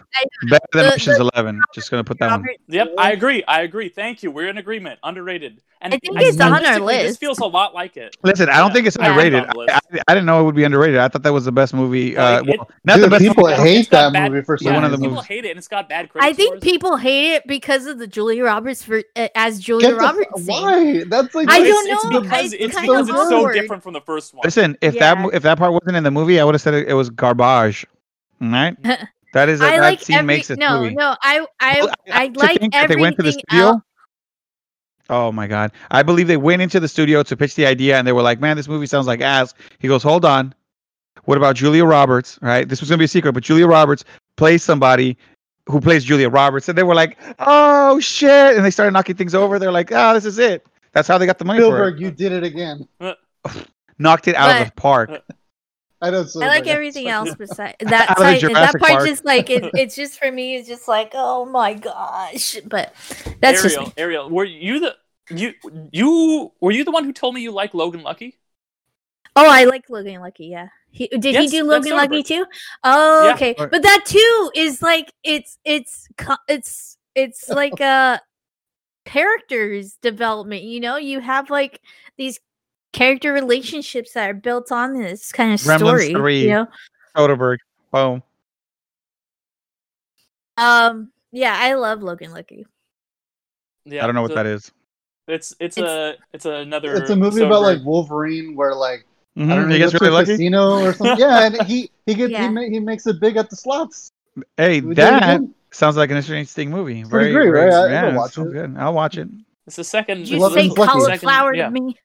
Better 0.49 0.65
than 0.73 0.83
the- 0.87 0.93
Ocean's 0.93 1.17
the- 1.17 1.29
Eleven. 1.33 1.61
Just 1.73 1.89
gonna 1.91 2.03
put 2.03 2.19
that 2.19 2.31
one. 2.31 2.45
Yep, 2.67 2.93
I 2.97 3.11
agree. 3.11 3.43
I 3.47 3.61
agree. 3.61 3.89
Thank 3.89 4.23
you. 4.23 4.31
We're 4.31 4.47
in 4.49 4.57
agreement. 4.57 4.99
Underrated. 5.03 5.61
And 5.81 5.93
I 5.93 5.97
think 5.97 6.17
it's 6.21 6.39
on 6.39 6.53
our 6.53 6.61
stylistically, 6.61 7.01
This 7.03 7.17
feels 7.17 7.39
a 7.39 7.45
lot 7.45 7.73
like 7.73 7.97
it. 7.97 8.15
Listen, 8.23 8.47
I 8.47 8.59
don't 8.59 8.67
Yeah. 8.69 8.73
think 8.73 8.87
it's 8.87 8.95
underrated. 8.95 9.43
On 9.43 9.65
the 9.65 9.73
I, 9.73 9.75
I, 9.75 10.01
I 10.07 10.13
didn't 10.13 10.25
know 10.27 10.39
it 10.39 10.43
would 10.45 10.55
be 10.55 10.63
underrated. 10.63 10.97
I 10.97 11.09
thought 11.09 11.23
that 11.23 11.33
was 11.33 11.43
the 11.43 11.51
best 11.51 11.73
movie. 11.73 12.11
No, 12.13 12.21
Uh, 12.21 12.41
it- 12.47 12.57
well, 12.57 12.69
not 12.85 12.95
Dude, 12.95 13.03
the 13.03 13.09
best. 13.09 13.21
people 13.25 13.43
movie. 13.49 13.61
hate 13.61 13.89
that 13.89 14.13
bad- 14.13 14.31
movie 14.31 14.45
for 14.45 14.57
some 14.57 14.67
Yeah, 14.67 14.75
one 14.75 14.85
of 14.85 14.91
the 14.91 14.95
reason. 14.97 15.03
people 15.09 15.15
movies. 15.15 15.27
hate 15.27 15.43
it, 15.45 15.49
and 15.49 15.57
it's 15.57 15.67
got 15.67 15.89
bad 15.89 16.07
critics. 16.09 16.25
I 16.29 16.33
think 16.33 16.51
scores. 16.53 16.63
people 16.63 16.95
hate 16.95 17.33
it 17.33 17.47
because 17.47 17.85
of 17.85 17.99
the 17.99 18.07
Julia 18.07 18.45
Roberts 18.45 18.81
for 18.81 19.01
uh, 19.17 19.27
as 19.35 19.59
Julia 19.59 19.89
Get 19.89 19.97
Roberts. 19.97 20.45
scene. 20.45 20.61
why? 20.63 21.03
That's 21.05 21.35
like 21.35 21.49
I 21.49 21.59
don't 21.59 21.67
it's, 21.67 22.03
it's 22.05 22.05
know, 22.13 22.21
because 22.21 22.53
it's 22.53 22.63
it's 22.63 22.79
because 22.79 23.09
it's 23.09 23.17
so 23.29 23.51
different 23.51 23.83
from 23.83 23.91
the 23.91 24.01
first 24.01 24.33
one. 24.33 24.41
Listen, 24.45 24.77
if 24.79 24.97
that 24.99 25.17
if 25.33 25.43
that 25.43 25.57
part 25.57 25.73
wasn't 25.73 25.97
in 25.97 26.03
the 26.05 26.11
movie, 26.11 26.39
I 26.39 26.45
would 26.45 26.55
have 26.55 26.61
said 26.61 26.75
it, 26.75 26.87
it 26.87 26.93
was 26.93 27.09
garbage. 27.09 27.85
All 28.43 28.49
right, 28.51 28.75
that 29.33 29.49
is 29.49 29.61
a, 29.61 29.65
I 29.65 29.71
that 29.77 29.81
like 29.81 30.01
scene 30.01 30.17
every 30.17 30.27
makes 30.27 30.47
this 30.49 30.57
no, 30.57 30.81
movie. 30.81 30.95
no. 30.95 31.15
I 31.21 31.45
I 31.59 31.79
Well, 31.81 31.93
I 32.11 32.27
to 32.27 32.39
like 32.39 32.59
think 32.59 32.73
that 32.73 32.89
they 32.89 32.95
went 32.95 33.15
to 33.17 33.23
the 33.23 33.31
studio. 33.31 33.65
else. 33.65 33.81
Oh 35.09 35.31
my 35.31 35.47
god! 35.47 35.71
I 35.91 36.01
believe 36.03 36.27
they 36.27 36.37
went 36.37 36.61
into 36.61 36.79
the 36.79 36.87
studio 36.87 37.23
to 37.23 37.35
pitch 37.37 37.55
the 37.55 37.65
idea, 37.65 37.97
and 37.97 38.07
they 38.07 38.11
were 38.13 38.21
like, 38.21 38.39
"Man, 38.39 38.55
this 38.57 38.67
movie 38.67 38.85
sounds 38.87 39.05
like 39.07 39.21
ass." 39.21 39.53
He 39.79 39.87
goes, 39.87 40.01
"Hold 40.03 40.25
on, 40.25 40.53
what 41.25 41.37
about 41.37 41.55
Julia 41.55 41.85
Roberts?" 41.85 42.39
Right? 42.41 42.67
This 42.67 42.79
was 42.79 42.89
gonna 42.89 42.97
be 42.99 43.05
a 43.05 43.09
secret, 43.09 43.33
but 43.33 43.43
Julia 43.43 43.67
Roberts 43.67 44.03
plays 44.37 44.63
somebody 44.63 45.17
who 45.67 45.79
plays 45.81 46.03
Julia 46.03 46.29
Roberts, 46.29 46.69
and 46.69 46.77
they 46.77 46.83
were 46.83 46.95
like, 46.95 47.17
"Oh 47.39 47.99
shit!" 47.99 48.55
And 48.55 48.63
they 48.65 48.71
started 48.71 48.91
knocking 48.91 49.15
things 49.15 49.35
over. 49.35 49.59
They're 49.59 49.71
like, 49.71 49.91
"Ah, 49.91 50.13
this 50.13 50.25
is 50.25 50.37
it." 50.39 50.65
That's 50.93 51.07
how 51.07 51.17
they 51.17 51.25
got 51.25 51.37
the 51.39 51.45
money 51.45 51.59
for 51.59 51.65
Spielberg, 51.65 51.95
it. 51.95 52.01
you 52.01 52.11
did 52.11 52.31
it 52.31 52.43
again. 52.43 52.87
Knocked 53.99 54.27
it 54.27 54.35
out 54.35 54.61
of 54.61 54.67
the 54.67 54.73
park. 54.73 55.09
I 56.03 56.11
don't. 56.11 56.29
I 56.35 56.47
like 56.47 56.67
everything 56.67 57.05
that's- 57.05 57.27
else 57.29 57.35
besides 57.37 57.75
that. 57.79 58.17
I 58.17 58.21
like 58.21 58.41
side- 58.41 58.55
that 58.55 58.79
part 58.79 58.91
Park. 58.91 59.07
just 59.07 59.23
like 59.25 59.49
it, 59.49 59.71
it's 59.73 59.95
just 59.95 60.19
for 60.19 60.31
me. 60.31 60.55
It's 60.55 60.67
just 60.67 60.87
like 60.87 61.11
oh 61.13 61.45
my 61.45 61.73
gosh. 61.73 62.57
But 62.65 62.93
that's 63.39 63.63
just 63.63 63.75
Ariel, 63.75 63.85
me. 63.87 63.93
Ariel, 63.97 64.29
were 64.29 64.43
you 64.45 64.79
the 64.79 64.95
you 65.29 65.53
you 65.91 66.51
were 66.59 66.71
you 66.71 66.83
the 66.83 66.91
one 66.91 67.05
who 67.05 67.13
told 67.13 67.33
me 67.35 67.41
you 67.41 67.51
like 67.51 67.73
Logan 67.73 68.03
Lucky? 68.03 68.37
Oh, 69.35 69.49
I 69.49 69.63
like 69.63 69.89
Logan 69.89 70.21
Lucky. 70.21 70.47
Yeah. 70.47 70.67
He, 70.91 71.07
did 71.07 71.33
Yes, 71.33 71.51
he 71.51 71.57
do 71.57 71.63
Logan 71.63 71.93
Lucky 71.93 72.21
too? 72.21 72.45
Oh, 72.83 73.27
Yeah. 73.27 73.33
okay. 73.33 73.55
Right. 73.57 73.71
But 73.71 73.81
that 73.81 74.03
too 74.05 74.51
is 74.53 74.81
like 74.81 75.11
it's 75.23 75.57
it's 75.65 76.07
it's 76.47 76.97
it's 77.15 77.49
like 77.61 77.79
a 77.79 78.21
characters 79.05 79.97
development. 80.01 80.63
You 80.63 80.79
know, 80.79 80.97
you 80.97 81.19
have 81.19 81.49
like 81.49 81.81
these 82.17 82.39
character 82.93 83.33
relationships 83.33 84.13
that 84.13 84.29
are 84.29 84.33
built 84.33 84.71
on 84.71 84.93
this 84.93 85.31
kind 85.33 85.53
of 85.53 85.59
Gremlins 85.59 85.77
story. 85.79 86.13
3. 86.13 86.41
You 86.43 86.49
know. 86.49 86.67
Soderbergh. 87.17 87.57
Boom. 87.91 88.23
Um. 90.57 91.11
Yeah, 91.31 91.55
I 91.57 91.73
love 91.73 92.01
Logan 92.03 92.31
Lucky. 92.31 92.65
Yeah, 93.85 94.03
I 94.03 94.05
don't 94.05 94.15
know 94.15 94.21
what 94.21 94.31
so 94.31 94.35
that 94.35 94.45
is. 94.45 94.71
It's 95.27 95.55
it's, 95.59 95.77
It's- 95.77 95.91
a 95.91 96.15
it's 96.33 96.45
another. 96.45 96.93
It's 96.95 97.09
a 97.09 97.15
movie 97.15 97.41
about 97.41 97.61
like 97.63 97.79
Wolverine, 97.83 98.55
where 98.55 98.75
like 98.75 99.05
Mhm, 99.37 99.51
I 99.51 99.55
don't 99.55 99.63
know, 99.63 99.67
he 99.69 99.73
he 99.73 99.79
gets 99.79 99.93
really 99.95 100.07
a 100.09 100.11
lucky. 100.11 100.31
casino 100.33 100.83
or 100.83 100.93
something. 100.93 101.17
yeah, 101.17 101.47
and 101.47 101.61
he 101.63 101.89
he 102.05 102.13
gets 102.13 102.31
Yeah. 102.31 102.43
he, 102.43 102.49
ma- 102.53 102.61
he 102.61 102.79
makes 102.79 103.07
it 103.07 103.19
big 103.19 103.35
at 103.37 103.49
the 103.49 103.55
slots. 103.55 104.11
Hey, 104.57 104.81
We 104.81 104.93
that 104.95 105.41
sounds 105.71 105.97
like 105.97 106.11
an 106.11 106.17
interesting 106.17 106.69
movie. 106.69 107.03
Pretty 107.03 107.31
Very, 107.33 107.49
great, 107.49 107.61
very- 107.61 107.69
right? 107.71 107.73
I- 107.73 107.91
yeah, 107.91 108.05
I'll 108.09 108.15
watch 108.17 108.37
it. 108.37 108.51
good. 108.51 108.75
I'll 108.77 108.93
watch 108.93 109.17
it. 109.17 109.27
It's 109.65 109.77
the 109.77 109.83
second. 109.83 110.19
Did 110.19 110.29
you 110.29 110.39
this 110.39 110.47
is 110.49 110.53
say 110.53 110.67
the 110.67 110.73
Logan's 110.75 111.05
second- 111.05 111.55
yeah. 111.55 111.65
to 111.65 111.71
me? 111.71 111.95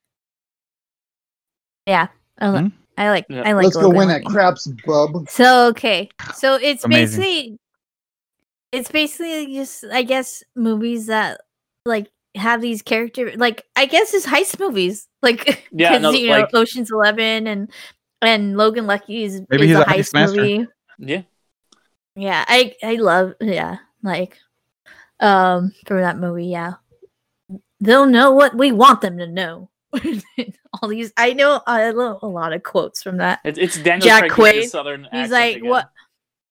Yeah. 1.88 2.09
I, 2.38 2.51
li- 2.51 2.59
Hmm? 2.61 2.66
I 2.98 3.11
like 3.11 3.27
Yeah. 3.29 3.42
I 3.44 3.53
like 3.53 3.64
Let's 3.64 3.77
go 3.77 3.88
win 3.88 4.11
at 4.11 4.24
craps, 4.24 4.66
bub. 4.87 5.29
So 5.29 5.68
okay, 5.68 6.09
so 6.35 6.55
it's 6.57 6.85
Amazing. 6.85 7.20
basically 7.20 7.59
it's 8.70 8.90
basically 8.90 9.55
just 9.55 9.85
I 9.90 10.03
guess 10.03 10.44
movies 10.55 11.07
that 11.07 11.40
like 11.87 12.11
have 12.35 12.61
these 12.61 12.83
character 12.83 13.33
like 13.37 13.64
I 13.77 13.87
guess 13.87 14.12
it's 14.14 14.27
heist 14.27 14.61
movies 14.61 15.09
like 15.22 15.66
yeah, 15.72 15.96
no, 15.98 16.11
you 16.11 16.29
know 16.31 16.40
like- 16.40 16.55
Ocean's 16.55 16.90
Eleven 16.90 17.46
and 17.46 17.70
and 18.20 18.57
Logan 18.57 18.87
Lucky 18.87 19.22
is, 19.24 19.42
Maybe 19.48 19.64
is 19.64 19.68
he's 19.70 19.79
a 19.79 19.83
a 19.83 19.85
heist 19.85 19.94
heist 20.11 20.14
master. 20.14 20.37
movie. 20.37 20.66
Yeah, 20.98 21.22
Yeah, 22.16 22.44
I 22.48 22.74
I 22.83 22.94
love 22.96 23.35
yeah 23.40 23.79
like 24.03 24.37
um 25.20 25.72
for 25.87 26.01
that 26.01 26.18
movie. 26.18 26.46
Yeah, 26.46 26.74
they'll 27.81 28.07
know 28.07 28.33
what 28.33 28.57
we 28.57 28.72
want 28.72 29.01
them 29.01 29.18
to 29.18 29.27
know. 29.29 29.70
All 30.83 30.88
these 30.88 31.12
I 31.16 31.33
know 31.33 31.61
I 31.66 31.90
love 31.90 32.18
a 32.22 32.27
lot 32.27 32.53
of 32.53 32.62
quotes 32.62 33.03
from 33.03 33.18
that. 33.18 33.40
it's, 33.44 33.59
it's 33.59 33.79
Daniel 33.79 34.07
Jack 34.07 34.29
Craig 34.31 34.53
doing 34.53 34.62
his 34.62 34.66
Quaid, 34.66 34.70
southern 34.70 35.09
He's 35.12 35.31
like, 35.31 35.57
again. 35.57 35.68
what? 35.70 35.90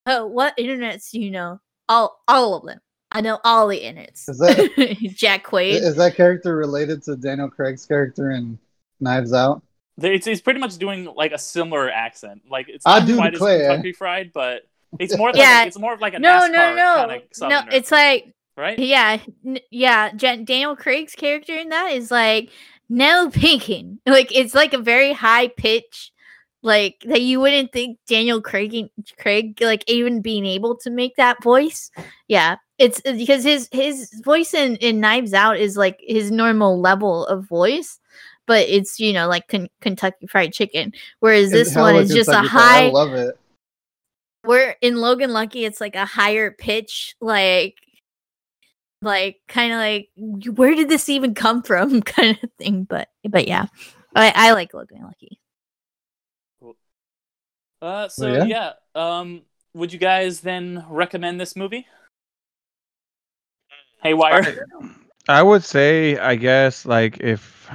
Oh, 0.05 0.25
what 0.25 0.55
internets 0.57 1.11
do 1.11 1.19
you 1.19 1.31
know? 1.31 1.59
All, 1.89 2.21
all 2.27 2.55
of 2.55 2.65
them. 2.65 2.79
I 3.11 3.21
know 3.21 3.39
all 3.43 3.67
the 3.67 3.79
internets. 3.79 4.27
Is 4.29 4.37
that 4.39 4.97
Jack 5.15 5.45
Quaid? 5.45 5.73
is 5.81 5.95
that 5.95 6.15
character 6.15 6.55
related 6.55 7.03
to 7.03 7.15
Daniel 7.15 7.49
Craig's 7.49 7.85
character 7.85 8.31
in 8.31 8.57
Knives 8.99 9.33
Out? 9.33 9.61
It's, 10.01 10.27
it's 10.27 10.41
pretty 10.41 10.59
much 10.59 10.77
doing 10.77 11.05
like 11.05 11.31
a 11.31 11.37
similar 11.37 11.89
accent. 11.89 12.41
Like 12.49 12.69
it's 12.69 12.85
I 12.85 13.05
do 13.05 13.15
quite 13.17 13.33
as 13.33 13.39
declare. 13.39 13.69
Kentucky 13.69 13.93
Fried, 13.93 14.31
but 14.33 14.63
it's 14.99 15.17
more 15.17 15.29
like 15.29 15.37
Yeah. 15.37 15.65
it's 15.65 15.79
more 15.79 15.93
of 15.93 16.01
like 16.01 16.13
a 16.13 16.19
no, 16.19 16.29
NASCAR 16.41 16.51
no, 16.51 16.75
no, 16.75 16.95
kind 16.95 17.11
of 17.41 17.49
no. 17.49 17.61
It's 17.75 17.91
like, 17.91 18.31
right? 18.55 18.77
yeah, 18.77 19.17
n- 19.45 19.59
yeah. 19.71 20.11
Jan- 20.13 20.45
Daniel 20.45 20.75
Craig's 20.75 21.15
character 21.15 21.55
in 21.55 21.69
that 21.69 21.91
is 21.93 22.11
like 22.11 22.49
no 22.89 23.29
peeking. 23.29 23.99
Like 24.07 24.35
it's 24.35 24.55
like 24.55 24.73
a 24.73 24.77
very 24.79 25.13
high 25.13 25.49
pitch, 25.49 26.11
like 26.63 27.03
that 27.07 27.21
you 27.21 27.39
wouldn't 27.39 27.71
think 27.71 27.99
Daniel 28.07 28.41
Craig, 28.41 28.89
Craig, 29.19 29.57
like 29.61 29.83
even 29.87 30.21
being 30.21 30.45
able 30.45 30.75
to 30.77 30.89
make 30.89 31.15
that 31.17 31.43
voice. 31.43 31.91
Yeah, 32.27 32.57
it's 32.77 33.01
uh, 33.05 33.13
because 33.13 33.43
his 33.43 33.69
his 33.71 34.09
voice 34.23 34.53
in 34.53 34.77
in 34.77 34.99
Knives 35.01 35.33
Out 35.33 35.57
is 35.57 35.77
like 35.77 35.99
his 36.07 36.31
normal 36.31 36.79
level 36.79 37.25
of 37.27 37.47
voice. 37.47 37.99
But 38.47 38.67
it's 38.69 38.99
you 38.99 39.11
know 39.13 39.27
like 39.27 39.47
Ken- 39.49 39.69
Kentucky 39.81 40.27
Fried 40.27 40.53
Chicken, 40.53 40.93
whereas 41.19 41.51
this 41.51 41.75
one 41.75 41.95
is 41.97 42.13
just 42.13 42.31
a 42.33 42.43
Kentucky 42.43 42.47
high. 42.47 42.85
I 42.87 42.89
love 42.89 43.13
it. 43.13 43.37
where 44.43 44.75
in 44.81 44.97
Logan 44.97 45.33
Lucky 45.33 45.65
it's 45.65 45.81
like 45.81 45.95
a 45.95 46.05
higher 46.05 46.51
pitch, 46.51 47.15
like 47.19 47.75
like 49.01 49.39
kind 49.47 49.73
of 49.73 49.77
like 49.77 50.09
where 50.57 50.75
did 50.75 50.89
this 50.89 51.09
even 51.09 51.33
come 51.33 51.61
from 51.61 52.01
kind 52.03 52.37
of 52.41 52.49
thing. 52.57 52.83
But 52.83 53.09
but 53.27 53.47
yeah, 53.47 53.67
I, 54.15 54.33
I 54.35 54.51
like 54.53 54.73
Logan 54.73 55.03
Lucky. 55.03 55.39
Uh, 57.81 58.07
so 58.09 58.33
yeah. 58.33 58.43
yeah. 58.45 58.71
um, 58.95 59.43
would 59.73 59.93
you 59.93 59.99
guys 59.99 60.41
then 60.41 60.83
recommend 60.89 61.39
this 61.39 61.55
movie? 61.55 61.85
Hey, 64.01 64.09
Haywire. 64.09 64.65
I 65.29 65.43
would 65.43 65.63
say, 65.63 66.17
I 66.17 66.35
guess, 66.35 66.85
like 66.85 67.19
if 67.19 67.69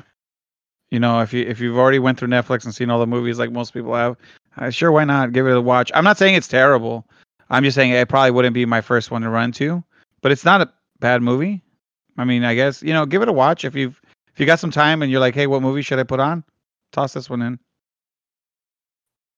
you 0.90 0.98
know, 0.98 1.20
if 1.20 1.32
you 1.32 1.44
if 1.44 1.60
you've 1.60 1.78
already 1.78 1.98
went 1.98 2.18
through 2.18 2.28
Netflix 2.28 2.64
and 2.64 2.74
seen 2.74 2.90
all 2.90 2.98
the 2.98 3.06
movies, 3.06 3.38
like 3.38 3.52
most 3.52 3.72
people 3.72 3.94
have, 3.94 4.16
uh, 4.56 4.70
sure, 4.70 4.90
why 4.90 5.04
not 5.04 5.32
give 5.32 5.46
it 5.46 5.56
a 5.56 5.60
watch? 5.60 5.90
I'm 5.94 6.04
not 6.04 6.18
saying 6.18 6.34
it's 6.34 6.48
terrible. 6.48 7.06
I'm 7.50 7.62
just 7.62 7.74
saying 7.74 7.92
it 7.92 8.08
probably 8.08 8.30
wouldn't 8.30 8.54
be 8.54 8.64
my 8.64 8.80
first 8.80 9.10
one 9.10 9.22
to 9.22 9.28
run 9.28 9.52
to, 9.52 9.84
but 10.22 10.32
it's 10.32 10.44
not 10.44 10.62
a 10.62 10.72
bad 11.02 11.20
movie. 11.20 11.60
I 12.16 12.24
mean, 12.24 12.44
I 12.44 12.54
guess 12.54 12.82
you 12.82 12.94
know, 12.94 13.04
give 13.04 13.20
it 13.20 13.28
a 13.28 13.32
watch 13.32 13.66
if 13.66 13.74
you've 13.74 14.00
if 14.32 14.40
you 14.40 14.46
got 14.46 14.60
some 14.60 14.70
time 14.70 15.02
and 15.02 15.10
you're 15.10 15.20
like, 15.20 15.34
hey, 15.34 15.46
what 15.46 15.60
movie 15.60 15.82
should 15.82 15.98
I 15.98 16.04
put 16.04 16.20
on? 16.20 16.42
Toss 16.92 17.12
this 17.12 17.28
one 17.28 17.42
in. 17.42 17.58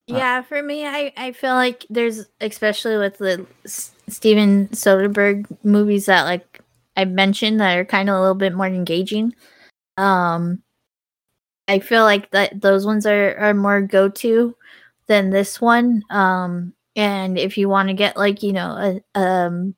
Yeah, 0.06 0.42
for 0.42 0.62
me, 0.62 0.86
I 0.86 1.12
I 1.16 1.32
feel 1.32 1.54
like 1.54 1.86
there's 1.90 2.26
especially 2.40 2.98
with 2.98 3.18
the 3.18 3.46
Steven 3.64 4.68
Soderbergh 4.68 5.46
movies 5.64 6.06
that 6.06 6.24
like 6.24 6.60
I 6.96 7.06
mentioned 7.06 7.58
that 7.60 7.76
are 7.78 7.84
kind 7.84 8.08
of 8.08 8.16
a 8.16 8.20
little 8.20 8.34
bit 8.34 8.54
more 8.54 8.66
engaging. 8.66 9.34
Um, 9.96 10.62
I 11.66 11.78
feel 11.78 12.02
like 12.02 12.30
that 12.32 12.60
those 12.60 12.84
ones 12.84 13.06
are 13.06 13.36
are 13.38 13.54
more 13.54 13.80
go 13.80 14.10
to 14.10 14.54
than 15.06 15.30
this 15.30 15.60
one. 15.60 16.02
Um, 16.10 16.74
and 16.96 17.38
if 17.38 17.56
you 17.56 17.68
want 17.68 17.88
to 17.88 17.94
get 17.94 18.16
like 18.16 18.42
you 18.42 18.52
know 18.52 19.00
a, 19.14 19.18
um 19.18 19.74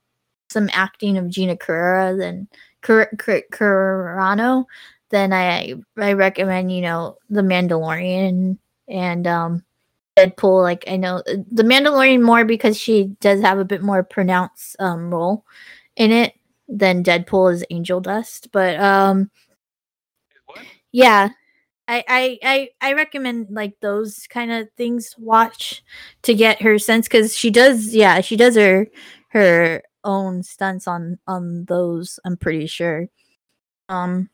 some 0.50 0.70
acting 0.72 1.18
of 1.18 1.28
Gina 1.28 1.56
Carrera, 1.56 2.16
then 2.16 2.48
Car- 2.82 3.10
Car- 3.18 3.42
Carano, 3.52 4.64
then 5.10 5.32
I 5.32 5.74
I 5.98 6.12
recommend 6.12 6.72
you 6.72 6.82
know 6.82 7.18
The 7.30 7.42
Mandalorian 7.42 8.58
and 8.88 9.26
um 9.26 9.64
Deadpool. 10.18 10.62
Like 10.62 10.84
I 10.88 10.96
know 10.96 11.16
uh, 11.16 11.36
The 11.50 11.62
Mandalorian 11.62 12.22
more 12.22 12.44
because 12.44 12.78
she 12.78 13.04
does 13.20 13.40
have 13.42 13.58
a 13.58 13.64
bit 13.64 13.82
more 13.82 14.02
pronounced 14.02 14.76
um 14.80 15.10
role 15.10 15.44
in 15.96 16.12
it 16.12 16.34
than 16.68 17.04
Deadpool 17.04 17.52
is 17.54 17.64
Angel 17.70 18.00
Dust, 18.00 18.48
but 18.52 18.78
um 18.80 19.30
yeah. 20.92 21.30
I, 21.88 22.04
I, 22.08 22.38
I, 22.42 22.68
I 22.80 22.92
recommend 22.94 23.46
like 23.50 23.74
those 23.80 24.26
kind 24.28 24.50
of 24.50 24.68
things 24.76 25.10
to 25.10 25.20
watch 25.20 25.84
to 26.22 26.34
get 26.34 26.60
her 26.62 26.78
sense 26.80 27.06
because 27.06 27.36
she 27.36 27.48
does 27.50 27.94
yeah 27.94 28.20
she 28.20 28.36
does 28.36 28.56
her 28.56 28.88
her 29.28 29.82
own 30.06 30.42
stunts 30.42 30.86
on 30.88 31.18
on 31.26 31.66
those 31.66 32.18
I'm 32.24 32.36
pretty 32.38 32.66
sure 32.66 33.08
um 33.90 34.30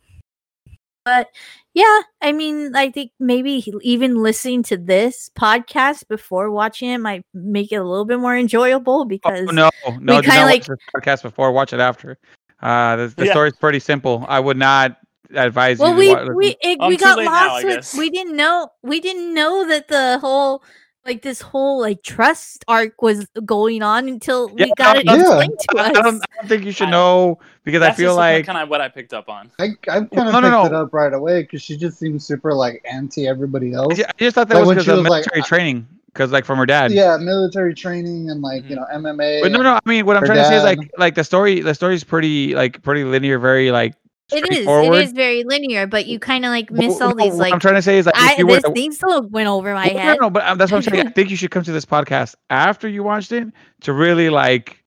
But 1.04 1.30
yeah, 1.74 2.02
I 2.20 2.30
mean, 2.30 2.76
I 2.76 2.90
think 2.90 3.10
maybe 3.18 3.64
even 3.82 4.22
listening 4.22 4.62
to 4.64 4.76
this 4.76 5.30
podcast 5.36 6.06
before 6.06 6.48
watching 6.52 6.90
it 6.90 6.98
might 6.98 7.24
make 7.34 7.72
it 7.72 7.76
a 7.76 7.84
little 7.84 8.04
bit 8.04 8.20
more 8.20 8.36
enjoyable 8.36 9.04
because 9.04 9.48
Oh, 9.48 9.52
no, 9.52 9.70
no, 9.98 10.20
do 10.20 10.28
kinda 10.28 10.36
not 10.36 10.46
like- 10.46 10.60
watch 10.60 10.68
this 10.68 10.78
podcast 10.94 11.22
before. 11.22 11.50
Watch 11.50 11.72
it 11.72 11.80
after. 11.80 12.18
Uh, 12.62 12.94
the, 12.94 13.06
the 13.16 13.24
Yeah. 13.26 13.32
story's 13.32 13.56
pretty 13.56 13.80
simple. 13.80 14.24
I 14.28 14.38
would 14.38 14.56
not 14.56 14.98
advise 15.34 15.80
well, 15.80 15.90
you. 15.92 15.96
we 15.98 16.08
to 16.14 16.24
wa- 16.26 16.34
we 16.34 16.56
it, 16.62 16.76
Oh, 16.78 16.88
we 16.88 16.96
got 16.96 17.18
late 17.18 17.24
now, 17.24 17.48
lost 17.54 17.64
with 17.64 17.94
we 17.98 18.10
didn't 18.10 18.36
know 18.36 18.68
we 18.84 19.00
didn't 19.00 19.34
know 19.34 19.66
that 19.66 19.88
the 19.88 20.18
whole 20.20 20.62
like 21.04 21.22
this 21.22 21.40
whole 21.40 21.80
like 21.80 22.02
trust 22.02 22.64
arc 22.68 23.02
was 23.02 23.26
going 23.44 23.82
on 23.82 24.08
until 24.08 24.48
Yeah, 24.56 24.66
we 24.66 24.72
got 24.76 24.96
it 24.96 25.04
yeah. 25.06 25.16
explained 25.20 25.58
to 25.70 25.78
I 25.78 25.86
us. 25.88 25.92
don't, 25.94 26.06
I 26.06 26.26
don't 26.40 26.48
think 26.48 26.64
you 26.64 26.72
should 26.72 26.88
I- 26.88 26.90
know 26.92 27.38
because 27.64 27.82
I 27.82 27.86
That's 27.86 27.98
feel 27.98 28.14
like 28.16 28.46
kind 28.46 28.58
of 28.58 28.68
what 28.68 28.80
I 28.80 28.88
picked 28.88 29.12
up 29.12 29.28
on. 29.28 29.50
I, 29.58 29.70
I 29.88 30.00
kind 30.00 30.08
of 30.12 30.12
no, 30.32 30.40
no, 30.40 30.62
picked 30.62 30.72
it 30.72 30.76
up 30.76 30.92
right 30.92 31.12
away 31.12 31.42
because 31.42 31.62
she 31.62 31.76
just 31.76 31.98
seems 31.98 32.24
super 32.26 32.54
like 32.54 32.84
anti 32.90 33.26
everybody 33.26 33.72
else. 33.72 33.98
I 33.98 34.04
I 34.04 34.12
just 34.18 34.34
thought 34.34 34.48
that 34.48 34.56
Like, 34.58 34.66
was 34.66 34.74
because 34.76 34.88
of 34.88 34.98
was 34.98 35.08
like, 35.08 35.22
military 35.26 35.42
I- 35.42 35.46
training. 35.46 35.88
Because 36.06 36.30
like 36.30 36.44
from 36.44 36.58
her 36.58 36.66
dad. 36.66 36.92
Yeah, 36.92 37.16
military 37.16 37.72
training 37.74 38.28
and 38.28 38.42
like 38.42 38.68
you 38.68 38.76
Mhm. 38.76 38.80
know 38.80 38.86
MMA. 39.10 39.40
But 39.40 39.50
no, 39.50 39.62
no. 39.62 39.72
I 39.72 39.80
mean, 39.86 40.04
what 40.04 40.14
I'm 40.16 40.20
her 40.20 40.26
trying 40.26 40.40
to 40.40 40.44
say 40.44 40.56
is 40.58 40.62
like, 40.62 40.78
like 40.98 41.14
the 41.14 41.24
story. 41.24 41.60
The 41.60 41.74
story's 41.74 42.04
pretty, 42.04 42.54
like, 42.54 42.82
pretty 42.82 43.02
linear, 43.04 43.38
very 43.38 43.70
like 43.70 43.94
It 44.32 44.36
is. 44.36 44.58
It 44.58 44.62
straightforward. 44.62 45.14
very 45.14 45.44
linear, 45.44 45.86
but 45.86 46.06
you 46.06 46.18
kind 46.18 46.44
of 46.44 46.50
like 46.50 46.70
Well, 46.70 46.88
miss 46.88 47.00
all 47.00 47.14
no, 47.14 47.24
these 47.24 47.32
what 47.32 47.40
like. 47.40 47.52
I'm 47.52 47.60
trying 47.60 47.74
to 47.74 47.82
say 47.82 47.98
is 47.98 48.06
like, 48.06 48.16
I 48.16 48.32
if 48.32 48.38
you 48.38 48.46
were 48.46 48.54
this 48.54 48.62
to- 48.64 48.72
theme 48.72 48.92
song 48.92 49.28
went 49.30 49.48
over 49.48 49.74
my 49.74 49.88
Well, 49.88 49.98
head. 49.98 50.18
No, 50.20 50.26
no, 50.26 50.30
but 50.30 50.46
um, 50.46 50.58
that's 50.58 50.70
what 50.72 50.78
I'm 50.86 50.92
saying. 50.92 51.06
I 51.06 51.10
think 51.14 51.30
you 51.30 51.36
should 51.36 51.50
come 51.50 51.62
to 51.64 51.72
this 51.72 51.84
podcast 51.84 52.34
after 52.50 52.88
you 52.88 53.02
watched 53.02 53.32
it 53.32 53.48
to 53.82 53.92
really 53.92 54.30
like. 54.30 54.78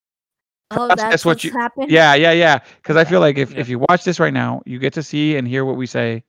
Oh, 0.72 0.88
that's 0.96 1.24
what 1.24 1.32
what's 1.36 1.44
you- 1.44 1.52
happened. 1.52 1.92
Yeah, 1.92 2.16
yeah, 2.16 2.32
yeah. 2.32 2.60
Because 2.78 2.96
I 2.98 3.04
feel 3.04 3.20
like 3.20 3.38
if, 3.38 3.52
Yeah. 3.52 3.60
if 3.60 3.70
you 3.70 3.80
watch 3.88 4.04
this 4.04 4.20
right 4.20 4.34
now, 4.34 4.62
you 4.66 4.80
get 4.80 4.94
to 4.94 5.04
see 5.04 5.36
and 5.38 5.48
hear 5.48 5.64
what 5.64 5.76
we 5.78 5.86
say. 5.86 6.24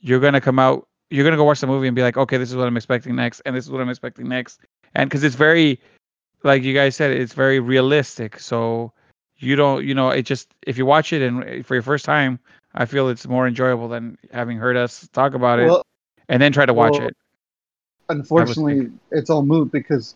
You're 0.00 0.20
gonna 0.20 0.40
come 0.40 0.58
out. 0.58 0.86
You're 1.10 1.24
gonna 1.24 1.36
go 1.36 1.44
watch 1.44 1.60
the 1.60 1.66
movie 1.66 1.86
and 1.88 1.96
be 1.96 2.02
like, 2.02 2.16
okay, 2.16 2.36
this 2.36 2.50
is 2.50 2.56
what 2.56 2.66
I'm 2.68 2.76
expecting 2.76 3.16
next, 3.16 3.40
and 3.46 3.56
this 3.56 3.64
is 3.64 3.70
what 3.70 3.80
I'm 3.80 3.88
expecting 3.88 4.28
next, 4.28 4.60
and 4.94 5.08
because 5.10 5.24
it's 5.24 5.34
very, 5.34 5.80
like 6.44 6.62
you 6.62 6.72
guys 6.74 6.94
said, 6.94 7.10
it's 7.10 7.32
very 7.34 7.58
realistic. 7.58 8.38
So 8.38 8.92
you 9.42 9.56
don't, 9.56 9.84
you 9.84 9.94
know, 9.94 10.10
it 10.10 10.22
just 10.22 10.48
if 10.66 10.76
you 10.78 10.86
watch 10.86 11.12
it 11.12 11.22
and 11.22 11.64
for 11.66 11.74
your 11.74 11.82
first 11.82 12.04
time, 12.04 12.38
I 12.74 12.84
feel 12.84 13.08
it's 13.08 13.26
more 13.26 13.46
enjoyable 13.46 13.88
than 13.88 14.18
having 14.32 14.56
heard 14.58 14.76
us 14.76 15.08
talk 15.12 15.34
about 15.34 15.58
it 15.58 15.66
well, 15.66 15.84
and 16.28 16.40
then 16.40 16.52
try 16.52 16.66
to 16.66 16.74
watch 16.74 16.98
well, 16.98 17.08
it. 17.08 17.16
unfortunately, 18.08 18.90
it's 19.10 19.30
all 19.30 19.42
moot 19.42 19.72
because 19.72 20.14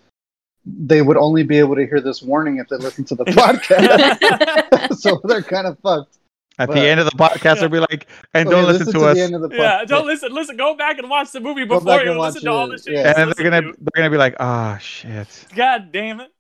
they 0.66 1.02
would 1.02 1.16
only 1.16 1.42
be 1.42 1.58
able 1.58 1.74
to 1.74 1.86
hear 1.86 2.00
this 2.00 2.22
warning 2.22 2.58
if 2.58 2.68
they 2.68 2.76
listen 2.76 3.04
to 3.06 3.14
the 3.14 3.24
podcast. 3.24 4.94
so 4.98 5.20
they're 5.24 5.42
kind 5.42 5.66
of 5.66 5.78
fucked. 5.80 6.18
At 6.58 6.68
but- 6.68 6.74
the 6.74 6.86
end 6.86 7.00
of 7.00 7.06
the 7.06 7.12
podcast, 7.12 7.56
Yeah. 7.56 7.60
they'll 7.62 7.68
be 7.68 7.80
like, 7.80 8.06
and 8.32 8.48
don't 8.48 8.66
listen, 8.66 8.92
to, 8.92 9.06
us. 9.06 9.16
the 9.16 9.22
end 9.24 9.34
of 9.34 9.42
the 9.42 9.56
yeah, 9.56 9.84
don't 9.84 10.06
listen. 10.06 10.32
Listen, 10.32 10.56
go 10.56 10.76
back 10.76 10.98
and 10.98 11.10
watch 11.10 11.32
the 11.32 11.40
movie 11.40 11.64
before 11.64 11.80
back 11.80 12.04
you 12.04 12.12
and 12.12 12.20
listen 12.20 12.38
watch 12.38 12.42
to 12.44 12.50
all 12.50 12.72
it, 12.72 12.76
the 12.76 12.82
shit. 12.84 12.92
yeah. 12.94 13.08
and 13.08 13.16
then 13.16 13.32
they're 13.36 13.50
gonna 13.50 13.66
listened 13.66 13.86
they're 13.92 14.02
gonna 14.02 14.10
be 14.10 14.16
like, 14.16 14.36
ah, 14.38 14.78
shit. 14.78 15.46
God 15.56 15.90
damn 15.90 16.20
it, 16.20 16.32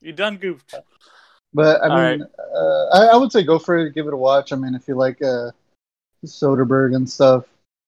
you 0.00 0.12
done 0.12 0.38
goofed. 0.38 0.74
But 1.54 1.82
I 1.82 1.88
All 1.88 2.10
mean, 2.10 2.22
uh, 2.22 2.86
I, 2.92 3.06
I 3.12 3.16
would 3.16 3.30
say 3.30 3.44
go 3.44 3.58
for 3.58 3.78
it, 3.78 3.94
give 3.94 4.06
it 4.08 4.12
a 4.12 4.16
watch. 4.16 4.52
I 4.52 4.56
mean, 4.56 4.74
if 4.74 4.88
you 4.88 4.96
like 4.96 5.22
uh, 5.22 5.52
Soderbergh 6.26 6.96
and 6.96 7.08
stuff, 7.08 7.44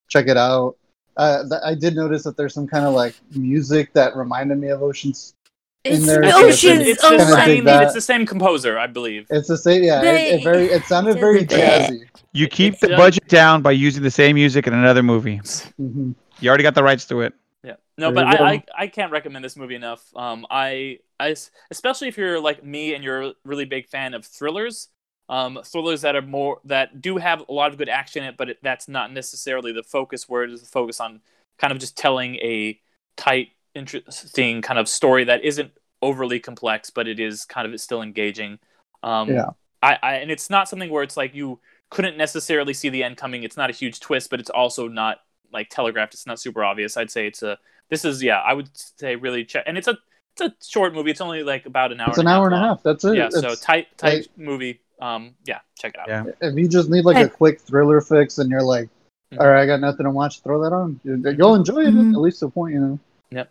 check 0.09 0.29
it 0.29 0.37
out. 0.37 0.77
Uh, 1.17 1.43
th- 1.49 1.61
I 1.65 1.75
did 1.75 1.97
notice 1.97 2.23
that 2.25 2.37
there's 2.37 2.55
some 2.55 2.67
kind 2.67 2.85
of 2.85 2.95
like 2.95 3.15
music 3.35 3.93
that 3.95 4.15
reminded 4.17 4.59
me 4.59 4.69
of 4.69 4.83
Ocean's. 4.83 5.35
It's 5.85 6.01
in 6.01 6.07
there, 6.07 6.23
It's, 6.25 6.35
so 6.35 6.47
it's, 6.47 6.65
oceans. 6.65 6.87
it's, 6.89 7.05
oh 7.05 7.17
the 7.17 7.45
same, 7.45 7.67
it's 7.67 7.95
the 7.95 8.01
same 8.01 8.27
composer, 8.27 8.79
I 8.79 8.87
believe. 8.89 9.27
It's 9.31 9.49
the 9.49 9.57
same, 9.57 9.85
yeah. 9.85 10.03
It, 10.03 10.41
it 10.41 10.45
very, 10.45 10.67
it 10.67 10.85
sounded 10.85 11.15
very 11.21 11.45
jazzy. 11.47 12.05
You 12.33 12.49
keep 12.49 12.75
It's 12.75 12.83
the 12.83 12.89
done. 12.89 12.99
budget 12.99 13.29
down 13.29 13.63
by 13.63 13.71
using 13.71 14.03
the 14.03 14.11
same 14.11 14.35
music 14.35 14.67
in 14.67 14.75
another 14.75 15.03
movie. 15.03 15.41
hmm 15.77 16.13
You 16.41 16.49
already 16.49 16.65
got 16.65 16.75
the 16.75 16.83
rights 16.83 17.07
to 17.07 17.21
it. 17.23 17.35
No, 17.99 18.13
but. 18.13 18.27
I, 18.27 18.55
I 18.55 18.65
I 18.79 18.87
can't 18.89 19.11
recommend 19.11 19.45
this 19.45 19.57
movie 19.57 19.75
enough. 19.75 20.05
Um, 20.15 20.47
I 20.51 20.99
I 21.19 21.35
especially 21.71 22.09
if 22.09 22.19
you're 22.19 22.41
like 22.41 22.65
me 22.65 22.95
and 22.95 23.03
you're 23.03 23.23
a 23.23 23.33
really 23.45 23.65
big 23.65 23.89
fan 23.89 24.15
of 24.15 24.25
thrillers. 24.25 24.89
Um, 25.29 25.59
thrillers 25.65 26.03
that 26.03 26.15
are 26.15 26.23
more 26.23 26.61
that 26.65 27.01
do 27.01 27.17
have 27.17 27.43
a 27.49 27.53
lot 27.53 27.73
of 27.73 27.79
good 27.79 27.89
action 27.89 28.23
in 28.23 28.29
it, 28.29 28.37
but 28.37 28.51
it, 28.51 28.59
that's 28.63 28.87
not 28.87 29.13
necessarily 29.13 29.73
the 29.73 29.83
focus. 29.83 30.29
Where 30.29 30.45
it 30.45 30.51
is 30.53 30.61
the 30.61 30.69
focus 30.69 31.01
on 31.01 31.21
kind 31.59 31.73
of 31.73 31.79
just 31.79 31.97
telling 31.97 32.37
a 32.37 32.79
tight, 33.17 33.49
interesting 33.75 34.63
kind 34.63 34.79
of 34.79 34.89
story 34.89 35.25
that 35.25 35.45
isn't 35.45 35.73
overly 36.03 36.39
complex, 36.39 36.91
but 36.91 37.09
it 37.09 37.19
is 37.19 37.45
kind 37.45 37.73
of 37.73 37.81
still 37.81 38.03
engaging. 38.03 38.59
Um, 39.03 39.29
Yeah. 39.31 39.51
I, 39.83 39.99
I 40.03 40.15
and 40.17 40.31
it's 40.31 40.51
not 40.51 40.69
something 40.69 40.91
where 40.91 41.03
it's 41.03 41.17
like 41.17 41.35
you 41.35 41.61
couldn't 41.91 42.17
necessarily 42.17 42.75
see 42.75 42.89
the 42.89 43.03
end 43.05 43.17
coming. 43.17 43.43
It's 43.43 43.57
not 43.57 43.71
a 43.71 43.73
huge 43.73 44.01
twist, 44.01 44.31
but 44.31 44.41
it's 44.41 44.51
also 44.51 44.89
not 44.89 45.19
like 45.53 45.69
telegraphed. 45.71 46.15
It's 46.15 46.27
not 46.27 46.41
super 46.41 46.65
obvious. 46.65 46.97
I'd 46.97 47.11
say 47.11 47.27
it's 47.27 47.43
a. 47.43 47.59
This 47.91 48.05
is 48.05 48.23
yeah. 48.23 48.41
I 48.41 48.53
would 48.55 48.69
say 48.75 49.17
really 49.17 49.45
check, 49.45 49.65
and 49.67 49.77
it's 49.79 49.89
a 49.89 49.97
it's 50.39 50.41
a 50.43 50.67
short 50.69 50.93
movie. 50.95 51.11
It's 51.11 51.21
only 51.21 51.43
like 51.43 51.67
about 51.67 51.93
an 51.93 52.01
hour. 52.01 52.09
It's 52.11 52.19
an 52.19 52.27
hour 52.29 52.47
and 52.47 52.55
a 52.55 52.59
half. 52.59 52.83
That's 52.83 53.05
it. 53.05 53.17
Yeah, 53.17 53.29
so 53.31 53.39
It's- 53.39 53.61
tight 53.61 53.97
tight 53.97 54.13
like- 54.29 54.39
movie. 54.39 54.81
Um, 55.01 55.35
yeah, 55.45 55.61
check 55.79 55.95
it 55.95 56.01
out. 56.01 56.09
Yeah. 56.09 56.49
if 56.49 56.57
you 56.57 56.69
just 56.69 56.89
need 56.89 57.05
like 57.05 57.17
Hey. 57.17 57.25
a 57.25 57.29
quick 57.29 57.61
thriller 57.61 58.01
fix 58.01 58.39
and 58.39 58.51
you're 58.51 58.63
like, 58.63 58.89
Mhm. 59.33 59.41
all 59.41 59.49
right, 59.49 59.63
I 59.63 59.67
got 59.67 59.81
nothing 59.81 60.05
to 60.05 60.11
watch, 60.11 60.41
throw 60.43 60.63
that 60.63 60.73
on. 60.73 60.99
You- 61.05 61.23
You'll 61.37 61.55
enjoy 61.55 61.81
it 61.81 61.95
Mhm. 61.95 62.15
at 62.15 62.21
least 62.21 62.41
to 62.41 62.47
a 62.47 62.51
point, 62.51 62.73
you 62.75 62.81
know. 62.81 62.99
Yep. 63.31 63.51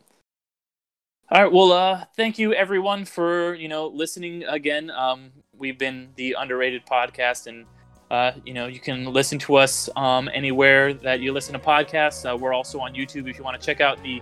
All 1.32 1.44
right. 1.44 1.52
Well, 1.52 1.72
uh, 1.72 2.06
thank 2.16 2.40
you 2.40 2.54
everyone 2.54 3.06
for 3.06 3.54
you 3.56 3.68
know 3.68 3.88
listening 3.88 4.44
again. 4.44 4.90
Um, 4.92 5.32
we've 5.58 5.78
been 5.78 6.10
the 6.16 6.36
underrated 6.38 6.86
podcast, 6.88 7.46
and 7.48 7.66
uh, 8.12 8.32
you 8.46 8.54
know 8.54 8.68
you 8.68 8.80
can 8.80 9.06
listen 9.06 9.40
to 9.40 9.56
us 9.56 9.90
um, 9.96 10.30
anywhere 10.34 10.94
that 10.94 11.20
you 11.20 11.32
listen 11.34 11.54
to 11.54 11.60
podcasts. 11.60 12.30
Uh, 12.32 12.36
we're 12.38 12.54
also 12.54 12.80
on 12.80 12.94
YouTube 12.94 13.30
if 13.30 13.38
you 13.38 13.44
want 13.44 13.60
to 13.60 13.66
check 13.66 13.82
out 13.82 14.02
the 14.04 14.22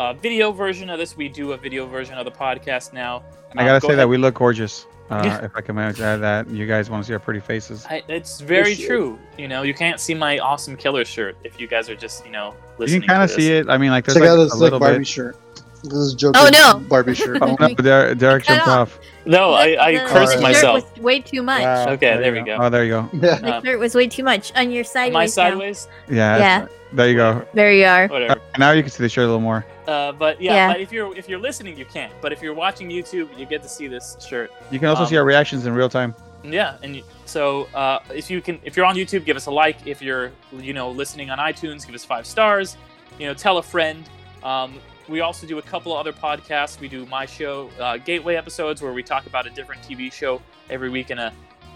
uh, 0.00 0.12
video 0.14 0.52
version 0.52 0.90
of 0.90 0.98
this. 0.98 1.16
We 1.16 1.28
do 1.28 1.52
a 1.52 1.56
video 1.56 1.86
version 1.86 2.14
of 2.16 2.24
the 2.24 2.30
podcast 2.32 2.92
now. 2.92 3.22
And 3.50 3.60
I 3.60 3.64
gotta 3.64 3.80
go 3.80 3.88
say 3.88 3.94
that 3.94 4.08
we 4.08 4.16
look 4.16 4.34
gorgeous. 4.34 4.86
Uh, 5.10 5.22
Yeah. 5.24 5.44
If 5.44 5.52
I 5.54 5.60
can 5.60 5.74
manage 5.76 5.98
that, 5.98 6.16
that 6.22 6.48
you 6.48 6.66
guys 6.66 6.88
want 6.88 7.02
to 7.04 7.06
see 7.06 7.12
our 7.12 7.18
pretty 7.18 7.40
faces. 7.40 7.84
I, 7.90 8.02
it's 8.08 8.40
very 8.40 8.74
should. 8.74 8.86
true. 8.86 9.18
You 9.36 9.46
know, 9.48 9.62
you 9.62 9.74
can't 9.74 10.00
see 10.00 10.14
my 10.14 10.38
awesome 10.38 10.76
killer 10.76 11.04
shirt 11.04 11.36
if 11.44 11.60
you 11.60 11.66
guys 11.66 11.90
are 11.90 11.96
just 11.96 12.24
you 12.24 12.32
know 12.32 12.54
listening. 12.78 12.78
You 12.78 12.84
listening. 12.84 13.00
can 13.02 13.08
kind 13.08 13.22
of 13.22 13.30
to 13.30 13.34
see 13.42 13.52
it. 13.52 13.68
I 13.68 13.76
mean, 13.78 13.90
like 13.90 14.04
there's 14.06 14.14
Check 14.16 14.22
like 14.22 14.30
out 14.30 14.38
a 14.40 14.44
this 14.44 14.52
sick 14.52 14.60
little 14.60 14.78
Barbie 14.78 14.98
bit. 14.98 15.06
shirt. 15.06 15.36
This 15.84 15.92
is 15.94 16.14
Joker 16.14 16.38
Oh, 16.40 16.48
no. 16.52 16.78
Barbie 16.88 17.14
shirt. 17.14 17.38
Oh 17.42 17.56
no, 17.58 17.74
Derek, 17.74 18.16
Derek 18.18 18.44
Cut 18.44 18.54
jumped 18.54 18.68
off. 18.68 18.98
Off. 19.22 19.26
No, 19.26 19.52
I, 19.52 19.76
I 19.88 19.92
The- 19.92 19.98
cursed 20.06 20.32
the 20.32 20.32
shirt 20.32 20.42
myself. 20.42 20.92
was 20.94 21.02
way 21.02 21.20
too 21.20 21.42
much. 21.42 21.62
Wow. 21.62 21.88
Okay, 21.90 22.16
there 22.18 22.32
we 22.32 22.38
you 22.40 22.44
go. 22.46 22.56
Oh, 22.60 22.68
there 22.70 22.84
you 22.84 22.90
go. 22.90 23.08
The 23.18 23.32
Uh, 23.56 23.62
shirt 23.62 23.78
was 23.78 23.94
way 23.94 24.06
too 24.08 24.22
much 24.24 24.52
on 24.54 24.70
your 24.70 24.84
sideways. 24.84 25.36
Am 25.38 25.44
I 25.44 25.48
now. 25.48 25.56
sideways? 25.56 25.88
Yeah. 26.08 26.36
Yeah, 26.38 26.66
There 26.92 27.08
you 27.08 27.16
go. 27.16 27.46
there 27.54 27.72
you 27.72 27.84
are. 27.86 28.08
Whatever. 28.08 28.32
Uh, 28.40 28.58
now 28.58 28.72
you 28.72 28.82
can 28.82 28.90
see 28.90 29.02
the 29.02 29.08
shirt 29.08 29.24
a 29.24 29.26
little 29.26 29.40
more. 29.40 29.64
Uh, 29.86 30.12
but 30.12 30.40
yeah, 30.40 30.54
Yeah. 30.54 30.72
but 30.72 30.80
if 30.80 30.92
you're 30.92 31.16
if 31.16 31.28
you're 31.28 31.40
listening, 31.40 31.76
you 31.76 31.84
can't. 31.84 32.12
But 32.20 32.32
if 32.32 32.40
you're 32.42 32.54
watching 32.54 32.88
YouTube, 32.88 33.28
you 33.38 33.46
get 33.46 33.62
to 33.62 33.68
see 33.68 33.88
this 33.88 34.16
shirt. 34.28 34.50
You 34.70 34.78
can 34.78 34.88
also 34.88 35.02
Um, 35.02 35.08
see 35.08 35.16
our 35.16 35.24
reactions 35.24 35.66
in 35.66 35.72
real 35.74 35.88
time. 35.88 36.14
Yeah, 36.44 36.74
and 36.82 36.96
you, 36.96 37.02
so 37.24 37.68
uh, 37.74 38.00
if 38.12 38.28
you 38.30 38.40
can, 38.40 38.58
if 38.64 38.76
you're 38.76 38.84
on 38.86 38.96
YouTube, 38.96 39.24
give 39.24 39.36
us 39.36 39.46
a 39.46 39.50
like. 39.50 39.86
If 39.86 40.02
you're 40.02 40.32
you 40.52 40.72
know 40.72 40.90
listening 40.90 41.30
on 41.30 41.38
iTunes, 41.38 41.86
give 41.86 41.94
us 41.94 42.04
five 42.04 42.26
stars. 42.26 42.76
You 43.18 43.26
know, 43.28 43.34
tell 43.34 43.58
a 43.58 43.62
friend. 43.62 44.04
Um, 44.42 44.80
we 45.08 45.20
also 45.20 45.46
do 45.46 45.58
a 45.58 45.62
couple 45.62 45.92
of 45.92 45.98
other 45.98 46.12
podcasts. 46.12 46.78
We 46.80 46.88
do 46.88 47.06
my 47.06 47.26
show, 47.26 47.70
uh, 47.78 47.96
Gateway 47.96 48.36
episodes, 48.36 48.82
where 48.82 48.92
we 48.92 49.02
talk 49.02 49.26
about 49.26 49.46
a 49.46 49.50
different 49.50 49.82
TV 49.82 50.12
show 50.12 50.40
every 50.70 50.90
week, 50.90 51.10
and 51.10 51.20
a 51.20 51.32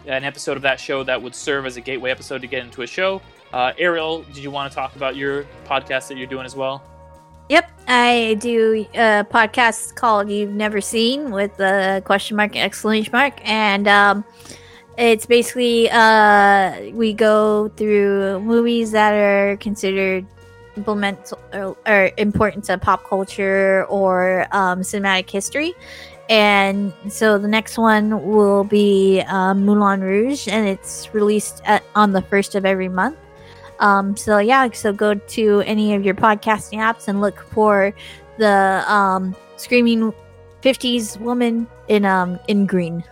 an 0.06 0.24
episode 0.24 0.56
of 0.56 0.62
that 0.62 0.78
show 0.78 1.02
that 1.02 1.20
would 1.20 1.34
serve 1.34 1.66
as 1.66 1.76
a 1.76 1.80
gateway 1.80 2.10
episode 2.10 2.40
to 2.40 2.46
get 2.46 2.62
into 2.62 2.82
a 2.82 2.86
show. 2.86 3.20
Uh, 3.52 3.72
Ariel, 3.78 4.22
did 4.22 4.38
you 4.38 4.50
want 4.50 4.70
to 4.70 4.74
talk 4.74 4.94
about 4.96 5.16
your 5.16 5.44
podcast 5.64 6.08
that 6.08 6.16
you're 6.16 6.26
doing 6.26 6.46
as 6.46 6.54
well? 6.54 6.82
Yep, 7.48 7.70
I 7.86 8.36
do 8.40 8.86
a 8.94 9.24
podcast 9.30 9.94
called 9.94 10.30
"You've 10.30 10.50
Never 10.50 10.80
Seen" 10.80 11.30
with 11.30 11.58
a 11.60 12.02
question 12.04 12.36
mark 12.36 12.56
exclamation 12.56 13.12
mark, 13.12 13.34
and 13.44 13.86
um, 13.86 14.24
it's 14.98 15.26
basically 15.26 15.88
uh, 15.90 16.90
we 16.92 17.12
go 17.12 17.68
through 17.76 18.40
movies 18.40 18.90
that 18.92 19.12
are 19.12 19.56
considered 19.58 20.26
implemental 20.76 21.38
or, 21.52 21.76
or 21.86 22.10
important 22.16 22.64
to 22.64 22.78
pop 22.78 23.04
culture 23.08 23.84
or 23.86 24.46
um, 24.52 24.80
cinematic 24.80 25.30
history. 25.30 25.74
And 26.28 26.92
so 27.08 27.38
the 27.38 27.48
next 27.48 27.78
one 27.78 28.26
will 28.26 28.64
be 28.64 29.22
um, 29.28 29.64
Moulin 29.64 30.00
Rouge, 30.00 30.48
and 30.48 30.66
it's 30.66 31.14
released 31.14 31.62
at, 31.64 31.84
on 31.94 32.12
the 32.12 32.22
first 32.22 32.54
of 32.56 32.64
every 32.64 32.88
month. 32.88 33.16
Um, 33.78 34.16
so 34.16 34.38
yeah, 34.38 34.68
so 34.72 34.92
go 34.92 35.14
to 35.14 35.60
any 35.66 35.94
of 35.94 36.04
your 36.04 36.14
podcasting 36.14 36.78
apps 36.78 37.08
and 37.08 37.20
look 37.20 37.38
for 37.52 37.94
the 38.38 38.84
um, 38.92 39.36
screaming 39.56 40.12
'50s 40.62 41.20
woman 41.20 41.68
in 41.88 42.04
um 42.04 42.40
in 42.48 42.66
green. 42.66 43.04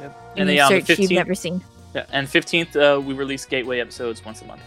Yep. 0.00 0.32
And 0.36 0.48
the, 0.48 0.60
um, 0.60 0.68
search 0.70 0.98
you've 0.98 1.10
15th 1.10 1.14
never 1.14 1.34
seen. 1.34 1.62
Yeah, 1.94 2.06
and 2.10 2.26
15th, 2.26 2.74
uh, 2.74 3.00
we 3.00 3.14
release 3.14 3.44
Gateway 3.44 3.78
episodes 3.78 4.24
once 4.24 4.42
a 4.42 4.46
month. 4.46 4.62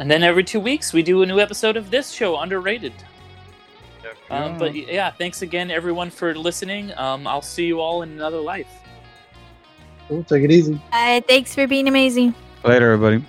And 0.00 0.10
then 0.10 0.22
every 0.22 0.42
two 0.42 0.60
weeks, 0.60 0.94
we 0.94 1.02
do 1.02 1.20
a 1.20 1.26
new 1.26 1.40
episode 1.40 1.76
of 1.76 1.90
this 1.90 2.10
show, 2.10 2.38
Underrated. 2.38 2.94
Um, 4.30 4.56
but 4.56 4.74
yeah, 4.74 5.10
thanks 5.10 5.42
again, 5.42 5.70
everyone, 5.70 6.08
for 6.08 6.34
listening. 6.34 6.90
Um, 6.96 7.26
I'll 7.26 7.42
see 7.42 7.66
you 7.66 7.80
all 7.80 8.00
in 8.00 8.12
another 8.12 8.40
life. 8.40 8.66
Cool. 10.08 10.24
Take 10.24 10.44
it 10.44 10.50
easy. 10.50 10.80
Uh, 10.90 11.20
thanks 11.20 11.54
for 11.54 11.66
being 11.66 11.86
amazing. 11.86 12.34
Later, 12.64 12.92
everybody. 12.92 13.22